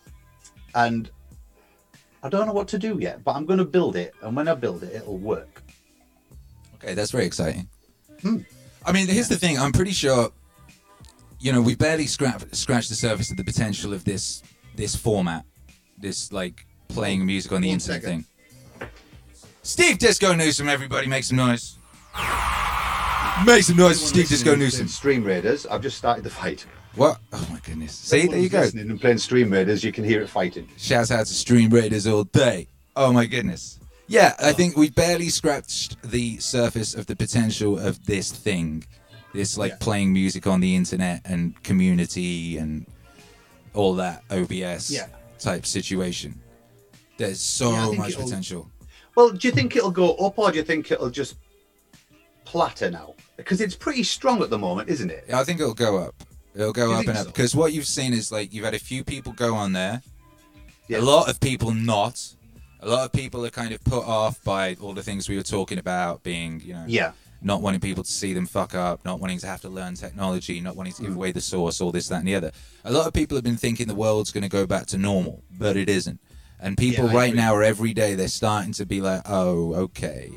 [0.74, 1.10] and
[2.22, 4.14] I don't know what to do yet, but I'm going to build it.
[4.22, 5.62] And when I build it, it'll work.
[6.74, 7.68] Okay, that's very exciting.
[8.20, 8.38] Hmm.
[8.84, 9.58] I mean, here's the thing.
[9.58, 10.30] I'm pretty sure,
[11.40, 14.42] you know, we've barely scratched scratched the surface of the potential of this
[14.74, 15.44] this format,
[15.96, 18.24] this like playing music on the One internet second.
[18.80, 18.88] thing.
[19.62, 21.76] Steve Disco Newsome, everybody, make some noise.
[23.46, 24.88] Make some noise, for Steve Disco listening and Newsome.
[24.88, 25.64] Stream Raiders.
[25.66, 26.66] I've just started the fight.
[26.94, 27.18] What?
[27.32, 27.92] Oh my goodness!
[27.94, 28.60] See, there you go.
[28.60, 30.68] Listening and playing Stream Raiders, you can hear it fighting.
[30.76, 32.66] Shouts out to Stream Raiders all day.
[32.96, 33.78] Oh my goodness.
[34.08, 38.84] Yeah, I think we barely scratched the surface of the potential of this thing.
[39.34, 39.76] This like Yeah.
[39.80, 42.86] playing music on the internet and community and
[43.74, 45.06] all that OBS Yeah.
[45.38, 46.40] type situation.
[47.18, 48.70] There's so Yeah, much potential.
[49.14, 51.34] Well, do you think it'll go up or do you think it'll just
[52.44, 53.14] plateau now?
[53.36, 55.24] Because it's pretty strong at the moment, isn't it?
[55.32, 56.14] I think it'll go up.
[56.54, 59.04] It'll go up and up because what you've seen is like you've had a few
[59.04, 60.02] people go on there,
[60.90, 62.34] a lot of people not.
[62.80, 65.42] A lot of people are kind of put off by all the things we were
[65.42, 67.10] talking about being, you know, Yeah.
[67.40, 70.60] Not wanting people to see them fuck up, not wanting to have to learn technology,
[70.60, 71.06] not wanting to Mm.
[71.06, 72.50] give away the source, all this, that, and the other.
[72.84, 75.42] A lot of people have been thinking the world's going to go back to normal,
[75.58, 76.20] but it isn't.
[76.60, 77.40] And people Yeah, right agree.
[77.40, 80.32] now are every day they're starting to be like, oh, okay,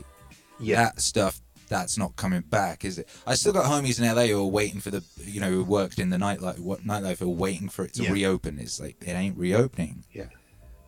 [0.60, 0.76] Yeah.
[0.84, 3.08] that stuff that's not coming back, is it?
[3.26, 5.98] I still got homies in LA who are waiting for the, you know, who worked
[6.00, 8.12] in the nightlife, what nightlife, who are waiting for it to Yeah.
[8.12, 8.60] reopen.
[8.60, 10.26] It's like it ain't reopening Yeah.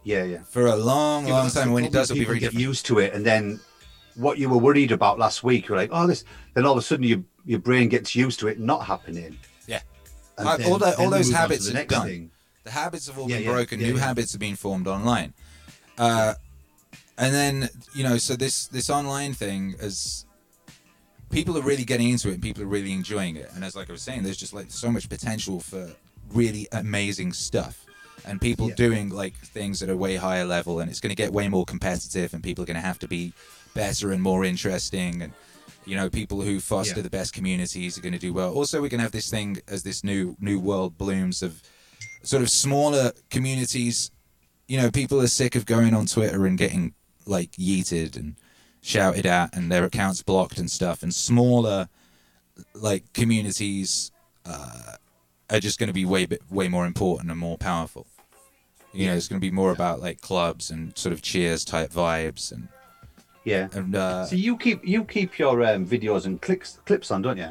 [0.04, 0.44] Yeah, yeah.
[0.50, 1.72] for a long, long time.
[1.72, 2.62] When it does, it'll be people very get different.
[2.68, 3.62] used to it, and then
[4.16, 6.24] what you were worried about last week, you're like, oh, this.
[6.54, 9.38] Then all of a sudden, your your brain gets used to it not happening.
[9.68, 9.82] Yeah.
[10.38, 12.08] And Uh, then- all, then all those move on to habits the are done.
[12.08, 12.32] thing.
[12.64, 13.80] The habits have all Yeah, been yeah, broken.
[13.82, 15.34] yeah, New habits have been formed online.
[15.98, 16.36] Uh,
[17.18, 20.26] and then you know, so this this online thing is
[21.30, 23.50] people are really getting into it and people are really enjoying it.
[23.54, 25.92] And as like I was saying, there's just like so much potential for
[26.32, 27.86] really amazing stuff.
[28.26, 28.76] And people Yeah.
[28.76, 31.66] doing like things at a way higher level, and it's going to get way more
[31.66, 33.34] competitive, and people are going to have to be
[33.74, 35.34] better and more interesting, and
[35.86, 37.04] you know, people who foster Yeah.
[37.04, 38.54] the best communities are going to do well.
[38.54, 41.62] Also, we're going to have this thing as this new new world blooms of
[42.24, 44.10] sort of smaller communities.
[44.68, 46.94] You know, people are sick of going on Twitter and getting
[47.26, 48.36] like yeeted and
[48.82, 51.04] shouted at and their accounts blocked and stuff.
[51.04, 51.90] And smaller
[52.74, 54.12] like communities
[54.46, 54.94] uh,
[55.50, 58.08] are just going to be way bit, way more important and more powerful.
[58.94, 61.92] You know, it's going to be more about like clubs and sort of cheers type
[61.92, 62.68] vibes and
[63.46, 63.68] Yeah.
[63.74, 67.38] and uh, So you keep you keep your um, videos and clicks clips on, don't
[67.38, 67.50] you?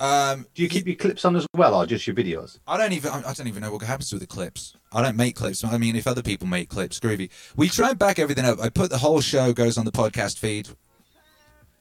[0.00, 2.58] um, Do you keep your clips on as well, or just your videos?
[2.66, 4.76] I don't even I don't even know what happens with the clips.
[4.92, 5.64] I don't make clips.
[5.64, 7.30] I mean, if other people make clips, groovy.
[7.56, 8.58] We try and back everything up.
[8.60, 10.68] I put the whole show goes on the podcast feed.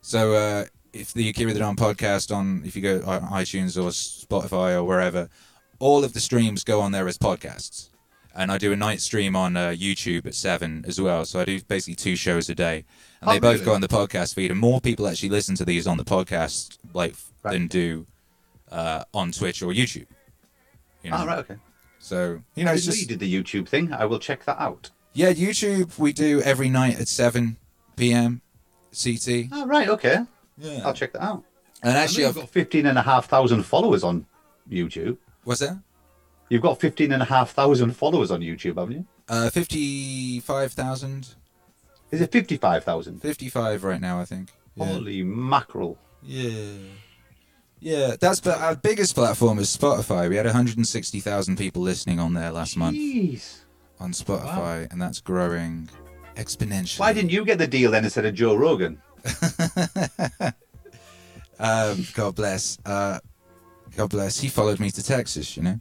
[0.01, 3.89] So uh, if the Akira the Don podcast on, if you go on iTunes or
[3.89, 5.29] Spotify or wherever,
[5.79, 7.89] all of the streams go on there as podcasts.
[8.33, 11.25] And I do a night stream on uh, YouTube at seven as well.
[11.25, 12.85] So I do basically two shows a day,
[13.19, 13.65] and Oh, they both really?
[13.65, 14.51] go on the podcast feed.
[14.51, 17.53] And more people actually listen to these on the podcast like Right.
[17.53, 18.05] than do
[18.71, 20.05] uh, on Twitch or YouTube.
[21.03, 21.17] You know?
[21.21, 21.55] Oh, right, okay.
[21.99, 23.91] So you know, I it's just you did the YouTube thing.
[23.91, 24.91] I will check that out.
[25.13, 27.57] yeah, YouTube we do every night at seven
[27.97, 28.41] p.m.
[28.91, 29.47] CT.
[29.51, 30.19] Oh, right, okay.
[30.57, 31.43] Yeah, I'll check that out.
[31.83, 34.25] and actually, I've, got 15 and a half thousand followers on
[34.69, 35.17] YouTube.
[35.43, 35.77] what's that?
[36.51, 39.05] You've got 15 and a half thousand followers on YouTube, haven't you?
[39.29, 41.35] Uh, fifty-five thousand.
[42.11, 43.21] Is it 55,000?
[43.21, 44.49] 55 right now, I think.
[44.75, 44.85] Yeah.
[44.87, 45.97] Holy mackerel.
[46.21, 46.73] Yeah.
[47.79, 50.27] Yeah, that's but our biggest platform is Spotify.
[50.27, 53.61] We had 160,000 people listening on there last month Jeez.
[54.01, 55.89] on Spotify, and that's growing
[56.35, 56.99] exponentially.
[56.99, 59.01] Why didn't you get the deal then instead of Joe Rogan?
[61.61, 62.79] Um, God bless.
[62.83, 63.19] Uh,
[63.95, 64.39] God bless.
[64.39, 65.55] He followed me to Texas.
[65.55, 65.79] You know,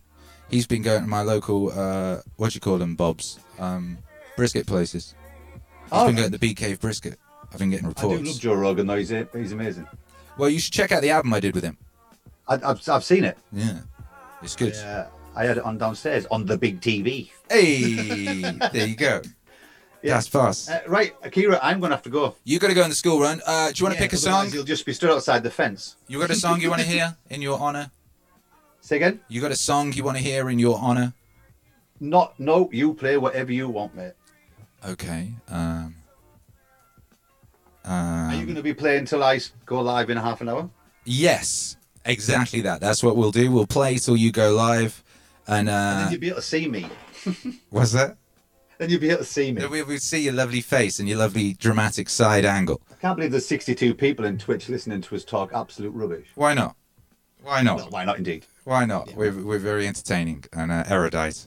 [0.50, 3.98] he's been going to my local uh, what do you call them, Bob's um,
[4.36, 5.14] brisket places.
[5.54, 7.18] He's Oh, been going to the Bee Cave brisket.
[7.52, 8.20] I've been getting reports.
[8.20, 8.96] I do love Joe Rogan though.
[8.96, 9.86] He's, he's amazing.
[10.38, 11.76] well, you should check out the album I did with him.
[12.48, 13.36] I, I've, I've seen it.
[13.52, 13.78] Yeah,
[14.42, 14.74] it's good.
[14.74, 17.30] Yeah, I had it on downstairs on the big TV.
[17.48, 18.40] Hey,
[18.72, 19.22] there you go.
[20.02, 20.14] Yeah.
[20.14, 20.70] That's fast.
[20.70, 22.34] Uh, right, Akira, I'm going to have to go.
[22.44, 23.42] You got to go on the school run.
[23.46, 24.48] Uh, do you want to Yeah, pick a song?
[24.50, 25.96] You'll just be stood outside the fence.
[26.08, 27.90] You got a song you want to hear in your honor?
[28.80, 29.20] Say again?
[29.28, 31.12] You got a song you want to hear in your honor?
[32.00, 34.12] Not, no, you play whatever you want, mate.
[34.86, 35.32] Okay.
[35.48, 35.94] Um,
[37.84, 40.70] Are you um, going to be playing till I go live in half an hour?
[41.04, 42.80] yes, exactly that.
[42.80, 43.50] That's what we'll do.
[43.52, 45.02] We'll play till you go live.
[45.46, 46.86] And, And uh, then you'll be able to see me.
[47.70, 48.16] what's that?
[48.78, 49.66] Then you'll be able to see me.
[49.66, 52.80] We, we see your lovely face and your lovely dramatic side angle.
[52.90, 56.28] I can't believe there's 62 people in Twitch listening to us talk absolute rubbish.
[56.34, 56.76] Why not?
[57.42, 57.76] Why not?
[57.76, 58.46] Well, why not indeed?
[58.64, 59.14] Why not?
[59.14, 61.46] We're, we're very entertaining and uh, erudite.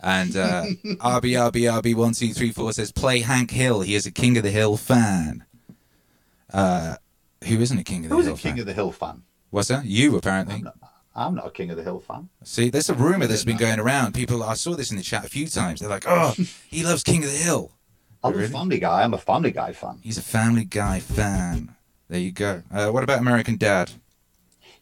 [0.00, 3.80] And uh, RB, RB, RB, one, two, three, four says, play Hank Hill.
[3.82, 5.44] He is a King of the Hill fan.
[6.52, 6.96] Uh,
[7.46, 8.24] who isn't a King of the Hill?
[8.24, 8.60] Who's a King fan?
[8.60, 9.22] of the Hill fan?
[9.50, 9.84] What's that?
[9.84, 10.56] You, apparently.
[10.56, 10.76] I'm not,
[11.14, 12.28] I'm not a King of the Hill fan.
[12.42, 14.14] See, there's a rumor that's been going around.
[14.14, 15.80] People, I saw this in the chat a few times.
[15.80, 16.34] They're like, oh,
[16.68, 17.72] he loves King of the Hill.
[18.22, 18.46] I'm Really?
[18.46, 19.02] a Family Guy.
[19.02, 19.98] I'm a Family Guy fan.
[20.02, 21.74] He's a Family Guy fan.
[22.08, 22.62] There you go.
[22.70, 23.92] Uh, what about American Dad?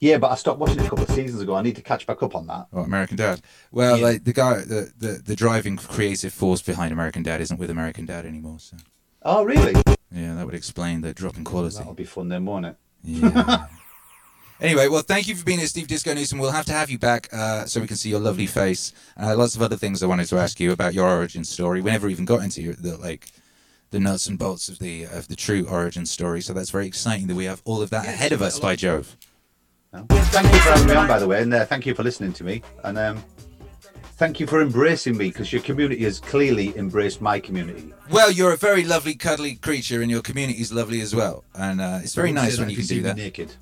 [0.03, 1.55] Yeah, but I stopped watching it a couple of seasons ago.
[1.55, 2.67] I need to catch back up on that.
[2.73, 3.41] Oh, American Dad.
[3.71, 4.05] Well, Yeah.
[4.05, 8.05] like the guy, the, the the driving creative force behind American Dad isn't with American
[8.05, 8.59] Dad anymore.
[8.59, 8.79] So
[9.23, 9.75] Oh, really?
[10.11, 11.77] yeah, that would explain the drop in quality.
[11.79, 12.77] That'll be fun then, won't it?
[13.05, 13.67] Yeah.
[14.61, 16.39] Anyway, well, thank you for being here, Steve Disco Newsome.
[16.39, 18.93] We'll have to have you back uh, so we can see your lovely face.
[19.21, 21.81] Uh, lots of other things I wanted to ask you about your origin story.
[21.81, 23.33] We never even got into your, the like
[23.91, 26.43] the nuts and bolts of the of the true origin story.
[26.43, 28.61] So that's very exciting that we have all of that ahead of us.
[28.61, 29.17] By Jove.
[29.93, 32.33] Thank you for having me on, by the way, and uh, thank you for listening
[32.35, 32.63] to me.
[32.83, 33.23] And um,
[34.17, 37.93] thank you for embracing me because your community has clearly embraced my community.
[38.11, 41.45] Well, you're a very lovely, cuddly creature, and your community is lovely as well.
[41.55, 43.17] And uh, it's very nice when you can do that.
[43.19, 43.55] Naked.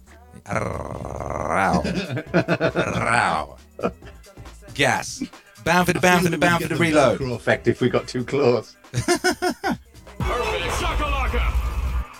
[0.48, 1.82] Row.
[3.82, 3.90] Row.
[4.74, 5.24] Gas.
[5.64, 7.20] Bound for the bound for the bound for the reload.
[7.20, 8.76] Effect if we got too close.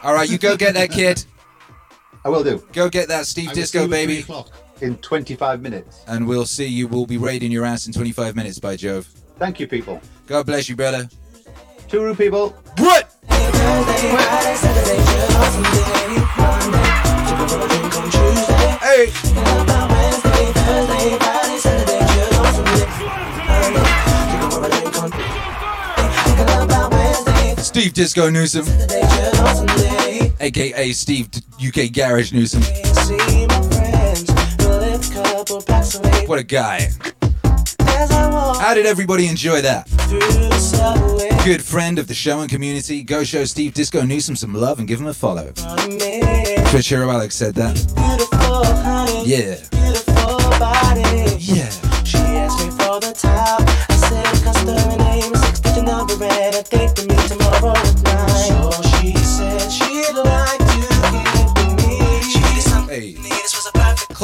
[0.03, 1.25] All right, you go get that kid.
[2.25, 2.63] I will do.
[2.73, 4.45] Go get that Steve I Disco you at three baby,
[4.81, 6.05] In 25 minutes.
[6.07, 6.87] and we'll see you.
[6.87, 8.59] We'll be raiding your ass in 25 minutes.
[8.59, 9.07] By Jove.
[9.39, 10.01] Thank you, people.
[10.27, 11.09] God bless you, brother.
[11.89, 12.51] Touru people.
[12.79, 13.11] What?
[18.83, 19.11] Hey.
[27.63, 28.67] Steve Disco Newsome,
[30.41, 31.29] aka Steve
[31.65, 32.63] UK Garage Newsome.
[36.27, 36.89] What a guy.
[38.61, 39.89] How did everybody enjoy that?
[41.45, 43.03] Good friend of the show and community.
[43.03, 45.53] Go show Steve Disco Newsome some love and give him a follow.
[46.71, 47.77] Twitch Hero Alex said that.
[49.27, 49.57] Yeah.
[51.39, 51.90] Yeah.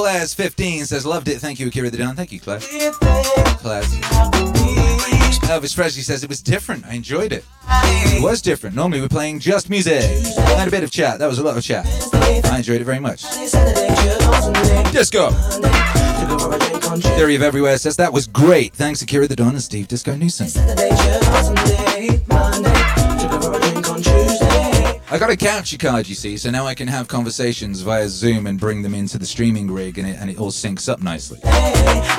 [0.07, 1.41] Class15 says, Loved it.
[1.41, 2.15] Thank you, Akira the Don.
[2.15, 2.65] Thank you, Class.
[3.61, 3.93] Class.
[5.49, 6.87] Elvis Presley says, It was different.
[6.87, 7.45] I enjoyed it.
[7.69, 8.77] It was different.
[8.77, 10.05] Normally we're playing just music.
[10.05, 11.19] and a bit of chat.
[11.19, 11.87] That was a lot of chat.
[12.45, 13.23] I enjoyed it very much.
[14.93, 15.31] Disco.
[17.17, 18.75] Theory of Everywhere says, That was great.
[18.75, 20.47] Thanks, Akira the Don and Steve Disco Newsome.
[25.09, 28.49] I got a capture card, you see, so now I can have conversations via Zoom
[28.49, 31.39] and bring them into the streaming rig, and it, and it all syncs up nicely.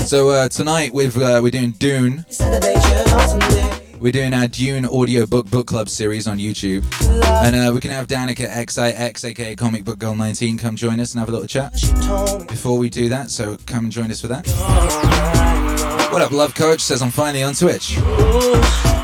[0.05, 2.25] So uh, tonight we've uh, we're doing Dune.
[3.99, 6.85] We're doing our Dune audio book book club series on YouTube,
[7.43, 11.13] and uh, we can have Danica XIX, aka Comic Book Girl 19, come join us
[11.13, 11.73] and have a little chat
[12.47, 13.31] before we do that.
[13.31, 14.47] So come and join us for that.
[16.09, 16.79] What up, Love Coach?
[16.79, 17.97] Says I'm finally on Twitch.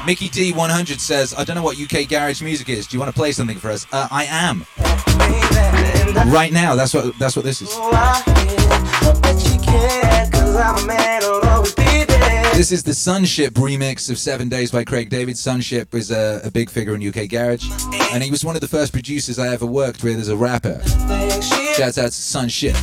[0.06, 2.88] Mickey D100 says I don't know what UK garage music is.
[2.88, 3.88] Do you want to play something for us?
[3.92, 4.66] Uh, I am
[6.32, 6.76] right now.
[6.76, 7.70] That's what that's what this is.
[12.54, 15.38] This is the Sunship remix of Seven Days by Craig David.
[15.38, 17.66] Sunship is a, a big figure in UK Garage,
[18.12, 20.82] and he was one of the first producers I ever worked with as a rapper.
[21.76, 22.76] Shouts out to Sunship.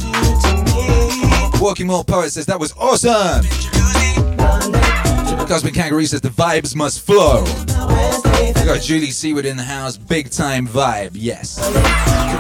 [1.61, 3.45] Walking More Poet says that was awesome.
[5.51, 7.43] Cosmic Kangaroo says the vibes must flow.
[7.43, 11.59] We got Julie Seward in the house, big time vibe, yes.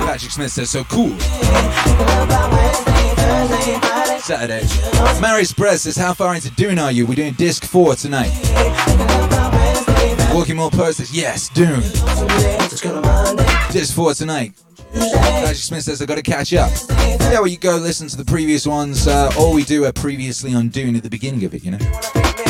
[0.06, 1.18] Patrick Smith says so cool.
[4.20, 4.64] Saturday.
[5.20, 7.04] Marius Perez says, How far into Dune are you?
[7.04, 8.30] We're doing disc four tonight.
[10.32, 11.80] Walking More Poet says, Yes, Dune.
[13.72, 14.52] Disc four tonight.
[14.94, 16.70] Patrick Smith says, I gotta catch up.
[16.88, 20.54] Yeah, well, you go listen to the previous ones, uh, or we do are previously
[20.54, 22.49] on Dune at the beginning of it, you know?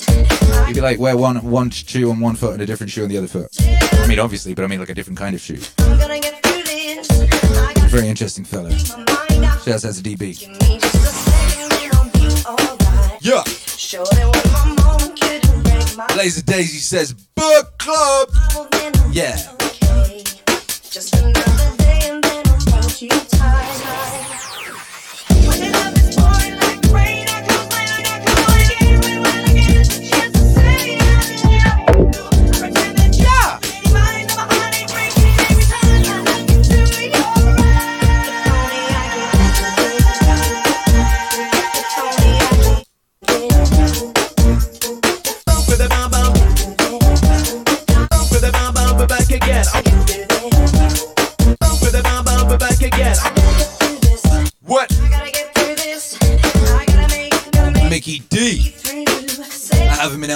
[0.67, 3.09] He'd be like wear one one shoe on one foot and a different shoe on
[3.09, 3.49] the other foot.
[3.59, 5.57] I mean, obviously, but I mean like a different kind of shoe.
[7.89, 8.69] Very interesting fellow.
[8.69, 10.47] Shouts out to DB.
[13.21, 13.43] Yeah.
[16.15, 18.29] Laser Daisy says book club.
[19.11, 19.37] Yeah.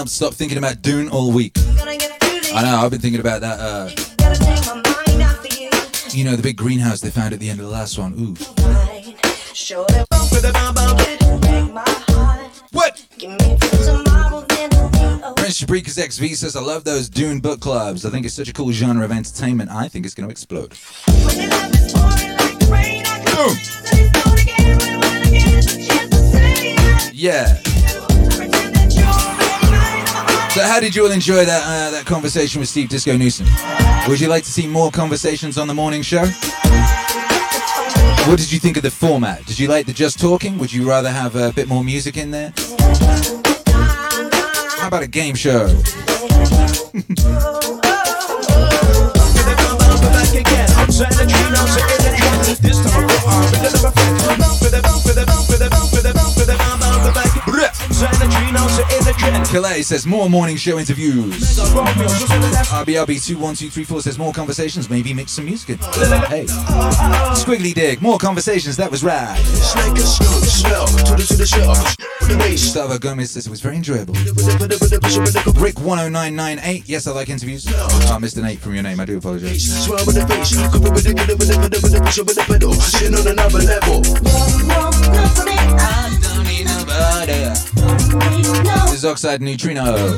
[0.03, 1.53] Stop thinking about Dune all week.
[1.57, 3.89] I know, I've been thinking about that, uh,
[6.11, 8.13] you know, the big greenhouse they found at the end of the last one.
[8.13, 8.35] Ooh.
[12.71, 13.05] What?
[15.37, 18.05] Prince Shabrika's XV says, I love those Dune book clubs.
[18.05, 19.71] I think it's such a cool genre of entertainment.
[19.71, 20.75] I think it's going to explode.
[23.35, 23.57] Boom.
[27.13, 27.74] Yeah.
[30.55, 33.45] So, how did you all enjoy that uh, that conversation with Steve Disco Newsome?
[34.07, 36.23] Would you like to see more conversations on the morning show?
[38.23, 39.45] What did you think of the format?
[39.45, 40.57] Did you like the just talking?
[40.57, 42.53] Would you rather have a bit more music in there?
[44.79, 45.67] How about a game show?
[59.51, 61.57] Calais says more morning show interviews.
[62.69, 65.77] RBRB21234 says more conversations, maybe mix some music in.
[65.77, 66.45] Hey.
[67.35, 69.37] Squiggly Dig, more conversations, that was right.
[72.51, 74.13] Gustavo Gomez says it was very enjoyable.
[74.13, 77.65] Rick10998, yes, I like interviews.
[77.69, 79.87] Oh, I missed an 8 from your name, I do apologize.
[88.85, 90.15] This is Oxide Neutrino.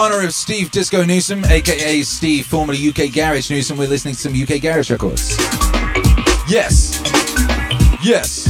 [0.00, 4.32] Honor of Steve Disco Newsome, aka Steve, formerly UK Garage Newsome, we're listening to some
[4.32, 5.36] UK Garage records.
[6.48, 7.02] Yes.
[8.02, 8.48] Yes.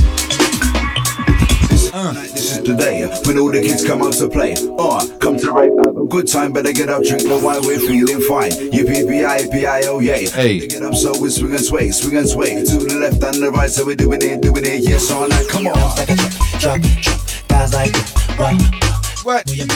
[1.92, 2.12] Uh.
[2.12, 4.54] This is the day when all the kids come out to play.
[4.78, 7.80] Oh, come to rave, have a good time, better get up, drink the wine, we're
[7.80, 8.52] feeling fine.
[8.72, 10.28] U-P-P-I-P-I-O, yay.
[10.28, 10.68] Hey.
[10.68, 12.62] Get up, so we swing and sway, swing and sway.
[12.62, 15.48] To the left and the right, so we're doing it, doing it, yes, all night,
[15.48, 15.74] come on.
[16.60, 18.89] Drop, drop, guys like to rock,
[19.22, 19.46] What?
[19.48, 19.68] move.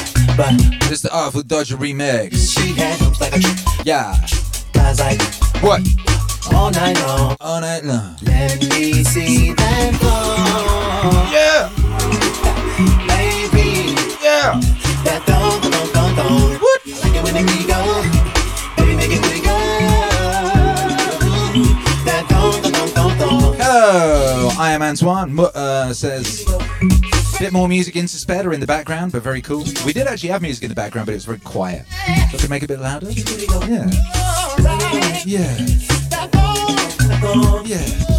[0.80, 2.54] This is the Artful Dodger remix.
[2.58, 3.40] She had like a
[3.84, 4.16] Yeah.
[4.72, 5.20] guys like
[5.62, 5.82] What?
[6.52, 7.36] all night long.
[7.40, 8.16] All night long.
[8.22, 11.68] Let me see that floor, Yeah.
[13.06, 13.94] baby.
[14.22, 14.60] Yeah.
[15.04, 16.60] That don't, don't, don't, don't.
[16.60, 16.80] What?
[17.02, 18.02] Like it when it go,
[18.76, 19.56] baby, make it go.
[22.06, 23.56] That don't, don't, don't, don't.
[23.60, 25.38] Hello, I am Antoine.
[25.38, 26.44] Uh, says
[27.38, 29.64] bit more music in better in the background, but very cool.
[29.84, 31.84] We did actually have music in the background, but it was very quiet.
[32.30, 33.10] So to make it a bit louder.
[33.10, 33.90] Yeah.
[35.26, 35.56] Yeah.
[37.64, 38.14] Yeah.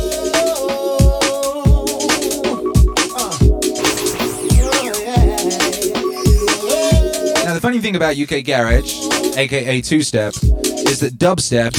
[7.43, 8.95] Now the funny thing about UK Garage,
[9.37, 11.75] aka two step, is that dubstep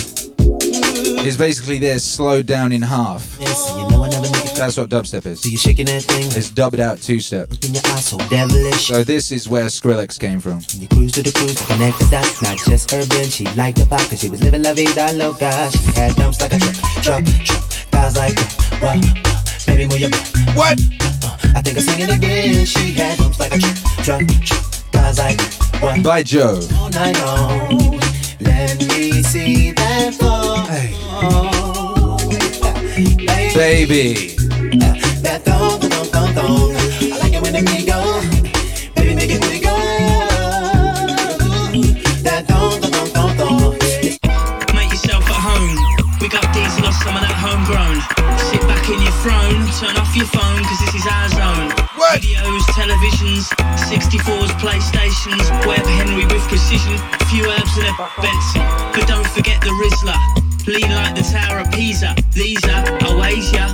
[1.27, 3.39] is basically this slowed down in half.
[3.41, 4.06] Listen, you know
[4.57, 5.43] That's what dubstep is.
[5.43, 7.51] So you shaking that thing, It's dubbed out two step.
[7.63, 8.19] in your eyes so.
[8.79, 10.61] So this is where Skrillex came from.
[10.79, 13.25] You cruise to the cruise connect the dots, not just urban.
[13.29, 15.71] She liked the pop cause she was living la vida loca.
[15.71, 17.63] She had dumps like a truck, truck, truck.
[17.91, 18.39] Guys like
[18.81, 18.99] what?
[19.67, 20.11] Baby, move your.
[20.57, 20.81] What?
[21.55, 22.65] I think I'm singing again.
[22.65, 24.93] She had dumps like a truck, truck, truck.
[24.93, 25.41] Guys like
[25.83, 26.03] what?
[26.03, 26.61] By Joe.
[26.81, 28.01] All night long.
[28.41, 30.57] Let me see that floor.
[30.67, 30.95] Hey.
[33.55, 34.37] Baby.
[35.37, 36.73] That thong, thong, thong, thong.
[37.13, 38.01] I like it when we go.
[38.97, 39.77] Baby, make it go.
[42.25, 43.77] That thong, thong, thong, thong.
[44.73, 45.77] Make yourself at home.
[46.25, 48.01] We got diesel or some of that homegrown.
[48.49, 51.69] Sit back in your throne, turn off your phone, cause this is our zone.
[52.01, 52.25] What?
[52.25, 53.53] Videos, televisions,
[53.93, 56.97] 64s, PlayStations, Web Henry with precision.
[57.29, 57.95] Few herbs and a
[58.25, 58.65] Benson.
[58.97, 60.17] But don't forget the Rizla.
[60.67, 62.17] Lean like the Tower of Pisa.
[62.33, 63.71] These are Oasia,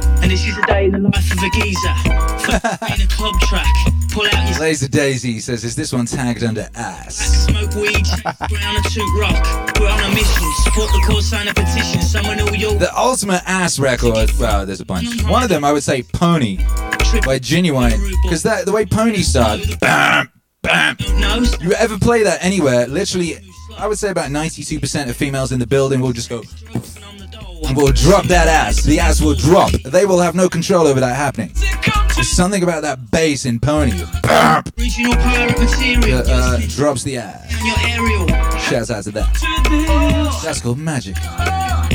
[1.12, 1.94] life of a geezer.
[2.94, 3.66] in a club track,
[4.10, 7.46] pull out your Laser Daisy says, is this one tagged under ass?
[7.46, 8.06] Smoke weed,
[8.48, 9.78] brown and toot rock.
[9.78, 10.52] We're on a mission.
[10.64, 12.02] Support the cause, sign a petition.
[12.02, 14.30] Someone who you'll The ultimate ass record.
[14.38, 15.22] Well, there's a bunch.
[15.24, 16.58] One of them, I would say, Pony
[17.20, 19.78] by Ginuwine, because that the way Pony started.
[19.80, 20.30] Bam,
[20.62, 20.96] bam.
[21.60, 22.86] You ever play that anywhere?
[22.86, 23.36] Literally,
[23.76, 26.42] I would say about 92% of females in the building will just go
[27.74, 28.82] will drop that ass.
[28.82, 29.70] The ass will drop.
[29.72, 31.52] They will have no control over that happening.
[32.14, 33.92] There's something about that bass in Pony.
[34.22, 36.22] Bam, Original pirate material.
[36.22, 37.50] that uh, drops the ass.
[38.68, 40.40] Shouts out to that.
[40.44, 41.16] That's called magic.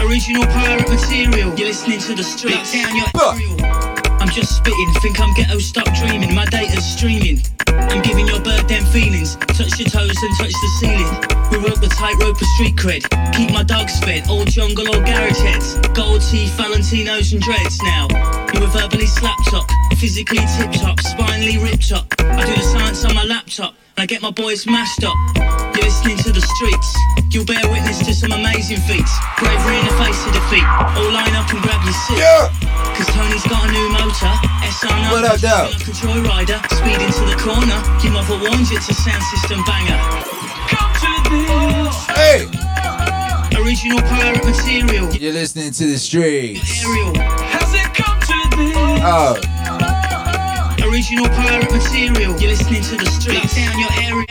[0.03, 1.49] Original pirate material.
[1.57, 2.73] You're listening to the streets.
[2.73, 3.96] Down your aerial.
[4.27, 4.91] I'm just spitting.
[5.01, 6.35] Think I'm ghetto stuck dreaming.
[6.35, 7.39] My data's streaming.
[7.67, 9.37] I'm giving your bird them feelings.
[9.55, 11.15] Touch your toes and touch the ceiling.
[11.49, 13.07] We walk the tightrope of street cred.
[13.33, 14.27] Keep my dogs fed.
[14.27, 15.75] Old jungle or garage heads.
[15.95, 18.07] Gold teeth, Valentinos and dreads now.
[18.53, 19.65] You were verbally slapped up.
[19.97, 20.99] Physically tip top.
[20.99, 22.13] Spinally ripped up.
[22.19, 23.75] I do the science on my laptop.
[23.97, 25.17] And I get my boys mashed up.
[25.73, 26.89] You're listening to the streets.
[27.33, 29.09] You'll bear witness to some amazing feats.
[29.41, 30.61] Bravery in the face of defeat.
[30.93, 32.21] All line up and grab your seat.
[32.93, 34.33] Cause Tony's got a new motor.
[34.69, 35.09] SR9.
[35.09, 35.73] What up, though?
[35.73, 36.61] Like a joyrider.
[36.77, 37.81] Speed into the corner.
[38.05, 39.97] Your mother warns you it's a sound system banger.
[40.69, 41.97] Come to this.
[42.13, 42.45] Hey,
[43.57, 45.11] Original pirate material.
[45.17, 46.85] you're listening to the streets.
[46.85, 47.17] Aerial.
[47.49, 48.77] Has it come to this?
[49.01, 49.41] Oh,
[50.89, 52.39] Original pirate material.
[52.39, 53.55] You're listening to the streets.
[53.55, 54.25] Down your area.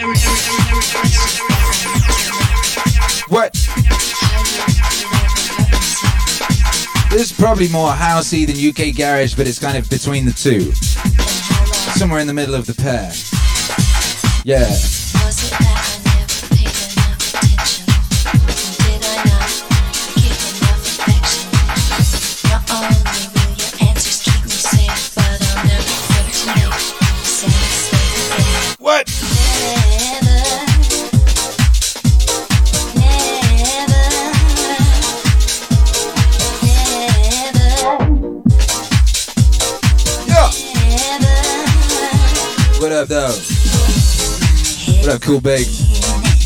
[3.29, 3.53] what?
[7.11, 10.73] This is probably more housey than UK garage, but it's kind of between the two.
[11.99, 13.13] Somewhere in the middle of the pair.
[14.45, 14.71] Yeah.
[42.97, 43.33] Up, though?
[45.01, 45.67] What up, cool big?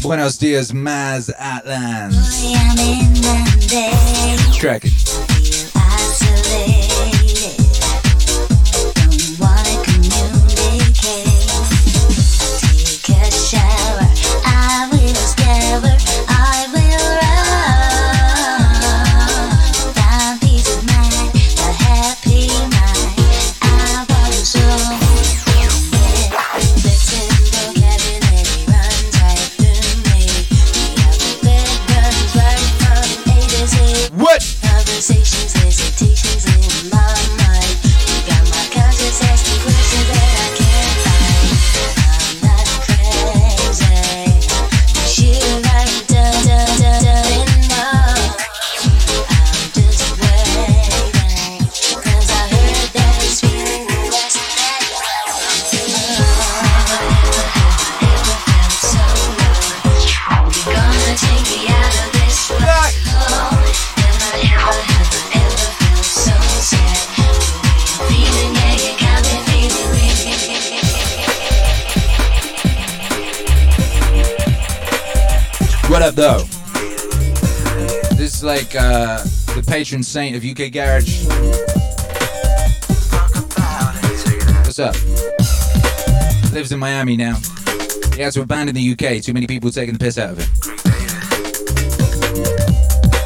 [0.03, 2.43] Buenos dias, Maz Atlans.
[2.57, 4.59] I'm in the day.
[4.59, 5.30] Crack it.
[79.81, 81.25] Patron saint of UK Garage.
[84.67, 84.95] What's up?
[86.53, 87.39] Lives in Miami now.
[88.15, 89.23] He had to abandon the UK.
[89.23, 90.51] Too many people taking the piss out of him.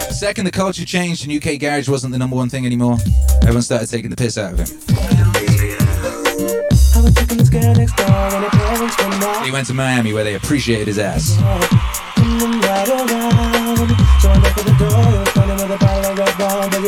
[0.06, 2.98] The second the culture changed and UK Garage wasn't the number one thing anymore,
[3.42, 4.68] everyone started taking the piss out of him.
[9.44, 11.36] He went to Miami where they appreciated his ass.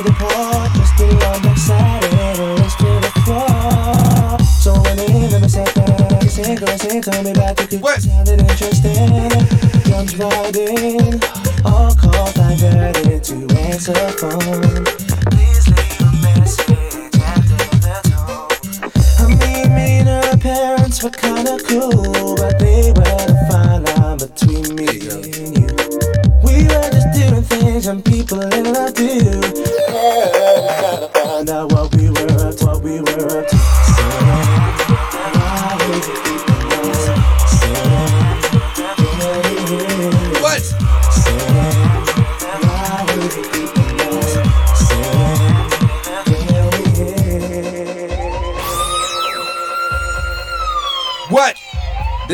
[0.03, 0.79] Wine, ready.
[0.79, 2.39] Just getting on excited, and
[2.79, 4.39] to the floor.
[4.61, 6.21] So I went in and I sat down.
[6.23, 8.03] She said, "Girl, say, tell me about the What?
[8.03, 9.33] sounded interesting."
[10.19, 11.21] Right in,
[11.65, 14.85] all calls diverted to answer phone.
[15.31, 18.49] Please leave a message after the tone.
[19.19, 24.19] I mean, me and her parents were kinda cool, but they were the fine line
[24.19, 25.27] between me and
[25.59, 25.69] you.
[26.43, 29.46] We were just doing things and people in love do.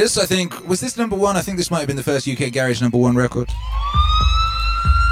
[0.02, 1.36] This, I think, was this number one?
[1.36, 3.48] I think this might have been the first UK Garage number one record.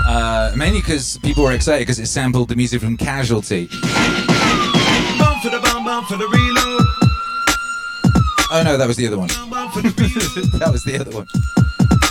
[0.05, 3.69] Uh, mainly because people were excited because it sampled the music from Casualty.
[3.69, 6.83] Bum for the bum, bum for the reload.
[8.51, 9.29] Oh no, that was the other one.
[9.49, 10.53] Bum for the reload.
[10.61, 11.29] that was the other one.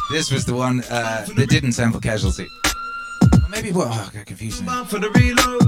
[0.09, 2.47] This was the one uh, that didn't sample Casualty.
[3.43, 3.89] Or maybe what?
[3.89, 4.77] Oh, I got confused now.
[4.77, 5.67] Bum for the reload.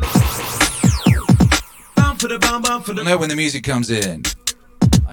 [1.97, 4.23] Bum for the bum, bum for the No, when the music comes in.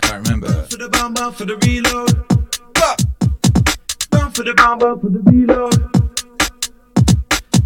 [0.08, 0.48] I can't remember.
[0.64, 2.26] for the bum, bum for the reload.
[4.10, 5.92] Bum for the bum, bum for the reload.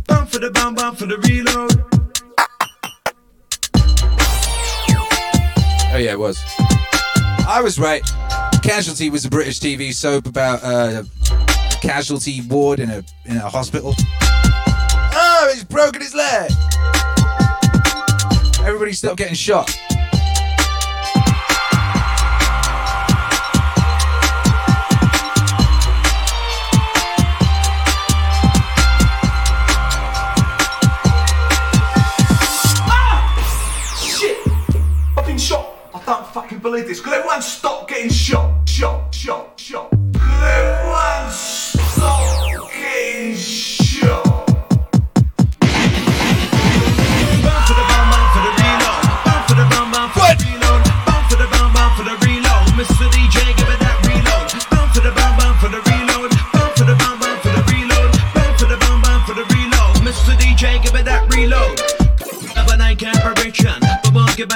[0.08, 1.84] Bum for the bomb bomb for the reload.
[5.94, 6.42] Oh yeah, it was.
[7.46, 8.02] I was right.
[8.64, 13.48] Casualty was a British TV soap about uh, a casualty ward in a in a
[13.48, 13.94] hospital.
[15.14, 16.50] Oh, he's broken his leg.
[18.66, 19.70] Everybody stopped getting shot.
[36.32, 37.00] Fucking believe this.
[37.00, 38.66] Could everyone stop getting shot?
[38.66, 39.90] Shot, shot, shot.
[39.90, 44.24] Could everyone stop getting shot?
[47.44, 49.04] Bomb for the bomb bomb for the reload.
[49.28, 50.82] Bomb for the bomb bomb for the reload.
[51.04, 52.64] Bomb for the bomb bomb for the reload.
[52.80, 53.04] Mr.
[53.12, 54.48] DJ, give it that reload.
[54.96, 56.32] For the bomb bomb for the reload.
[56.56, 58.08] Bomb for the bomb bomb for the reload.
[58.32, 60.00] Bomb for the bomb bomb for the reload.
[60.00, 60.32] Mr.
[60.40, 61.76] DJ, give it that reload.
[62.56, 63.76] Have a night apparition.
[64.02, 64.48] But won't give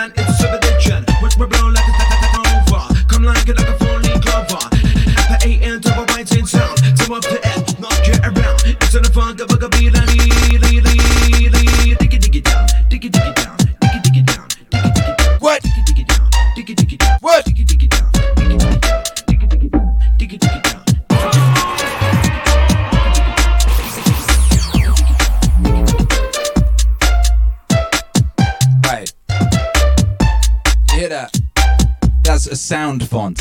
[32.67, 33.41] sound font.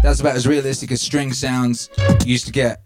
[0.00, 1.90] That's about as realistic as string sounds
[2.24, 2.80] you used to get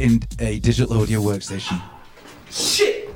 [0.00, 1.80] in a digital audio workstation.
[2.50, 3.08] Shit!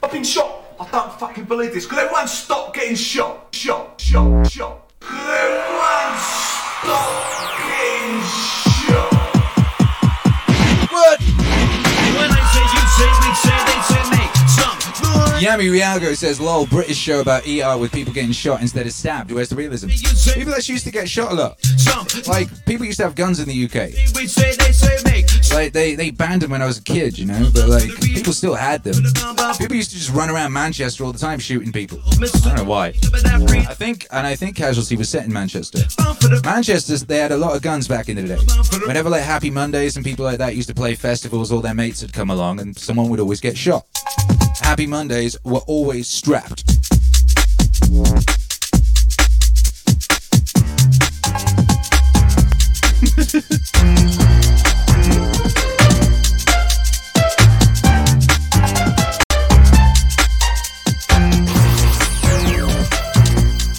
[0.00, 0.62] I've been shot.
[0.78, 1.86] I don't fucking believe this.
[1.86, 3.52] Could everyone stop getting shot?
[3.52, 4.92] Shot, shot, shot.
[5.00, 8.22] Could everyone stop getting
[8.86, 9.10] shot?
[10.92, 11.20] What?
[12.14, 14.35] When I say you say, we say, they say, make some noise.
[15.36, 19.30] Yami Rialgo says, lol, British show about ER with people getting shot instead of stabbed.
[19.30, 19.88] Where's the realism?
[20.32, 21.58] People actually used to get shot a lot.
[22.26, 23.92] Like, people used to have guns in the UK.
[25.54, 27.50] Like, they, they banned them when I was a kid, you know?
[27.52, 28.94] But, like, people still had them.
[29.58, 32.00] People used to just run around Manchester all the time shooting people.
[32.06, 32.92] I don't know why.
[32.92, 33.66] That.
[33.68, 35.80] I think, and I think Casualty was set in Manchester.
[36.44, 38.86] Manchester, they had a lot of guns back in the day.
[38.86, 42.00] Whenever like Happy Mondays and people like that used to play festivals, all their mates
[42.00, 43.84] would come along and someone would always get shot.
[44.60, 46.64] Happy Mondays were always strapped.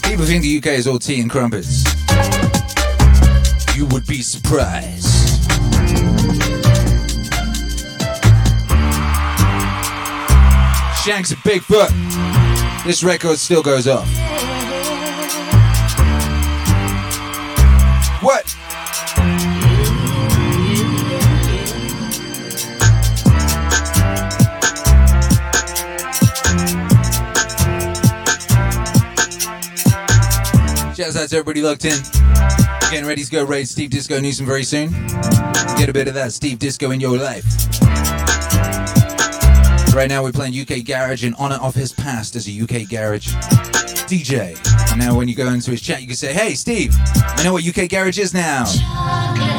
[0.04, 1.84] People think the UK is all tea and crumpets.
[3.76, 5.17] You would be surprised.
[11.08, 12.84] Shanks and Bigfoot.
[12.86, 14.06] This record still goes off.
[18.22, 18.46] What?
[30.94, 31.98] Shouts out to everybody locked in.
[32.92, 34.92] Getting ready to go raid Steve Disco Newsome very soon.
[35.78, 37.46] Get a bit of that Steve Disco in your life.
[39.98, 43.34] Right now we're playing UK Garage in honor of his past as a UK Garage
[44.06, 44.56] DJ.
[44.92, 47.54] And now when you go into his chat, you can say, "Hey, Steve, I know
[47.54, 49.57] what UK Garage is now."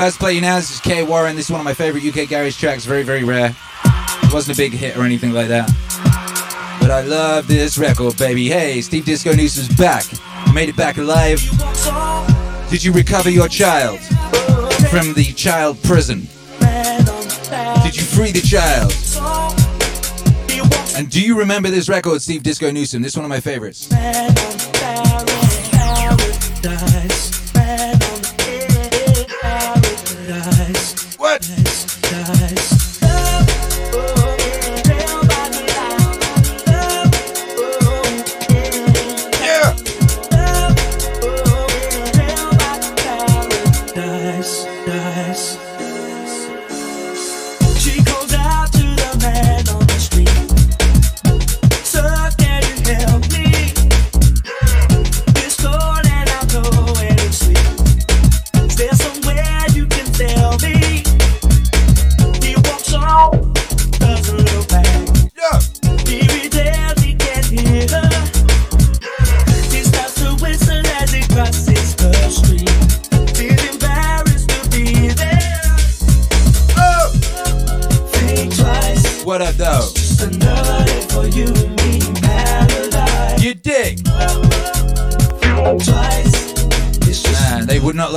[0.00, 0.56] About to play you now.
[0.56, 1.36] This is K Warren.
[1.36, 2.86] This is one of my favorite UK garage tracks.
[2.86, 3.54] Very, very rare.
[3.84, 5.68] It wasn't a big hit or anything like that.
[6.80, 8.48] But I love this record, baby.
[8.48, 10.06] Hey, Steve Disco Newsome's back.
[10.54, 11.38] Made it back alive.
[12.70, 14.00] Did you recover your child
[14.88, 16.20] from the child prison?
[17.82, 18.94] Did you free the child?
[20.96, 23.02] And do you remember this record, Steve Disco Newsome?
[23.02, 23.90] This is one of my favorites.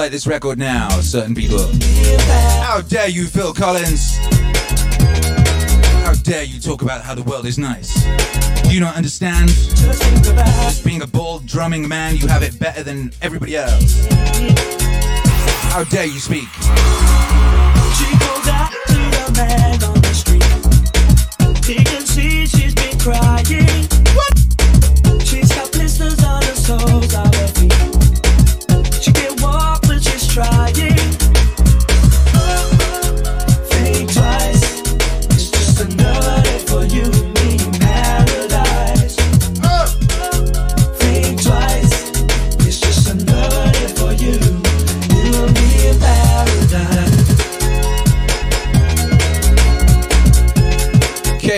[0.03, 1.65] Like this record now, certain people.
[2.61, 4.17] How dare you, Phil Collins?
[6.03, 8.03] How dare you talk about how the world is nice?
[8.63, 9.47] Do you not understand?
[9.47, 14.05] Just being a bald drumming man, you have it better than everybody else.
[15.71, 16.49] How dare you speak?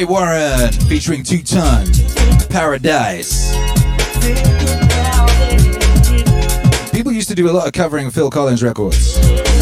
[0.05, 1.87] Warren featuring Two Ton,
[2.49, 3.51] Paradise.
[6.91, 9.15] People used to do a lot of covering Phil Collins records.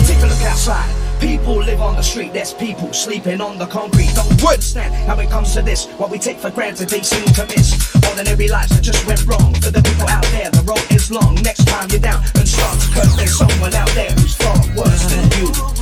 [0.07, 0.93] Take a look outside.
[1.19, 2.33] People live on the street.
[2.33, 4.11] There's people sleeping on the concrete.
[4.13, 5.87] Don't understand how it comes to this.
[5.97, 7.95] What we take for granted, they seem to miss.
[8.07, 9.53] Ordinary lives that just went wrong.
[9.55, 11.35] For the people out there, the road is long.
[11.35, 15.23] Next time you're down and start, cause there's someone out there who's far worse than.
[15.39, 15.72] You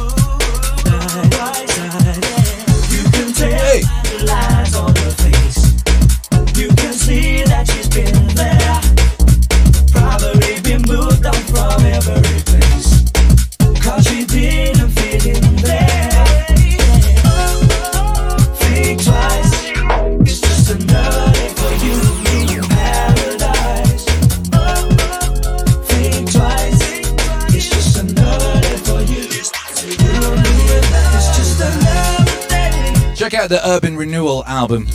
[33.52, 34.88] the Urban Renewal album.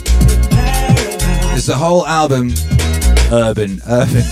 [1.53, 2.53] It's a whole album,
[3.31, 4.23] urban, urban.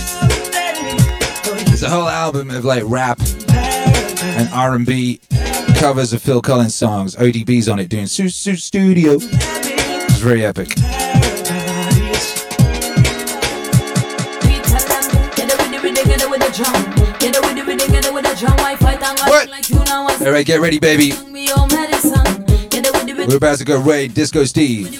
[1.70, 3.20] It's a whole album of like rap
[3.50, 5.20] and R&B
[5.76, 7.14] covers of Phil Collins songs.
[7.14, 9.20] ODB's on it doing Sussudio.
[9.22, 10.72] It's very epic.
[19.28, 20.20] What?
[20.20, 21.12] All right, get ready, baby.
[23.26, 24.94] We're about to go raid Disco Steve,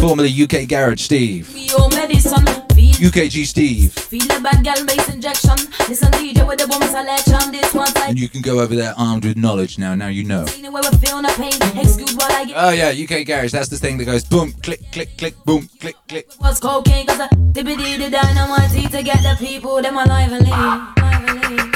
[0.00, 5.56] formerly UK Garage Steve, UKG Steve, Feel bad girl bass injection.
[5.88, 7.50] Listen DJ with the boom selection.
[7.50, 8.10] This one type.
[8.10, 9.96] and you can go over there armed with knowledge now.
[9.96, 10.44] Now you know.
[10.44, 11.54] Where we feel no pain.
[11.76, 12.54] Excuse what I get.
[12.56, 13.50] Oh yeah, UK Garage.
[13.50, 16.28] That's the thing that goes boom, click, click, click, boom, click, click.
[16.40, 20.48] was cocaine cause I dippy dee the dynamite to get the people them alive and
[20.48, 21.73] live.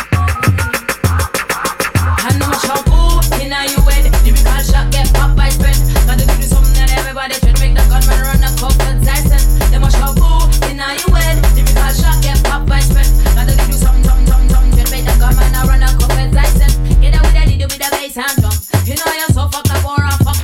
[2.18, 4.10] I'm a shock, ooh, in a you head.
[4.26, 5.78] The recall shot get popped by spread.
[6.02, 9.38] Gotta do something that everybody should make the gunman run a cup and Tyson.
[9.70, 11.38] Them a shock, ooh, in a you head.
[11.54, 13.06] The recall shot get popped by spread.
[13.38, 14.72] Gotta do something, something, something.
[14.74, 16.70] Should make the gunman run a cup and Tyson.
[16.98, 18.56] Get with that, do with the bass and drum.
[18.82, 19.94] You know you're so fucked up a
[20.26, 20.38] up.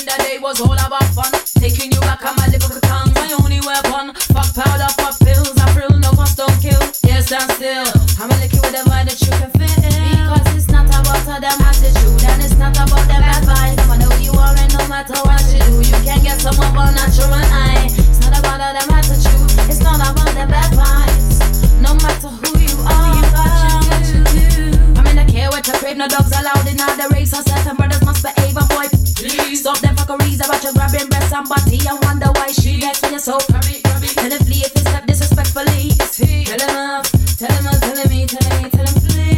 [0.00, 1.28] In the day was all about fun.
[1.60, 2.48] Taking you back on my
[15.00, 17.88] matter what you do, you can get someone more natural eye.
[17.88, 21.40] It's not about them attitude, it's not about their bad vibes.
[21.80, 24.76] No matter who you are, you got what you do.
[24.96, 27.30] I mean, I care what you crave, no dogs allowed in other race.
[27.30, 28.86] So certain brothers must behave, and boy,
[29.16, 31.80] please stop them fuckeries about you grabbing breasts and body.
[31.88, 33.80] I wonder why she gets when you're so grabby.
[33.80, 35.96] Tell him flee if you step disrespectfully.
[36.44, 37.08] Tell him off,
[37.40, 38.99] tell him off, tell me, tell me, tell him.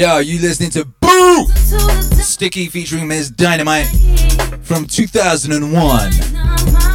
[0.00, 1.44] Yo, you listening to Boo!
[2.22, 3.32] Sticky featuring Ms.
[3.32, 3.86] Dynamite
[4.62, 6.10] from 2001.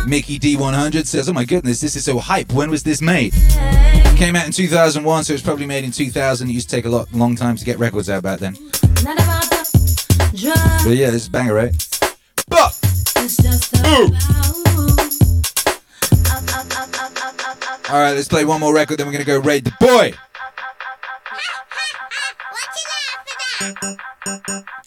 [0.09, 2.51] Mickey D100 says, Oh my goodness, this is so hype.
[2.51, 3.33] When was this made?
[4.17, 6.49] Came out in 2001, so it's probably made in 2000.
[6.49, 8.57] It used to take a lot, long time to get records out back then.
[8.71, 8.85] But
[10.95, 11.75] yeah, this is banger, right?
[12.47, 12.73] But up.
[17.87, 18.97] all right, let's play one more record.
[18.97, 20.15] Then we're gonna go raid the boy.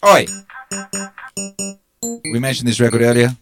[0.05, 0.25] Oi.
[2.31, 3.35] We mentioned this record earlier.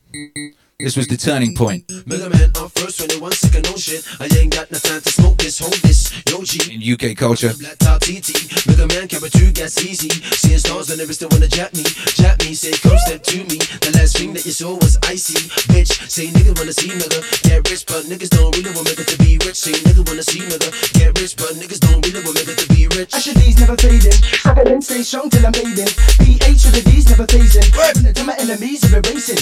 [0.80, 4.06] This was the turning point Mega Man, I'm first 21 second, no shit.
[4.22, 6.14] I ain't got no time to smoke this, hold this.
[6.30, 6.62] Yo, G.
[6.70, 7.50] in UK culture.
[7.58, 8.30] Black top TT,
[8.70, 10.14] Mega Man, carry two gas easy.
[10.38, 11.82] Seeing stars, I never still wanna jap me.
[12.14, 13.58] Jap me, say, come step to me.
[13.58, 15.50] The last thing that you saw was icy.
[15.74, 17.26] Bitch, say nigga wanna see nigga.
[17.42, 19.58] Get rich, but niggas don't really want nigga to be rich.
[19.58, 20.70] Say nigga wanna see nigga.
[20.94, 23.18] Get rich, but niggas don't really want nigga to be rich.
[23.18, 24.14] Asher D's never fading.
[24.46, 25.90] Suck it in, stay strong till I'm bathing.
[26.22, 27.66] PH with the D's never phasing.
[27.98, 29.42] Even to my enemies are erasing.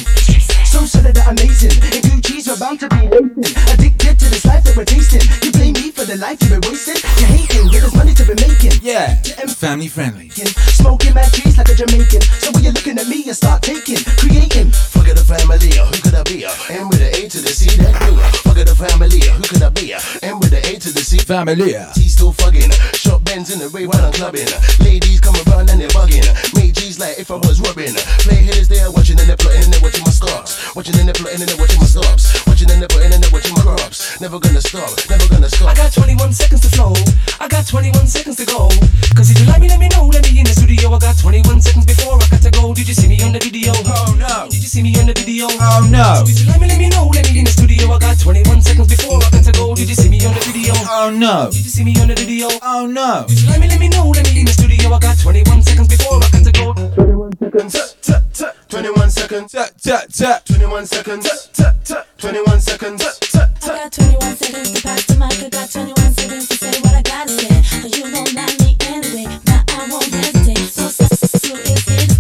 [0.63, 1.73] So solid that amazing.
[1.93, 3.55] And Gucci's we're bound to be lacing.
[3.73, 5.25] Addicted to this life that we're tasting.
[5.41, 6.97] You blame me for the life you've been wasting.
[7.17, 8.77] You're hating, yeah, there's money to be making.
[8.81, 9.15] Yeah,
[9.57, 10.29] family friendly.
[10.29, 12.21] Smoking mad trees like a Jamaican.
[12.41, 14.71] So when you're looking at me, you start taking, creating.
[14.71, 16.45] Fuck the family, uh, who could I be?
[16.45, 16.53] Uh?
[16.69, 18.13] M with the A to the C, that me.
[18.13, 18.29] Uh?
[18.45, 19.93] Fuck the family, who could I be?
[20.21, 21.17] M with the A to the C.
[21.19, 21.91] Familia.
[21.95, 22.71] He's still fucking.
[22.93, 24.47] Short bends in the way while I'm clubbing.
[24.79, 26.25] Ladies come around and they're bugging.
[26.53, 27.95] Made G's like if I was rubbing.
[28.21, 30.75] Play hitters they are watching and they're plotting they're watching my stops.
[30.75, 32.31] Watching and they're plotting and they're watching my stops.
[32.47, 34.19] Watching and they're plotting and they're watching my crops.
[34.23, 35.67] Never gonna stop, never gonna stop.
[35.67, 36.95] I got 21 seconds to flow.
[37.43, 38.71] I got 21 seconds to go.
[39.13, 40.07] Cause if you like me, let me know.
[40.07, 40.95] Let me in the studio.
[40.95, 42.73] I got 21 seconds before I got to go.
[42.73, 43.75] Did you see me on the video?
[43.75, 44.47] Oh no.
[44.47, 45.51] Did you see me on the video?
[45.51, 46.23] Oh no.
[46.23, 47.11] So if you like me, let me know.
[47.11, 47.91] Let me in the studio.
[47.91, 49.75] I got 21 seconds before I got to go.
[49.75, 50.73] Did you see me on the video?
[50.87, 51.51] Oh no.
[51.51, 52.47] Did you see me on the video?
[52.63, 53.25] Oh no.
[53.27, 54.07] Did you like me, let me know.
[54.09, 54.95] Let me in the studio.
[54.95, 56.73] I got 21 seconds before I got to go.
[56.95, 57.73] 21 seconds.
[57.73, 58.55] Tut, tut, tut.
[58.69, 59.51] 21 seconds.
[60.05, 60.45] Tut, tut, tut.
[60.45, 61.25] 21 seconds.
[61.25, 62.07] Tut, tut, tut.
[62.19, 63.01] 21 seconds.
[63.01, 63.19] Tut,
[63.59, 65.33] tut, I got 21 seconds to pass the mic.
[65.33, 67.81] I got 21 seconds to say what I gotta say.
[67.81, 69.25] Cause you gon' like me anyway.
[69.47, 70.57] Now I won't hesitate.
[70.69, 71.89] So, so, so, so it's instant.
[71.89, 72.14] We're gonna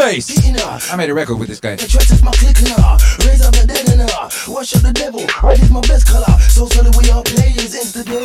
[0.00, 0.32] Face.
[0.88, 1.76] I made a record with this guy.
[1.76, 2.96] the tracks is my clicking, uh,
[3.28, 6.24] raise up the dead and uh, wash up the devil, red is my best color,
[6.48, 8.24] so solid we are players, insta daily,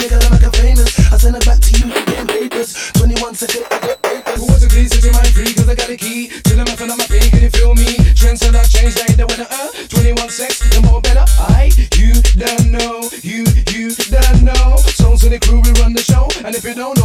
[0.00, 3.34] nigga, I'm like a famous, I send it back to you, you getting papers, 21
[3.36, 4.40] seconds, I get papers.
[4.40, 6.64] Who was a please set your mind free cause I got a key to the
[6.64, 8.00] method of my pain, can you feel me?
[8.16, 9.68] Trends are not changed, like the weather, uh.
[9.92, 11.24] 21 sex, the more better.
[11.36, 11.68] I,
[12.00, 14.80] you don't know, you, you don't know.
[14.96, 16.28] Songs of the crew, we run the show.
[16.44, 16.99] And if you don't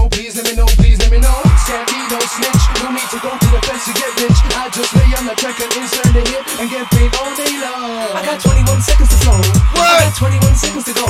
[4.76, 8.12] just lay on the track and insert the hit And get paid all day long
[8.12, 9.40] I got 21 seconds to flow.
[9.72, 9.88] What?
[9.88, 11.08] I got 21 seconds to go.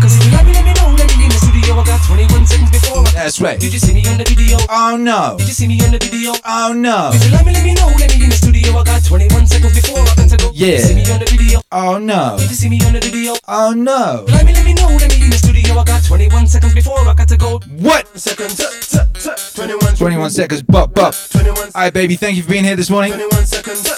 [0.00, 0.96] Cause if you like me, let me know.
[0.96, 1.76] Let me in the studio.
[1.76, 3.60] I got 21 seconds before That's right.
[3.60, 4.56] Did you see me on the video?
[4.72, 5.36] Oh no.
[5.36, 6.32] Did you see me on the video?
[6.44, 7.12] Oh no.
[7.12, 7.92] If you like me, let me know.
[8.00, 8.72] Let me in the studio.
[8.80, 10.48] I got 21 seconds before I to go.
[10.56, 10.80] Yeah.
[10.80, 11.60] Did you see me on the video?
[11.68, 12.36] Oh no.
[12.40, 13.36] Did you see me on the video?
[13.44, 14.24] Oh no.
[14.32, 14.88] Like me, let me know.
[14.88, 15.21] Let me
[15.62, 15.80] studio.
[15.80, 17.58] I got 21 seconds before I got to go.
[17.78, 18.06] What?
[18.18, 19.52] Seconds, tut, tut, tut.
[19.54, 20.62] 21, 21 seconds.
[20.62, 20.94] Bop.
[20.94, 22.16] 21, Alright, baby.
[22.16, 23.12] Thank you for being here this morning.
[23.12, 23.88] 21 seconds.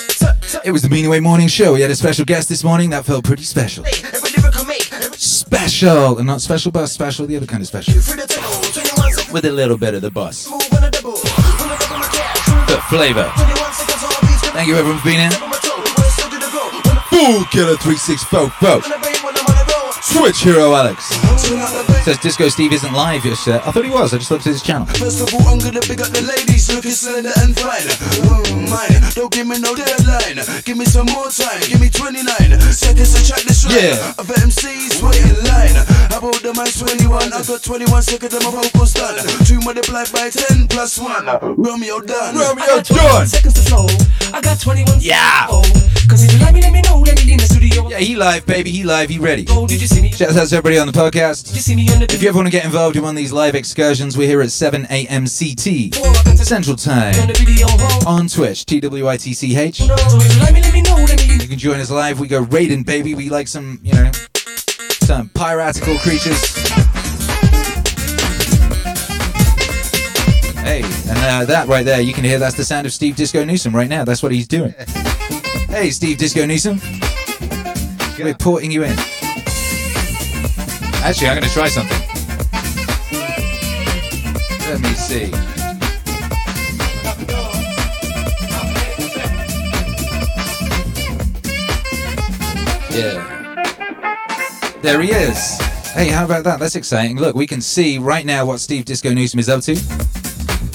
[0.64, 1.74] It was the Meaningwave Morning Show.
[1.74, 2.90] We had a special guest this morning.
[2.90, 3.84] That felt pretty special.
[3.86, 6.18] Every lyric I make, every Special.
[6.18, 7.26] And not special bus, special.
[7.26, 7.94] The other kind of special.
[7.94, 10.48] free to take, 21 seconds, With a little bit of the bus.
[10.50, 12.68] move on a double, on a double my cash.
[12.68, 13.30] The flavor.
[13.34, 15.30] 21 seconds, all beats, Thank you everyone for being here.
[15.42, 19.13] on my toe, when it's still to the go, when Fool Killer 3644.
[20.14, 20.34] I bang, when I'm on the road.
[20.34, 21.10] Switch Hero Alex.
[21.48, 22.04] Turn out the bass.
[22.04, 23.38] Says Disco Steve isn't live yet.
[23.66, 24.14] I thought he was.
[24.14, 24.86] I just looked at his channel.
[24.86, 27.88] First of all, I'm gonna pick up the ladies looking slender and fine.
[28.22, 30.38] Mm, mine, don't give me no deadline.
[30.64, 31.60] Give me some more time.
[31.66, 32.24] Give me 29
[32.70, 33.96] seconds to track this right.
[33.96, 34.14] Yeah.
[34.20, 35.76] Other MCs wait in line.
[36.12, 37.32] How about the mic 21?
[37.32, 39.18] I got 21 seconds and my vocals done.
[39.44, 41.58] Two multiplied by 10 plus 1.
[41.58, 42.36] Romeo done.
[42.36, 43.26] Romeo got 21 John.
[43.26, 43.86] seconds to flow.
[44.32, 45.46] I got 21 Yeah.
[45.48, 46.06] seconds.
[46.06, 47.00] Cause if you like me, let me know.
[47.00, 47.53] Let me studio.
[47.74, 48.70] Yeah, he live, baby.
[48.70, 49.10] He live.
[49.10, 49.44] He ready.
[49.44, 49.66] Go.
[49.66, 50.10] Did you see me?
[50.10, 51.54] Did Shout out to everybody on the podcast.
[51.54, 53.16] you see me on the If you ever want to get involved in one of
[53.16, 55.24] these live excursions, we're here at 7 a.m.
[55.24, 55.94] CT
[56.38, 57.66] Central on Time the video?
[57.70, 58.80] Oh, on Twitch, TWITCH.
[59.88, 59.96] no.
[59.96, 60.94] You like me, let me know.
[60.96, 62.20] Let me in You can join us live.
[62.20, 63.14] We go raiding, baby.
[63.14, 64.10] We like some, you know,
[65.02, 66.40] some piratical creatures.
[70.62, 73.44] Hey, and uh, that right there, you can hear that's the sound of Steve Disco
[73.44, 74.04] Newsome right now.
[74.04, 74.74] That's what he's doing.
[75.74, 76.80] Hey, Steve Disco Newsome.
[78.16, 78.96] We're porting you in.
[81.02, 81.98] Actually, I'm going to try something.
[84.68, 85.30] Let me see.
[92.96, 94.78] Yeah.
[94.80, 95.58] There he is.
[95.90, 96.60] Hey, how about that?
[96.60, 97.18] That's exciting.
[97.18, 99.72] Look, we can see right now what Steve Disco Newsome is up to.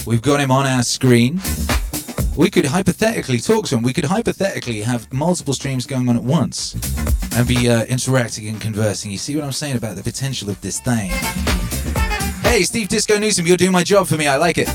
[0.05, 1.39] We've got him on our screen.
[2.35, 3.83] We could hypothetically talk to him.
[3.83, 6.75] We could hypothetically have multiple streams going on at once
[7.35, 9.11] and be uh, interacting and conversing.
[9.11, 11.09] You see what I'm saying about the potential of this thing?
[12.41, 14.27] Hey, Steve Disco Newsome, you're doing my job for me.
[14.27, 14.67] I like it.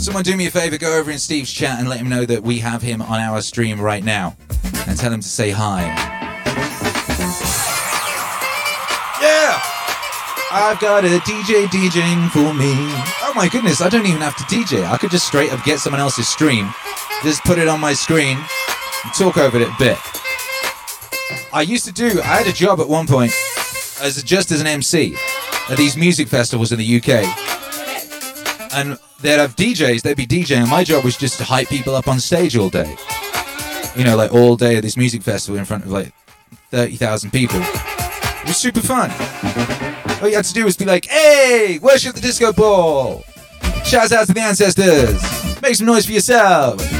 [0.00, 2.42] Someone do me a favor, go over in Steve's chat and let him know that
[2.42, 4.36] we have him on our stream right now.
[4.86, 5.82] And tell him to say hi.
[9.20, 9.60] Yeah!
[10.50, 12.72] I've got a DJ DJing for me.
[13.22, 14.82] Oh my goodness, I don't even have to DJ.
[14.88, 16.72] I could just straight up get someone else's stream,
[17.22, 18.38] just put it on my screen,
[19.08, 19.98] and talk over it a bit.
[21.52, 23.32] I used to do, I had a job at one point
[24.00, 25.16] as just as an MC
[25.70, 27.24] at these music festivals in the UK.
[28.74, 30.68] And they'd have DJs, they'd be DJing.
[30.68, 32.96] My job was just to hype people up on stage all day.
[33.96, 36.12] You know, like all day at this music festival in front of like
[36.70, 37.60] 30,000 people.
[37.60, 39.10] It was super fun.
[40.20, 43.24] All you had to do was be like, hey, worship the disco ball.
[43.84, 45.22] Shouts out to the ancestors.
[45.62, 46.97] Make some noise for yourself.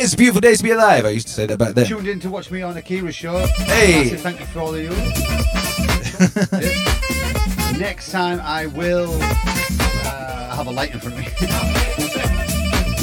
[0.00, 1.04] It's a beautiful day to be alive.
[1.04, 1.84] I used to say that back then.
[1.84, 3.36] Tuned in to watch me on Akira's show.
[3.46, 4.04] Hey.
[4.04, 4.90] Massive thank you for all of you.
[7.80, 11.26] Next time I will uh, have a light in front of me.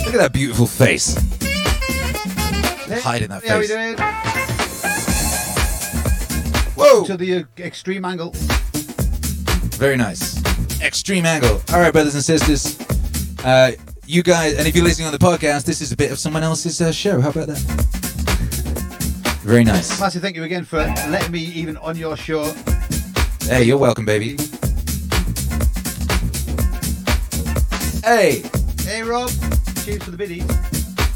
[0.05, 1.15] Look at that beautiful face.
[3.03, 3.75] Hiding that How we face.
[3.75, 3.97] doing?
[6.75, 7.03] Whoa!
[7.07, 8.31] To the uh, extreme angle.
[9.75, 10.41] Very nice.
[10.81, 11.61] Extreme angle.
[11.73, 12.79] All right, brothers and sisters.
[13.43, 13.73] Uh,
[14.07, 16.43] you guys, and if you're listening on the podcast, this is a bit of someone
[16.43, 17.19] else's uh, show.
[17.19, 17.57] How about that?
[19.43, 19.99] Very nice.
[19.99, 22.53] Massive thank you again for letting me even on your show.
[23.41, 24.37] Hey, you're welcome, baby.
[28.03, 28.43] Hey.
[28.81, 29.29] Hey Rob,
[29.83, 30.45] cheers for the biddies.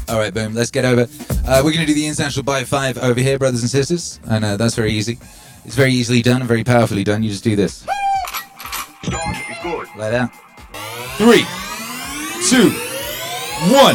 [0.08, 0.54] All right, boom.
[0.54, 1.02] Let's get over.
[1.46, 4.44] Uh, we're going to do the international bite five over here, brothers and sisters, and
[4.44, 5.18] uh, that's very easy.
[5.64, 7.22] It's very easily done and very powerfully done.
[7.22, 7.86] You just do this.
[9.96, 10.32] Like that.
[11.16, 11.44] Three,
[12.50, 12.70] two,
[13.70, 13.94] one.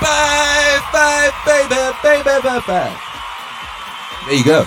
[0.00, 2.96] Five, five, baby, baby, baby, five.
[4.24, 4.64] There you go.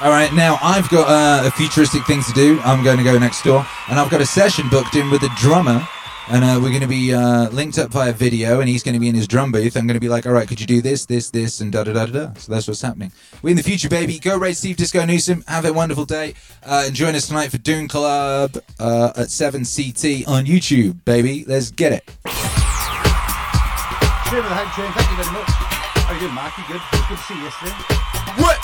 [0.00, 2.58] All right, now I've got uh, a futuristic thing to do.
[2.64, 5.28] I'm going to go next door, and I've got a session booked in with a
[5.36, 5.86] drummer,
[6.30, 9.00] and uh, we're going to be uh, linked up via video, and he's going to
[9.00, 9.76] be in his drum booth.
[9.76, 11.84] I'm going to be like, all right, could you do this, this, this, and da
[11.84, 12.34] da da da da.
[12.34, 13.12] So that's what's happening.
[13.42, 14.18] We're in the future, baby.
[14.18, 15.42] Go rate Steve Disco Newsome.
[15.48, 16.34] Have a wonderful day,
[16.64, 21.44] uh, and join us tonight for Dune Club uh, at 7 CT on YouTube, baby.
[21.46, 22.04] Let's get it.
[24.28, 24.92] Cheers the.
[24.92, 25.48] Thank you very much.
[25.48, 26.56] How you doing, Mark?
[26.58, 26.80] You good?
[26.90, 27.72] Good to see you yesterday.
[28.36, 28.58] What?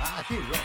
[0.00, 0.63] Ah, cheers, Rob.